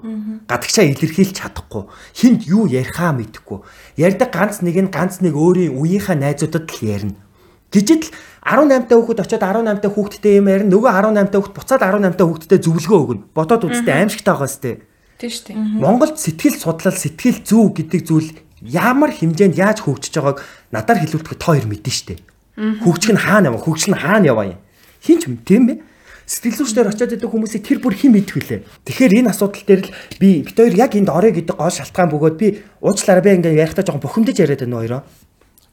[0.49, 1.85] гадагшаа илэрхийлж чадахгүй,
[2.17, 3.61] хинт юу ярихаа мэдэхгүй.
[4.01, 7.21] Ярьдаг ганц нэг нь ганц нэг өөрийн үеийнхаа найзуудад л ярина.
[7.69, 10.69] Гэжид л 18 та хүүхэд очиод 18 та хүүхэдтэй юм ярина.
[10.73, 13.23] Нөгөө 18 та хүүхэд буцаад 18 та хүүхэдтэй зөвлөгөө өгнө.
[13.33, 14.71] Бодоод үзтээ аимшигтай байгаа сте.
[15.17, 15.57] Тийм шүү дээ.
[15.81, 18.29] Монголд сэтгэл судлал, сэтгэл зүй гэдэг зүйл
[18.61, 20.39] ямар хэмжээнд яаж хөгжиж байгааг
[20.69, 22.21] надаар хэлүүлдэг та хоёр мэднэ штэ.
[22.55, 24.59] Хөгжих нь хаана яваа, хөгжил нь хаана яваа юм.
[25.03, 25.83] Хинч тийм бэ?
[26.23, 28.59] Сэтгэл зүйчдэр очиод идэг хүмүүсийг тэр бүр хэн мэдэх вүлээ.
[28.87, 29.91] Тэгэхээр энэ асуудал дээр л
[30.23, 33.83] би бит хоёр яг энд орё гэдэг гол шалтгаан бөгөөд би уучлаарай би ингээ ярихдаа
[33.83, 35.01] жоохон бухимдаж яриад байна хоёроо.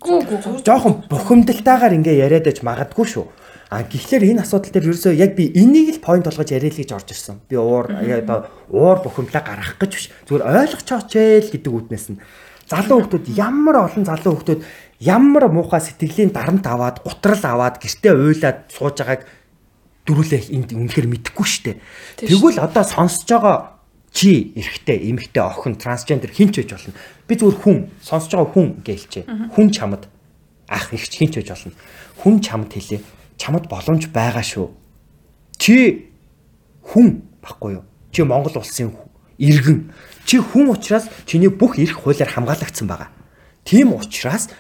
[0.03, 0.67] Гүү гүү.
[0.67, 3.27] Жоохон бухимдалтайгаар ингээ яриад байж магадгүй шүү.
[3.71, 6.91] А гэхдээ энэ асуудал дээр ерөөсөө яг би энийг л point болгож яриа л гэж
[6.91, 7.39] орж ирсэн.
[7.47, 10.11] Би уур одоо уур бухимдлаа гаргах гэж биш.
[10.27, 11.15] Зүгээр ойлгочооч
[11.47, 12.19] л гэдэг үднээс нь
[12.71, 14.63] залуу хүмүүс ямар олон залуу хүмүүс
[15.01, 19.25] ямар муухай сэтгэлийн дарамт аваад, гутрал аваад, гэртээ уйлаад сууж байгааг
[20.05, 21.81] дөрүлээ энд үнэхээр мэдэхгүй штэ.
[22.21, 23.81] Тэгвэл одоо сонсож байгаа
[24.13, 26.95] чи эрэгтэй, эмэгтэй, охин, трансгендер хинч байж болно.
[27.25, 29.25] Би зүгээр хүн, сонсож байгаа хүн гэлчээ.
[29.57, 30.05] Хүн чамд
[30.69, 31.73] ах ихч хинч байж болно.
[32.21, 33.01] Хүн чамд хэлээ.
[33.41, 34.69] Чамд боломж байгаа шүү.
[35.57, 36.11] Чи
[36.85, 37.85] хүн баггүй юу?
[38.13, 38.93] Чи Монгол улсын
[39.39, 39.93] иргэн.
[40.27, 43.09] Чи хүн учраас чиний бүх эрх хуулиар хамгаалагдсан байгаа.
[43.65, 44.51] Тийм учраас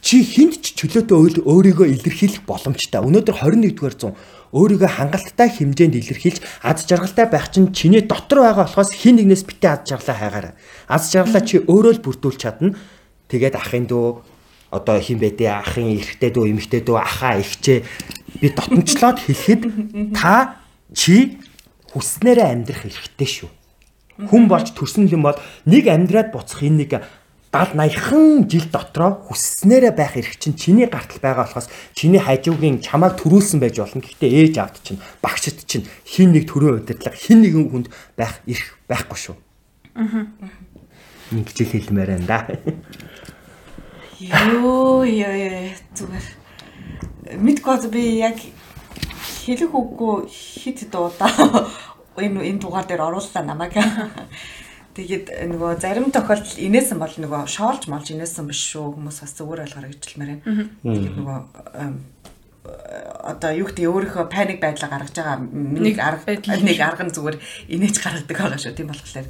[0.00, 3.04] чи хүнд ч чөлөөтэй өөрийгөө илэрхийлэх боломжтой.
[3.04, 4.16] Өнөөдөр 21-р зуун
[4.50, 9.70] өөрийгөө хангалттай хэмжээнд илэрхийлж аз жаргалтай байх чинь чиний дотор байгаа болохоос хин нэгнээс битээ
[9.70, 10.54] аз жаргалаа хайгаарай.
[10.88, 12.74] Аз жаргалаа чи өөрөө л бүрдүүлж чадна.
[13.30, 14.06] Тэгээд ахын дүү
[14.74, 17.78] одоо хин бэдэ ахын эрэгтэй дүү эмэгтэй дүү ахаа ихчээ
[18.42, 19.62] би дотомчлоод хэлэхэд
[20.18, 20.62] та
[20.94, 21.38] чи
[21.94, 23.50] хүснээрээ амьдрах эрхтэй шүү.
[24.30, 26.90] Хүн болж төрсөн юм бол нэг амьдраад буцах энэ нэг
[27.52, 31.68] 70 80хан жил дотроо хүсснээрээ байх эрх чинь чиний гартал байгаа болохоос
[31.98, 33.98] чиний хажуугийн чамайг төрүүлсэн байж болно.
[33.98, 38.78] Гэхдээ ээж аавд чинь багшд чинь хин нэг төрөө удирдлага хин нэгэн хүнд байх эрх
[38.86, 39.36] байхгүй шүү.
[39.98, 40.30] Аа.
[41.34, 42.46] Нэг жил хэлмээр энэ да.
[44.22, 46.26] Йоо яа зүгээр.
[47.34, 48.38] Мэдгүй би яг
[49.42, 51.66] хэлэх үггүй хит дуудаа
[52.14, 53.74] энэ энэ дугаар дээр орууллаа намайг.
[55.00, 59.64] Тэгээд нөгөө зарим тохиолдолд инээсэн бол нөгөө шоолж малж инээсэн биш шүү хүмүүс бас зүгээр
[59.64, 60.68] ойлгохоор гэж хэлмээр байна.
[60.84, 61.38] Тэгээд нөгөө
[63.24, 67.36] одоо юу гэдэг өөрийнхөө паник байдлаа гаргаж байгаа нэг арга нэг арга нь зүгээр
[67.72, 68.76] инээж гаргадаг байгаа шүү.
[68.76, 69.28] Тийм болохоор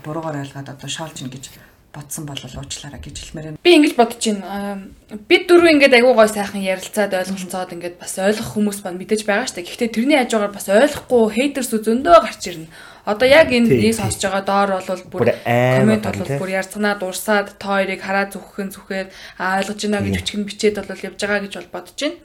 [0.00, 1.52] буруугаар ойлгоод одоо шоолж ин гэж
[1.92, 3.60] бодсон бол уучлаарай гэж хэлмээр байна.
[3.60, 4.88] Би ингэж бодож байна.
[5.28, 9.52] Бид дөрөв ингээд айгуу гой сайхан ярилцаад ойлголцоод ингээд бас ойлгох хүмүүс маань мэдээж байгаа
[9.52, 9.68] дээ.
[9.68, 12.68] Гэхдээ тэрний хажуугаар бас ойлгохгүй хейтерс зөндөө гарч ирнэ
[13.08, 17.80] Одоо яг энэ нэг сонсож байгаа доор бол бүр коммент бол бүр ярцганаа дурсаад та
[17.80, 19.08] хоёрыг хараа зүгхэн зүхээр
[19.40, 22.20] ойлгож байна гэж өчгөн бичээд бол явж байгаа гэж бол бодож байна.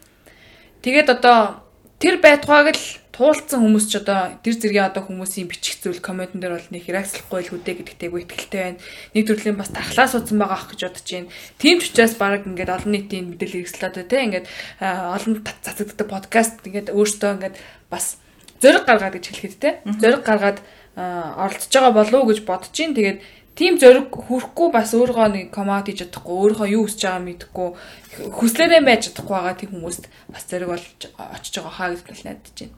[0.84, 1.64] Тэгээд одоо
[2.04, 2.86] тэр байтугааг л
[3.16, 7.40] туулцсан хүмүүс ч одоо тэр зэргийн одоо хүмүүсийн бичих зүйл комментэн дээр бол нэг хэрэгслэхгүй
[7.46, 8.82] л хүдэ гэдэгтэйг итгэлтэй байна.
[9.16, 11.32] Нэг төрлийн бас тархлаа суудсан байгаа ах гэж бодож байна.
[11.62, 14.48] Тийм ч учраас баг ингээд олон нийтийн мэдээлэл хэрэгслээд те ингээд
[14.82, 17.56] олон цацагддаг подкаст ингээд өөртөө ингээд
[17.88, 18.20] бас
[18.64, 19.70] зориг гаргаад гэж хэлэхэд те
[20.00, 20.64] зориг гаргаад
[20.96, 23.20] оролцож байгаа болов уу гэж бодож чинь тэгээд
[23.60, 27.70] тийм зориг хүрхгүй бас өөргөө нэг коммент хийж чадахгүй өөрийнхөө юу хүсэж байгааг мэдэхгүй
[28.34, 30.86] хүслээрээ байж чадахгүй байгаа тийм хүмүүст бас зориг болж
[31.38, 32.74] очиж байгаа хаа гэж найдаж байна.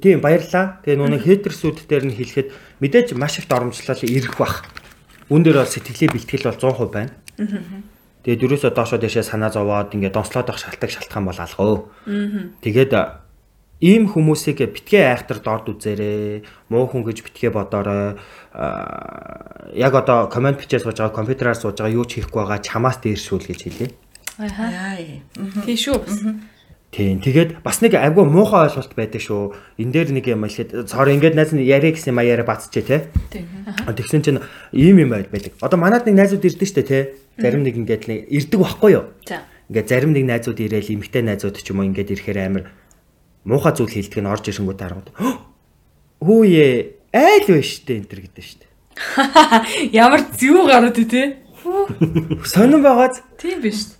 [0.00, 0.80] Тийм баярлаа.
[0.84, 2.48] Тэгээ нүг хейтерсүүд дээр нь хэлэхэд
[2.84, 4.64] мэдээж маш их доромжлол ирэх бах.
[5.32, 7.12] Үн дээр бол сэтгэлийн бэлтгэл бол 100% байна.
[8.24, 11.76] Тэгээд дөрөөсөө доошоо дэшээ санаа зовоод ингээд донслоод байх шалтгаан шалтгаан бол алгаа.
[12.64, 12.92] Тэгээд
[13.84, 16.40] ийм хүмүүсийг битгий айхтар дорд үзээрэй.
[16.72, 18.16] Муу хүн гэж битгий бодоорой.
[19.76, 23.44] Яг одоо комент бичээ сууж байгаа, компьютераар сууж байгаа юу ч хийхгүй байгаа чамаас дээршүүл
[23.44, 23.90] гэж хэлээ.
[24.40, 24.96] Аа.
[25.68, 26.16] Тийм шүү бас.
[26.94, 27.20] Тийм.
[27.20, 29.52] Тэгээд бас нэг айгүй муухай ойлголт байдаг шүү.
[29.82, 33.10] Эн дээр нэг юм хэлэхэд цоор ингээд найз нь яриа гэсэн маяараа бацчээ те.
[33.34, 33.50] Тийм.
[33.84, 34.40] Тэгсэн чинь
[34.70, 35.58] ийм юм байдаг.
[35.58, 37.18] Одоо манад нэг найзууд ирдэ штэ те.
[37.36, 39.10] Зарим нэг ингээд нэг ирдэг байхгүй юу?
[39.26, 39.42] За.
[39.68, 42.70] Ингээд зарим нэг найзууд ирээл эмгтэй найзууд ч юм уу ингээд ирэхээр амар
[43.44, 45.10] муухай зүйл хэлдэг нь орж ирэнгүүт харангууд
[46.24, 46.66] хөөе
[47.12, 48.66] айл байна штэ энэ төр гэдэг штэ.
[49.92, 51.22] Ямар зүү гарууд үү те?
[52.48, 53.94] Сонирн байгааз Тийм биш.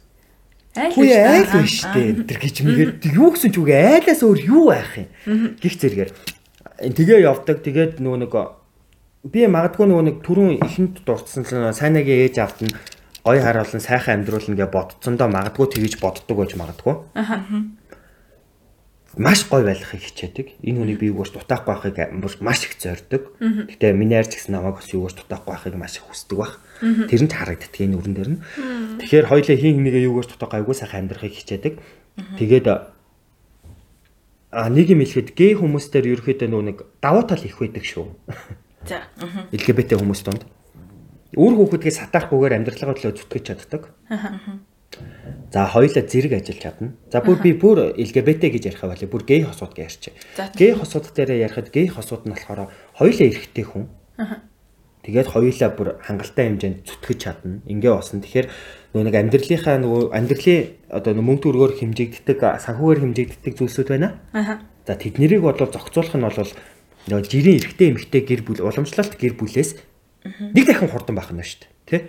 [0.75, 1.12] Айл биш.
[1.12, 4.93] айл байна штэ энэ төр гэж мэгээд юу гэсэн ч үгүй айлаас өөр юу байх
[4.97, 5.55] юм.
[5.61, 6.11] Гих зэрэгээр
[6.91, 8.33] тэгээ явдаг тэгээд нөгөө нэг
[9.25, 12.75] би магадгүй нөгөө нэг түрүүн ихэнд дурдсан л сайнагийн ээж авт нь
[13.25, 16.95] гой харуулсан сайхан амьдруулна гэж бодцсондоо магадгүй тэгэж боддог байж магадгүй.
[17.16, 17.41] Аха.
[19.16, 20.59] Маш гой байхыг хичээдэг.
[20.62, 23.35] Энэ хүнийг би юугаас дутаахгүй байхыг маш их зорддог.
[23.39, 26.59] Гэтэ миний арч гэсэн намайг бас юугаас дутаахгүй байхыг маш их хүсдэг баг.
[26.82, 28.41] Тэр нь ч харагддаг энэ өрн дээр нь.
[28.99, 31.74] Тэгэхээр хоёлаа хин хинийгээ юугаас дутаахгүй айгуу сайхан амьдрахыг хичээдэг.
[32.39, 32.66] Тэгээд
[34.55, 38.07] а нэг юм хэлэхэд гей хүмүүстээр ерөөхдөө нөө нэг давуу тал их байдаг шүү.
[38.89, 39.03] За.
[39.51, 40.47] LGBT хүмүүс донд.
[41.35, 43.91] Үр хүүхдгээ сатаахгүйгээр амьдралгаа төлөө зүтгэж чаддаг.
[45.55, 46.99] За хоёулаа зэрэг ажиллаж чадна.
[47.15, 49.07] За бүр би бүр LGBT гэж ярих байли.
[49.07, 50.15] Бүр гей хосууд гэж ярьчих.
[50.59, 53.87] Гей хосууд дээр ярихад гей хосууд нь болохоор хоёулаа эрэгтэй хүн.
[55.07, 57.63] Тэгээд хоёулаа бүр хангалттай хэмжээнд зүтгэж чадна.
[57.71, 58.19] Ингээ болсон.
[58.27, 58.51] Тэгэхээр
[58.99, 64.19] нөгөө нэг амьдралынхаа нөгөө амьдралын одоо мөнгө төгрөгөөр хэмжигддэг, санхүүгээр хэмжигддэг зүйлсүүд байна.
[64.83, 66.51] За тэднийг бол зохицуулах нь бол
[67.15, 69.79] нөгөө жирийн эрэгтэй эмэгтэй гэр бүл уламжлалт гэр бүлээс
[70.25, 71.71] нэг дахин хурдан байх нь шүү дээ.
[71.85, 72.09] Тэ?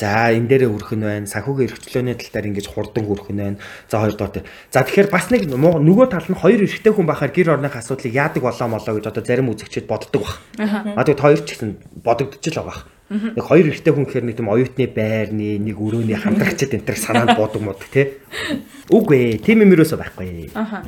[0.00, 1.28] За энэ дээрээ хүрэх нь байна.
[1.28, 3.60] Санхүүгийн эрхчлөөний тал дээр ингэж хурдан хүрэх нь байна.
[3.92, 4.48] За хоёрдугаар.
[4.72, 8.40] За тэгэхээр бас нэг нөгөө тал нь хоёр эрэгтэй хүн байхаар гэр орныхаа асуудлыг яадаг
[8.40, 10.40] болоо молоо гэж одоо зарим үзэгчид боддог баг.
[10.96, 11.70] А тэгээд хоёр ч гэсэн
[12.00, 12.88] бодогдож л байгаа.
[13.10, 17.34] Нэг хоёр эрэгтэй хүн гэхээр нэг тийм оюутны байрны нэг өрөөний хамтрагчд энэ төр санаанд
[17.36, 18.22] бодог мод тий.
[18.88, 20.54] Үгүй ээ, тийм юм юусоо байхгүй.
[20.54, 20.86] Аха.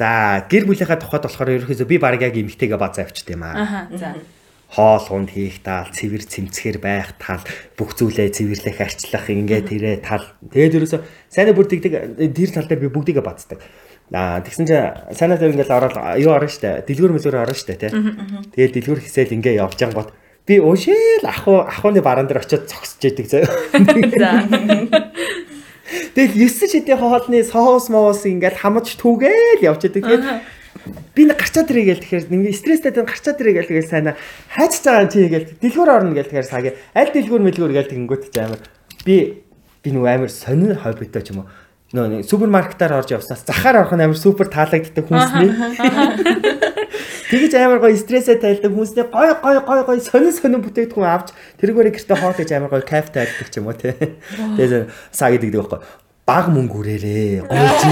[0.00, 3.52] За гэр бүлийнхаа тухайд болохоор ерөөхдөө би баг яг эмгтэйгээ базаа авчт юм аа.
[3.52, 3.80] Аха.
[3.92, 4.16] За.
[4.74, 7.46] Хоол хунд хийх тал, цэвэр цэмцгэр байх тал,
[7.78, 10.26] бүх зүйлээ цэвэрлэх, арчлах, ингээд тэрэ тал.
[10.50, 13.62] Тэгээд ерөөсөө сайн бүр тэгдэг тэр тал дээр би бүгдийгээ бацдаг.
[14.10, 16.84] Аа тэгсэн чинь санаа дээр ингээд ороод юу орно штэ.
[16.84, 17.90] Дэлгүүр мэлгүүр орно штэ тий.
[17.94, 20.10] Тэгээд дэлгүүр хийсэл ингээд явж ангууд
[20.44, 23.48] би өөшөөл аху ахууны бараан дээр очиод цогсож яадаг заяа.
[24.20, 24.44] За.
[26.14, 30.04] Тэгэл 9 шидийн хоолны соус моос ингээд хамаж түүгээл явж яадаг.
[30.04, 30.24] Тэгээд
[31.14, 34.12] би нэг гарчаад ирээ гээл тэгэхээр нэг стресстэй тань гарчаад ирээ гээл тэгэл сайн
[34.52, 38.36] хайч байгаа чи гээл дэлгүүр орно гээл тэгэхээр саги аль дэлгүүр мэлгүүр гээл тэгэнгүүт ч
[38.44, 38.60] амар.
[39.08, 39.16] Би
[39.80, 41.48] би нөгөө амар сонир хоббитой ч юм уу.
[41.94, 45.50] Нэг супермаркетаар орж явснаас захаар орох нь амар супер таалагддаг хүмүүсний
[47.30, 51.32] Тэгэж амар гоё стрессээ тайлдаг хүмүүсний гой гой гой гой сонин сонин бүтээгдэхүүн авч
[51.62, 53.94] тэрүүгээр гэртээ хоол хийж амар гоё кайф тайлдаг ч юм уу те.
[54.58, 55.80] Тэгээд саа гэдэг байхгүй
[56.24, 57.88] баг мөнгө үрээрээ гоё чи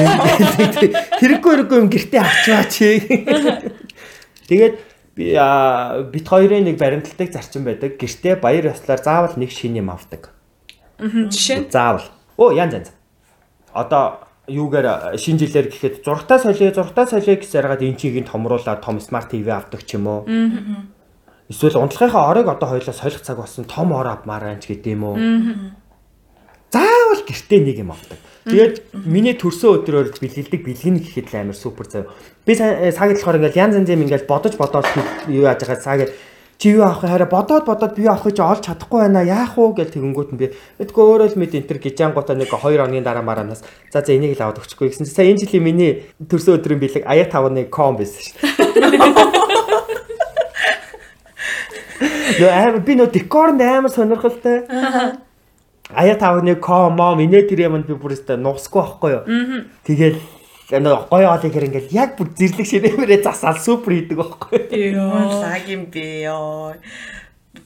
[1.21, 2.89] хэрэггүй хэрэггүй юм гэртээ авчваа чи.
[4.49, 4.75] Тэгээд
[5.17, 5.37] би
[6.09, 8.01] бит хоёрын нэг баримтлагдаг зарчим байдаг.
[8.01, 10.33] Гэртээ баяр ёслоор заавал нэг шин юм авдаг.
[10.97, 11.69] Жишээ нь?
[11.69, 12.09] Заавал.
[12.41, 12.89] Оо янз янз
[13.77, 18.97] одоо юугаар шинэ жилээр гэхэд зургатаа солио зургатаа солио гэж заргаад эн чигийг томруулаад том
[18.97, 20.25] смарт ТV авдаг ч юм уу?
[21.53, 25.17] Эсвэл унтлагынхаа оройг одоо хоёлаа солих цаг болсон том ор авмаар байна ч гэдэм үү
[26.73, 28.19] заавал гэртээ нэг юм авдаг.
[28.49, 32.11] Тэгээд миний төрсөн өдрөөр бэлгэлдэг бэлгэн гэхэд л амар супер зав.
[32.43, 34.89] Би сааг болохоор ингээл янз янз юм ингээл бодож бодоод
[35.31, 36.11] юу яаж байгаа сааг
[36.59, 39.95] чи юу авах хараа бодоод бодоод би авахыг чи олж чадахгүй байна яах уу гэл
[39.95, 40.47] тэгэнгүүт нь би
[40.83, 44.43] эдгөө өөрөө л мэд энтер гижангуудаа нэг 2 хоногийн дараа маранаас за за энийг л
[44.43, 48.23] аваад өгчихгүй гэсэн чи сая энэ жилийн миний төрсөн өдрийн бэлэг аяа 5-ны ком байсан
[48.23, 48.39] шүү
[52.39, 52.51] дээ.
[52.63, 54.67] Амар би нөө декор амар сонирхолтой.
[54.71, 55.19] Аяа
[55.91, 59.25] 5-ны ком мом инээ тэр юмд би бүр өстө нуусгүй байхгүй юу.
[59.83, 60.19] Тэгэл
[60.71, 65.05] нөө гоё олыг хэр ингээл яг бүр зэрлэг ширэмээрээ засаал супер хийдэг байхгүй юу.
[65.05, 66.73] Йоо лаг юм би ёо.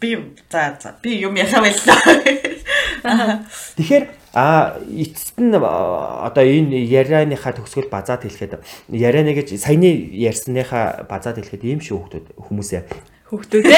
[0.00, 3.46] Би за за би юм яхаа байлаа.
[3.76, 8.58] Тэгэхээр а эцэст нь одоо энэ ярианыхаа төгсгөл базаад хэлэхэд
[8.90, 12.82] ярианы гэж саяны ярьсныхаа базаад хэлэхэд ийм шүү хүмүүс хүмүүсээ
[13.26, 13.74] хөвгтөө те.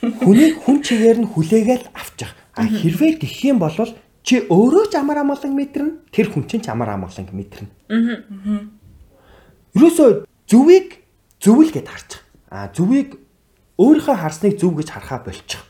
[0.00, 2.32] Хүний хүн чигээр нь хүлээгээл авчих.
[2.56, 3.74] А хэрвээ гэх юм бол
[4.26, 7.68] чи өөрөө ч амар амгалан метрэн тэр хүн чинь ч амар амгалан метрэн.
[9.76, 11.04] Юусоо зүвийг
[11.40, 12.22] зөвл гэд харчих.
[12.50, 13.20] А зүвийг
[13.78, 15.62] өөрийнхөө харсныг зөв гэж харахаа болчих.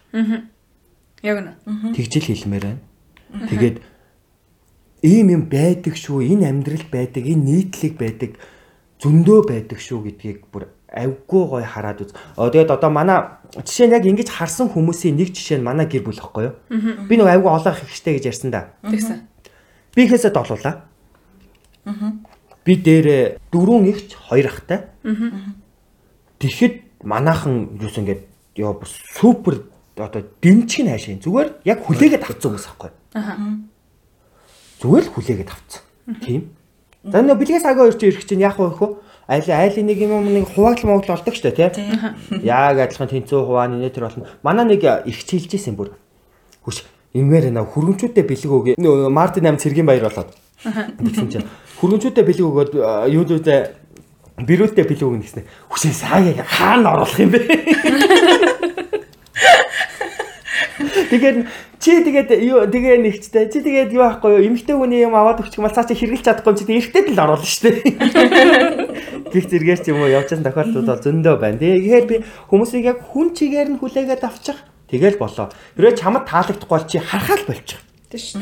[1.22, 1.52] Яг нь.
[1.92, 2.82] Тэгжил хэлмээр байна.
[3.50, 3.76] Тэгээд
[5.02, 8.38] ийм юм байдаг шүү, энэ амьдрал байдаг, энэ нийтлэг байдаг,
[9.02, 12.10] зөндөө байдаг шүү гэдгийг бүр авгүй гой хараад үз.
[12.40, 16.08] Оо тэгээд одоо манай жишээ нь яг ингэж харсан хүмүүсийн нэг жишээ нь манай гэр
[16.08, 16.56] бүл ихгүй юу?
[17.06, 18.72] Би нэг авгүй олон ихтэй гэж ярьсан да.
[18.80, 19.28] Тэгсэн.
[19.94, 20.88] Би ихээсээ долуулаа.
[22.64, 24.88] Би дээр дөрөв ихч хоёр ахтай.
[26.40, 28.24] Тэгэхэд манаахан юус ингээд
[28.56, 28.80] ёо
[29.14, 32.90] супер одоо дэмчиг хайшин зүгээр яг хүлээгээд авцсан хүмүүс аахгүй.
[34.80, 35.82] Зүгээр л хүлээгээд авцсан.
[36.20, 36.52] Тийм.
[37.06, 38.90] За нөө бэлгээс агаа чи ирэх чинь яах вэ хөө?
[39.26, 41.70] Айл айл нэг юм нэг хуваагл мовгл болдог штэ тий.
[42.42, 44.26] Яг адилхан тэнцүү хувааны нэ тэр болно.
[44.42, 45.98] Манай нэг их чилжсэн бүр.
[46.62, 49.10] Хүч ингээр наа хөргөмчүүдэд бэлэг өгөө.
[49.10, 50.30] Мартин 8 цэргийн баяр болоод.
[50.62, 51.46] Тэгсэн чинь
[51.82, 52.70] хөргөмчүүдэд бэлэг өгөөд
[53.10, 53.60] юу лүүдээ
[54.46, 55.42] бирүүлдэ бэлэг өгнө гэснэ.
[55.72, 57.40] Хүсээ сая хаана оруулах юм бэ?
[60.76, 61.48] Тэгээд
[61.80, 63.48] чи тэгээд юу тэгээ нэгчтэй.
[63.48, 64.44] Чи тэгээд юу аахгүй юу?
[64.44, 67.22] Эмэгтэй хүний юм аваад өгчих юм бол цаа чи хэрглэж чадахгүй юм чи эргэтэй л
[67.24, 67.80] оруулна шүү дээ.
[69.32, 71.56] Гих зэргээр ч юм уу явж байгаа тохиолдлууд бол зөндөө байна.
[71.56, 72.16] Тэгэхээр би
[72.52, 74.60] хүмүүсийг яг хүн чигээр нь хүлээгээд авчих.
[74.92, 75.48] Тэгэл болоо.
[75.80, 77.80] Хэрвээ чамд таалагдахгүй бол чи харахаа л болчих.
[78.12, 78.36] Тийш.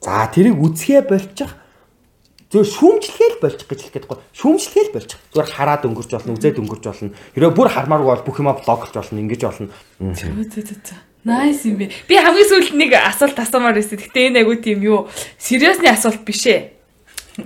[0.00, 1.50] За тэрийг үзхээ болчих.
[2.46, 4.18] Зөв шүүмжлэхэл болчих гэж хэлэх гэдэггүй.
[4.38, 5.18] Шүүмжлэхэл болчих.
[5.34, 7.10] Зүгээр хараад өнгөрч болно, үзээд өнгөрч болно.
[7.34, 9.74] Хэрвээ бүр хармааргүй бол бүх юма блоклж болно, ингэж болно.
[11.26, 11.90] Найс юм бэ.
[12.06, 13.98] Би хамгийн сүүлд нэг асуулт асуумаар байсан.
[13.98, 15.10] Гэтэ энэ айгуу тийм юу
[15.42, 16.70] сериусны асуулт биш ээ.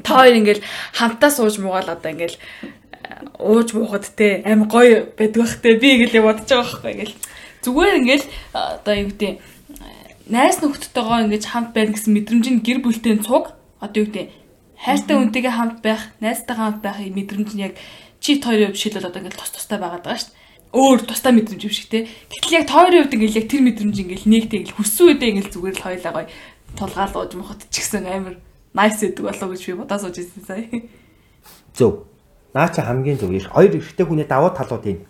[0.05, 0.61] Та хоёр ингээл
[0.93, 6.29] хамтаа сууж муугаал одоо ингээл э, ууж буухад те аим гоё байдгах те би ингээл
[6.29, 7.17] бодож байгаа байхгүй ингээл
[7.65, 9.33] зүгээр ингээл э, одоо юу гэдэг
[10.29, 14.40] найс нөхдөдтэйгоо ингэж хамт байна гэсэн мэдрэмж нь гэр бүлтэй цуг одоо юу гэдэг
[14.81, 17.75] хайртай хүнтэйгээ хамт байх найзтайгаа хамт байх мэдрэмж нь яг
[18.21, 20.41] чи хоёрын жишээлбэл одоо ингээл тус тустай байгаад байгаа шүү дээ
[20.71, 22.07] өөр тустай мэдрэмж юм шиг те.
[22.31, 25.77] Гэтэл яг тойрын үед ингээл яг тэр мэдрэмж ингээл нэгтэй ингээл хүссэн үедээ ингээл зүгээр
[25.77, 26.29] л хоёлаа гоё
[26.79, 28.39] тулгаалж мохот ч гэсэн амар
[28.71, 30.67] nice гэдэг болоо гэж би бодож сууж ирсэн сая.
[31.75, 32.07] Зөв.
[32.55, 33.35] Наа чи хамгийн зөв.
[33.35, 35.03] Хоёр эрэгтэй хүний давуу талууд юм.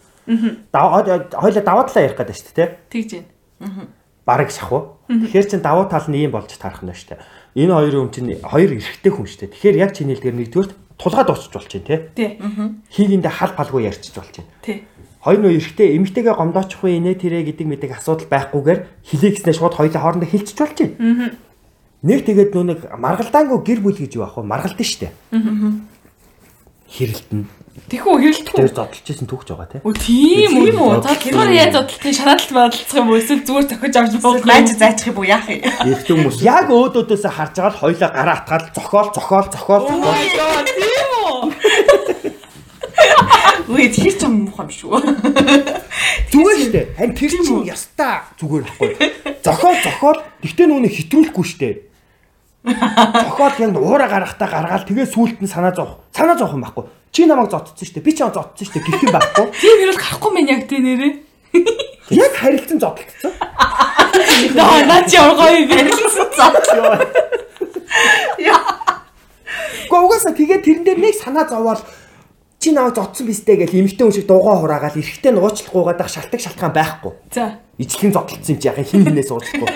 [0.72, 1.28] Аа.
[1.36, 2.76] Хоёлаа давуу талаа ярих гэдэг шүү дээ, тэ?
[2.88, 3.10] Тэгж
[3.60, 3.92] байна.
[4.24, 4.96] Бараг шахуу.
[5.12, 7.20] Тэгэхээр чин давуу тал нь ийм болж таарах нь шүү дээ.
[7.58, 9.54] Энэ хоёр хүн чинь хоёр эрэгтэй хүн шүү дээ.
[9.56, 10.70] Тэгэхээр яг чиний хэлдгээр нэгдүгээр
[11.00, 12.12] тулгаад дуусч болж чинь, тэ?
[12.14, 12.38] Тий.
[12.94, 14.50] Хийгэндээ хал палгүй ярьчих болж чинь.
[14.62, 14.86] Тий
[15.20, 19.76] хоёр нөө эрэгтэй эмэгтэйгээ гомдоочих уу инээ тэрэ гэдэг мэдэг асуудал байхгүйгээр хилээ гэснээр шууд
[19.76, 21.36] хоёулаа хоорондоо хилчиж болж байна.
[22.00, 24.48] Нэг тэгээд нөө нэг маргалдаангүй гэр бүл гэж юу ах вэ?
[24.48, 25.12] Маргалдсан шүү дээ.
[26.88, 27.44] Хэрэлтэн.
[27.70, 28.66] Тэхүү хэрэлтэх үү?
[28.66, 29.82] Тэр зодтолчсэн түүхж байгаа тийм.
[29.86, 31.06] Өө тийм үү?
[31.06, 33.18] Тэр яаж зодтолтын шаналт бодлох юм уу?
[33.22, 35.62] Эсвэл зүгээр зохиж авч буух байж зайчих юм уу яах юм?
[35.62, 40.66] Эрэгтэй хүмүүс яг өөдөөдөөс харж байгаа л хоёулаа гараа атгаад зохиол зохиол зохиол зохиол.
[40.66, 41.38] Тийм үү?
[43.70, 44.98] Үгүй тэр ч юм муухай юм шүү.
[46.34, 46.86] Зүгээр шүү дээ.
[46.98, 48.90] Харин тэр чинь ястаа зүгээр байхгүй.
[49.46, 51.74] Зохиол зохиол гэхдээ нүуний хитрүүлэхгүй шүү дээ.
[52.66, 56.02] Зохиол яг уура гарахтаа гаргаал тэгээ сүулт нь санаа зовх.
[56.10, 56.99] Санаа зовх юм байхгүй.
[57.10, 58.06] Чи намайг зодцсон шүү дээ.
[58.06, 58.86] Би ч зодцсон шүү дээ.
[58.86, 59.46] Гэх юм байхгүй.
[59.60, 61.12] Тийм хэрэл гарахгүй мэн яг тэ нэрээ.
[62.14, 63.32] Яг харилцан зодтолцсон.
[64.54, 66.82] Наа наа чи оргоо юм харилцан зодтсон.
[68.38, 68.62] Яа.
[69.90, 71.82] Гогоосаа тэгээ тэрэн дээр нэг санаа зовоол
[72.62, 76.74] чи наваа зодсон бистэй гэж эмэгтэй хүн шиг дуугаа хураагаал эрэхтэй нууцлахгүйгээд ах шалтгаан шалтгаан
[76.78, 77.12] байхгүй.
[77.34, 77.58] За.
[77.74, 79.66] Ижлэхэн зодтолцсон юм чи яхаа хин хинээс уучлахгүй.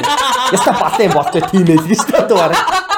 [0.54, 2.54] Яста батын болтой тийм ээ гэж бодоорой.
[2.54, 2.93] Юус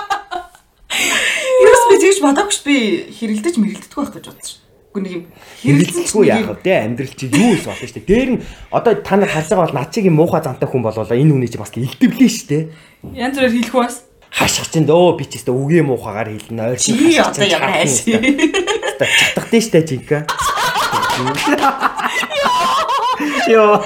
[1.91, 2.77] би тэгж бодоогүй ш би
[3.17, 4.53] хэрэлдэж мэрэлддэггүй байх гэж бодсон ш.
[4.91, 5.25] Үгүй нэг юм
[5.63, 6.75] хэрэлцэхгүй яах вэ?
[6.87, 7.93] Амьдрал чи юу ис болно ш.
[7.97, 11.33] Дээр нь одоо та нар харж байгаа бол над чигийн муухай зантай хүн болоо энэ
[11.33, 12.41] хүний чи бас илдэвлээ ш.
[13.13, 13.97] Янз бүрээр хэлэх бас
[14.37, 19.61] хашгич энэ өө би ч өстө үгийн муухагаар хэлнэ ойр чи одоо ямар хайш чаддагтай
[19.65, 20.19] штэ жинка
[23.49, 23.81] ёо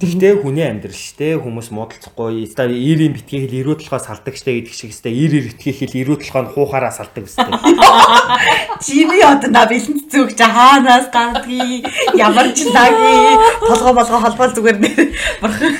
[0.00, 2.48] Тэгтээ хүний амьдрал штэ хүмүүс муудалцахгүй.
[2.48, 5.92] Ста ирийн битгий хэл ирүү толгой салдаг штэ гэдэг шиг штэ ир ир битгий хэл
[5.92, 7.44] ирүү толгой нь хуухаараа салдаг штэ
[8.80, 11.84] Чи би одоо на бэлэнт зүгч хаанаас гардгийг
[12.16, 13.12] ямар ч лаги
[13.60, 15.12] толгой болгоо холбоол зүгээр нэр
[15.44, 15.76] бурхан.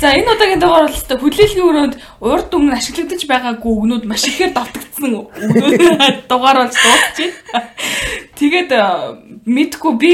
[0.00, 1.16] За энэ удаагийн дугаар бол өстой.
[1.16, 7.32] Хүлээлгийн өрөөнд урд өмнө ашиглагдаж байгаагүй өгнүүд маш ихээр давтагдсан өгнүүд дугаар болж дуусчих.
[8.36, 8.70] Тэгээд
[9.44, 10.12] мэдгүй би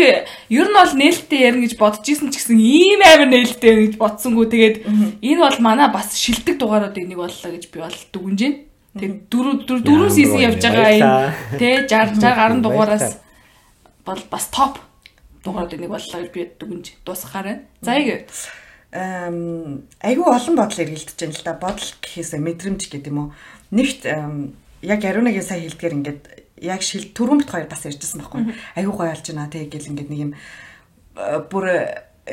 [0.50, 4.46] ер нь бол нээлттэй ярина гэж бодож исэн ч гэсэн ийм амар нээлттэй гэж бодсонгүй.
[4.52, 4.76] Тэгээд
[5.24, 8.48] энэ бол манай бас шилдэг дугааруудын нэг боллоо гэж би бол байна.
[8.96, 11.08] Тэгээд дөрөв дөрөв сизон явж байгаа энэ
[11.60, 13.20] тэ 60 60 гаруй дугаараас
[14.04, 14.80] бол бас топ
[15.44, 17.62] дугааруудын нэг боллоо гэж би дүгнэж дуусгахаар байна.
[17.80, 18.28] За яг
[18.92, 21.52] айгүй олон бодол эргэлдэж байна л да.
[21.60, 23.28] Бодол гэхээсээ мэдрэмж гэдэг юм уу.
[23.72, 24.08] Нэгт
[24.82, 26.22] яг ариунагийн сайн хэлдгээр ингээд
[26.64, 28.56] яг шил түрүүн бит хоёр бас ярьжсэн байхгүй.
[28.80, 30.32] Айгүй гоё болж байна тэг гэл ингээд нэг юм
[31.50, 31.66] бүр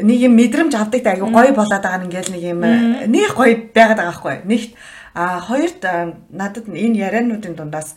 [0.02, 2.62] нэг юм мэдрэмж авдаг айгүй гоё болоод байгаа ингээд нэг юм
[3.14, 4.36] нэг гоё байгаад байгаа байхгүй.
[4.50, 4.72] Нэгт
[5.14, 5.82] а хоёрт
[6.34, 7.94] надад энэ яриануудын дундаас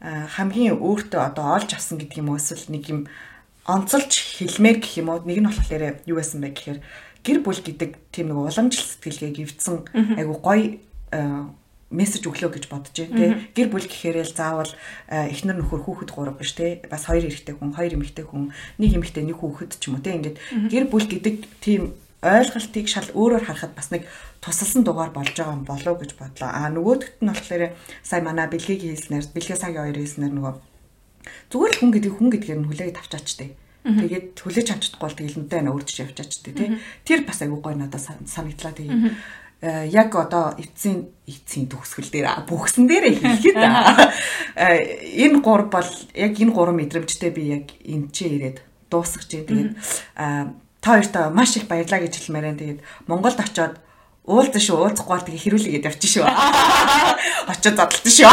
[0.00, 3.00] хамгийн өөртөө одоо олж авсан гэдэг юм уу эсвэл нэг юм
[3.68, 5.20] онцолж хэлмээр гэх юм уу?
[5.28, 6.78] Нэг нь болохоор юу байсан бэ гэхээр
[7.20, 9.76] гэр бүл гэдэг тийм нэг уламжлал сэтгэлгээ гівцсэн
[10.16, 10.80] айгу гоё
[11.90, 13.30] мессеж өглөө гэж бодож байна тий.
[13.54, 14.72] Гэр бүл гэхээр л заавал
[15.06, 16.82] эхнэр нөхөр хүүхэд гурав биш тий.
[16.90, 18.50] Бас хоёр эрэгтэй хүн хоёр эмэгтэй хүн
[18.82, 20.18] нэг эмэгтэй нэг хүүхэд ч юм уу тий.
[20.18, 21.94] Ингээд гэр бүл гэдэг тийм
[22.26, 24.02] ойлголтыг шал өөрөөр харахад бас нэг
[24.42, 26.50] тусалсан дугаар болж байгаа юм болов гэж бодлоо.
[26.50, 27.62] Аа нөгөөдөгт нь болохоор
[28.02, 30.54] сая манай бэлгийг хэлснээр бэлгээ сагийн хоёр хэлснээр нөгөө
[31.54, 33.50] зүгээр л хүн гэдэг хүн гэдгээр нь хүлээгээд авчаач тээ.
[33.86, 36.74] Тэгээд хүлээж авч чадахгүй бол тэгэл нүдэ өөрчж явчаач тээ.
[37.06, 39.14] Тэр бас айгүй гоё надад санагдлаа Э,
[39.64, 43.56] яг одоо эцсийн эцсийн төгсгөл дээр бүхсэн дээрээ хэлэхэд
[44.56, 48.60] э, энэ гур бол яг энэ гурван мэдрэмжтэй би яг энэ ч ирээд
[48.90, 49.72] дуусгах чинь тэгээд
[50.86, 52.58] та хоёртоо маш их баярлаа гэж хэлмээр байна.
[52.58, 52.80] Тэгээд
[53.10, 53.74] Монголд очиод
[54.26, 56.26] уулзсан шүү уулзахгүй тэгээ хэрүүлээгээд явчих шүү.
[57.50, 58.30] Очиод задлаа шүү.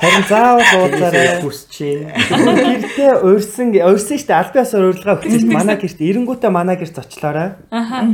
[0.00, 2.52] Харин заавал уулзаарай байна.
[2.56, 7.56] Гэртээ уурсан уурсан штэ альбиасаар урилга өгсөн штэ манай гэрт эренгүүтээ манай гэрт очлоорой.
[7.72, 8.08] Аха.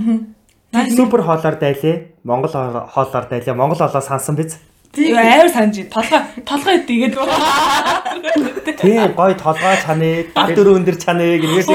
[0.94, 2.15] Супер хоолоор дайлээ.
[2.26, 3.54] Монгол хоолоор дайлаа.
[3.54, 4.58] Монгол хоолоо сансан биз?
[4.92, 7.14] Тийм амар санаж толгой толгой идэгээд
[8.82, 11.66] Тийм гой толгой чаны, дал дөрөв өндөр чаны гэнээс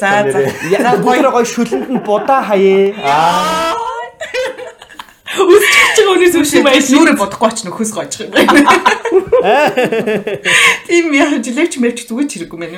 [0.00, 0.38] За за.
[0.82, 2.94] За гой гой шүлэнд нь будаа хаяа.
[2.98, 3.86] Аа.
[5.36, 6.88] Үсчих чиг өнөөс үш юм байж.
[6.90, 8.30] Нүрэ бодохгүй ч нөхөс гойч юм.
[10.88, 12.70] Тийм яа жилээч мэрч зүгээр чирэггүй мэн.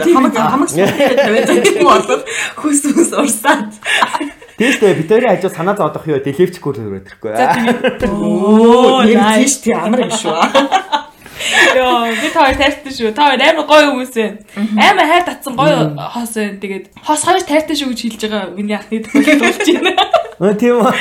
[0.00, 1.50] Хамаг хамаг тавиад
[1.84, 2.24] болоод
[2.56, 3.68] хүс хүс урсаад.
[4.56, 7.30] Бид хоёрын хажуу санаа зовдох юу дэлгэвчгүй төрөөд ирэхгүй.
[7.36, 8.08] За тийм.
[8.08, 10.32] Оо, тийш тий амар юм шүү.
[11.76, 13.12] Йоо, би тоо тайртай шүү.
[13.12, 14.40] Та амар гоё хүмүүс байна.
[14.80, 16.56] Амар хайр татсан гоё хос байна.
[16.56, 19.92] Тэгээд хос хоёр тайртай шүү гэж хэлж байгаа миний ахны тохиолдол болж байна.
[20.40, 20.92] Нөө тийм үү.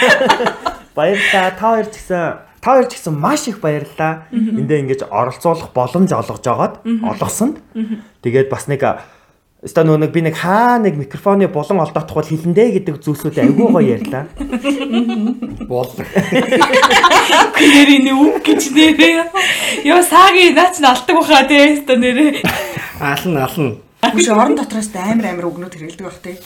[1.00, 1.48] Баярлалаа.
[1.56, 2.24] Та хоёр ч гэсэн
[2.60, 4.28] та хоёр ч гэсэн маш их баярлалаа.
[4.36, 7.64] Эндээ ингэж оролцуулах боломж олгож агаад олгосонд.
[8.20, 8.84] Тэгээд бас нэг
[9.66, 13.66] Өста нөгөө нэг би нэг хаа нэг микрофоны булан олдоодох бол хилэндэ гэдэг зүйлсүүд айгүй
[13.66, 14.30] гоё ярьлаа.
[15.66, 15.90] Бол.
[17.58, 19.26] Гэрийн үг гэж нэрээ.
[19.90, 22.46] Йоо саагийн наач нь алдаг баха тий өста нэрээ.
[23.02, 23.82] Ална ална.
[24.14, 26.38] Биш орон дотроос амар амар өгнөд хэрэгэлдэг бах тий.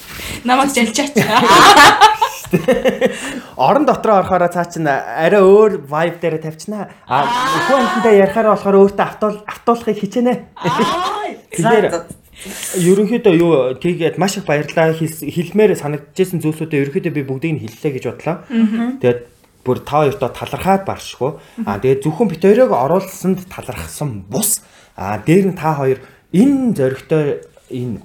[0.48, 1.12] Намайг жалчаач.
[3.60, 6.88] Орон дотроо орохоор цаа чин арай өөр vibe дээр тавьчихна.
[7.04, 7.28] А
[7.68, 10.34] хүн амьтантай ярихаараа болохоор өөртөө автуул автуулахыг хичээнэ.
[11.52, 11.86] Тэгэхээр
[12.80, 18.06] Ерөнхийдөө юу тийгээд маш их баярлалаа хэлмээр санагдчихсэн зүйлсүүдээ ерөнхийдөө би бүгдийг нь хэллээ гэж
[18.08, 18.38] бодлоо.
[19.04, 19.20] Тэгээд
[19.68, 21.32] бүр та хоёртоо талархаад баршгүй.
[21.68, 24.64] Аа тэгээд зөвхөн бит хоёрыг оруулсанд талархсан бус.
[24.96, 26.00] Аа дээр нь та хоёр
[26.32, 27.44] энэ зөрөгтэй
[27.76, 28.00] энэ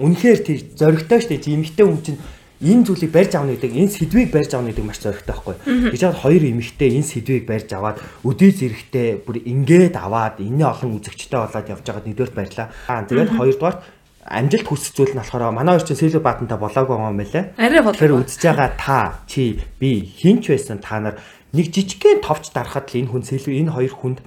[0.00, 2.20] үнэхээр тий зөрөгтэй штэ жимхтэй хүн чинь
[2.62, 5.54] энэ зүйлийг барьж авна гэдэг энэ сэдвийг барьж авна гэдэг маш зоригтой байхгүй.
[5.90, 10.94] Гэж хаад хоёр эмэгтэй энэ сэдвийг барьж аваад өдөө зэрэгтэй бүр ингээд аваад энэ олон
[11.00, 12.66] үзэгчтэй болоод явж байгаад нэгдүгээр баярлаа.
[12.86, 13.76] Аа тэгээд хоёрдугаар
[14.24, 17.44] амжилт хүсэх зүйл нь болохоор манай хоёр чинь сэлбэр баатантай болоогүй юм байлаа.
[17.60, 18.00] Арай болоо.
[18.00, 21.20] Тэр үзэж байгаа та, чи, би хинч байсан та нар
[21.52, 24.18] нэг жижигхэн товч дарахад л энэ хүн сэлбэр энэ хоёр хүнд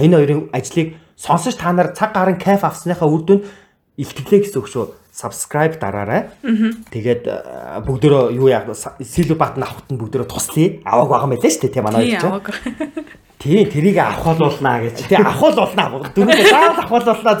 [0.00, 3.44] энэ хоёрын ажлыг сонсож та нар цаг гарын кайф авсныхаа үр дүнд
[4.00, 6.26] илтгэлээ гэсэн үг шүү subscribe дараарай.
[6.90, 7.22] Тэгээд
[7.86, 10.82] бүгдөө юу яа силүү батн авахт нь бүгдөө туслая.
[10.82, 13.14] Аваг байгаа мэлээ шүү дээ тийм манай хоёр чинь.
[13.38, 15.06] Тийм тэрийг авахуулнаа гэж.
[15.06, 16.02] Тийм авахуулнаа.
[16.16, 17.36] Дөрөв заавал авахуулнаа.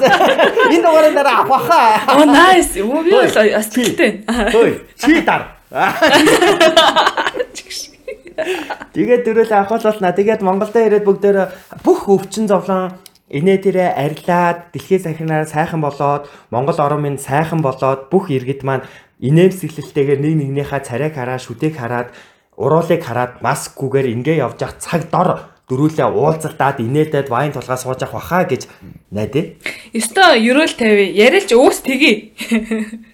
[0.70, 1.98] Энэ дугаараа дараа авахаа.
[2.14, 2.78] Оо nice.
[2.78, 4.22] Юу би бас асуулттай.
[4.52, 4.84] Хөөе.
[5.00, 5.42] Чи дар.
[8.92, 10.12] Тэгээд дөрөв авахуулнаа.
[10.12, 12.92] Тэгээд Монголдо ирээд бүгдөө бүх өвчин зовлон
[13.32, 18.84] Инээ тэрэ арилаад дэлхийн сахинаар сайхан болоод Монгол орон минь сайхан болоод бүх иргэд маань
[19.16, 22.12] инээмсэглэлтэйгээр нэг нэгнийхээ царайг хараад шүтэйг хараад
[22.60, 28.20] уруулыг хараад маскгүйгээр ингээ явж явах цаг дор дөрүүлээ уулзалтаад инээдэд вайн тулгаа сууж авах
[28.20, 28.68] баха гэж
[29.08, 29.56] найдаа.
[29.96, 32.36] Өстой ерөөл 50 ярилж өөс тгий.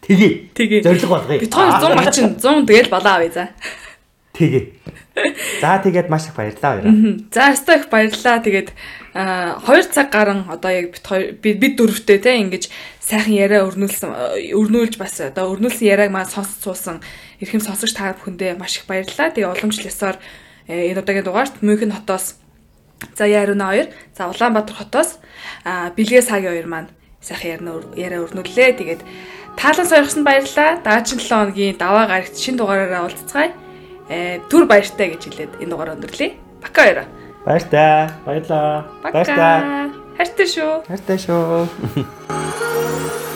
[0.03, 0.51] Тгий.
[0.51, 0.83] Тгий.
[0.83, 1.39] Зориг болгоё.
[1.39, 3.45] Би 100 мачин 100 тэгэл болоо авъя за.
[4.35, 4.75] Тгий.
[5.61, 6.93] За тэгээд маш их баярлалаа баяраа.
[7.33, 8.41] За өстой их баярлалаа.
[8.41, 8.71] Тэгээд
[9.15, 10.95] 2 цаг гарan одоо яг
[11.43, 12.71] бид бид дөрөвтэй те ингэж
[13.01, 17.03] сайхан яриа өрнүүлсэн өрнүүлж бас одоо өрнүүлсэн яриаг маань сонсч суусан
[17.43, 19.35] эрхэм сонсогч та бүхэндээ маш их баярлалаа.
[19.35, 20.17] Тэгээ уламжлалсаар
[20.71, 22.39] э, энэ удаагийн дугаарт Мюнхен хотоос
[23.17, 25.19] за Яриуна 2, за Улаанбаатар хотоос
[25.67, 26.91] Бэлгээ сагийн 2 маань
[27.21, 27.67] сайхан
[27.97, 28.79] яриа өрнүүллээ.
[28.79, 29.03] Тэгээд
[29.59, 30.79] таалан сойрхсонд баярлалаа.
[30.85, 33.51] Даачийн 7 хоногийн даваа гарагт шин дугаараараа уулзцгаая.
[34.11, 36.35] Э, түр баяртай гэж хэлээд энэ дугаар өндөрлөе.
[36.59, 37.07] Бака баяраа.
[37.47, 38.11] Баяртай.
[38.27, 38.91] Баярлаа.
[39.07, 39.95] Баяртай.
[40.19, 40.83] Хайртай шүү.
[40.91, 43.23] Хайртай шүү.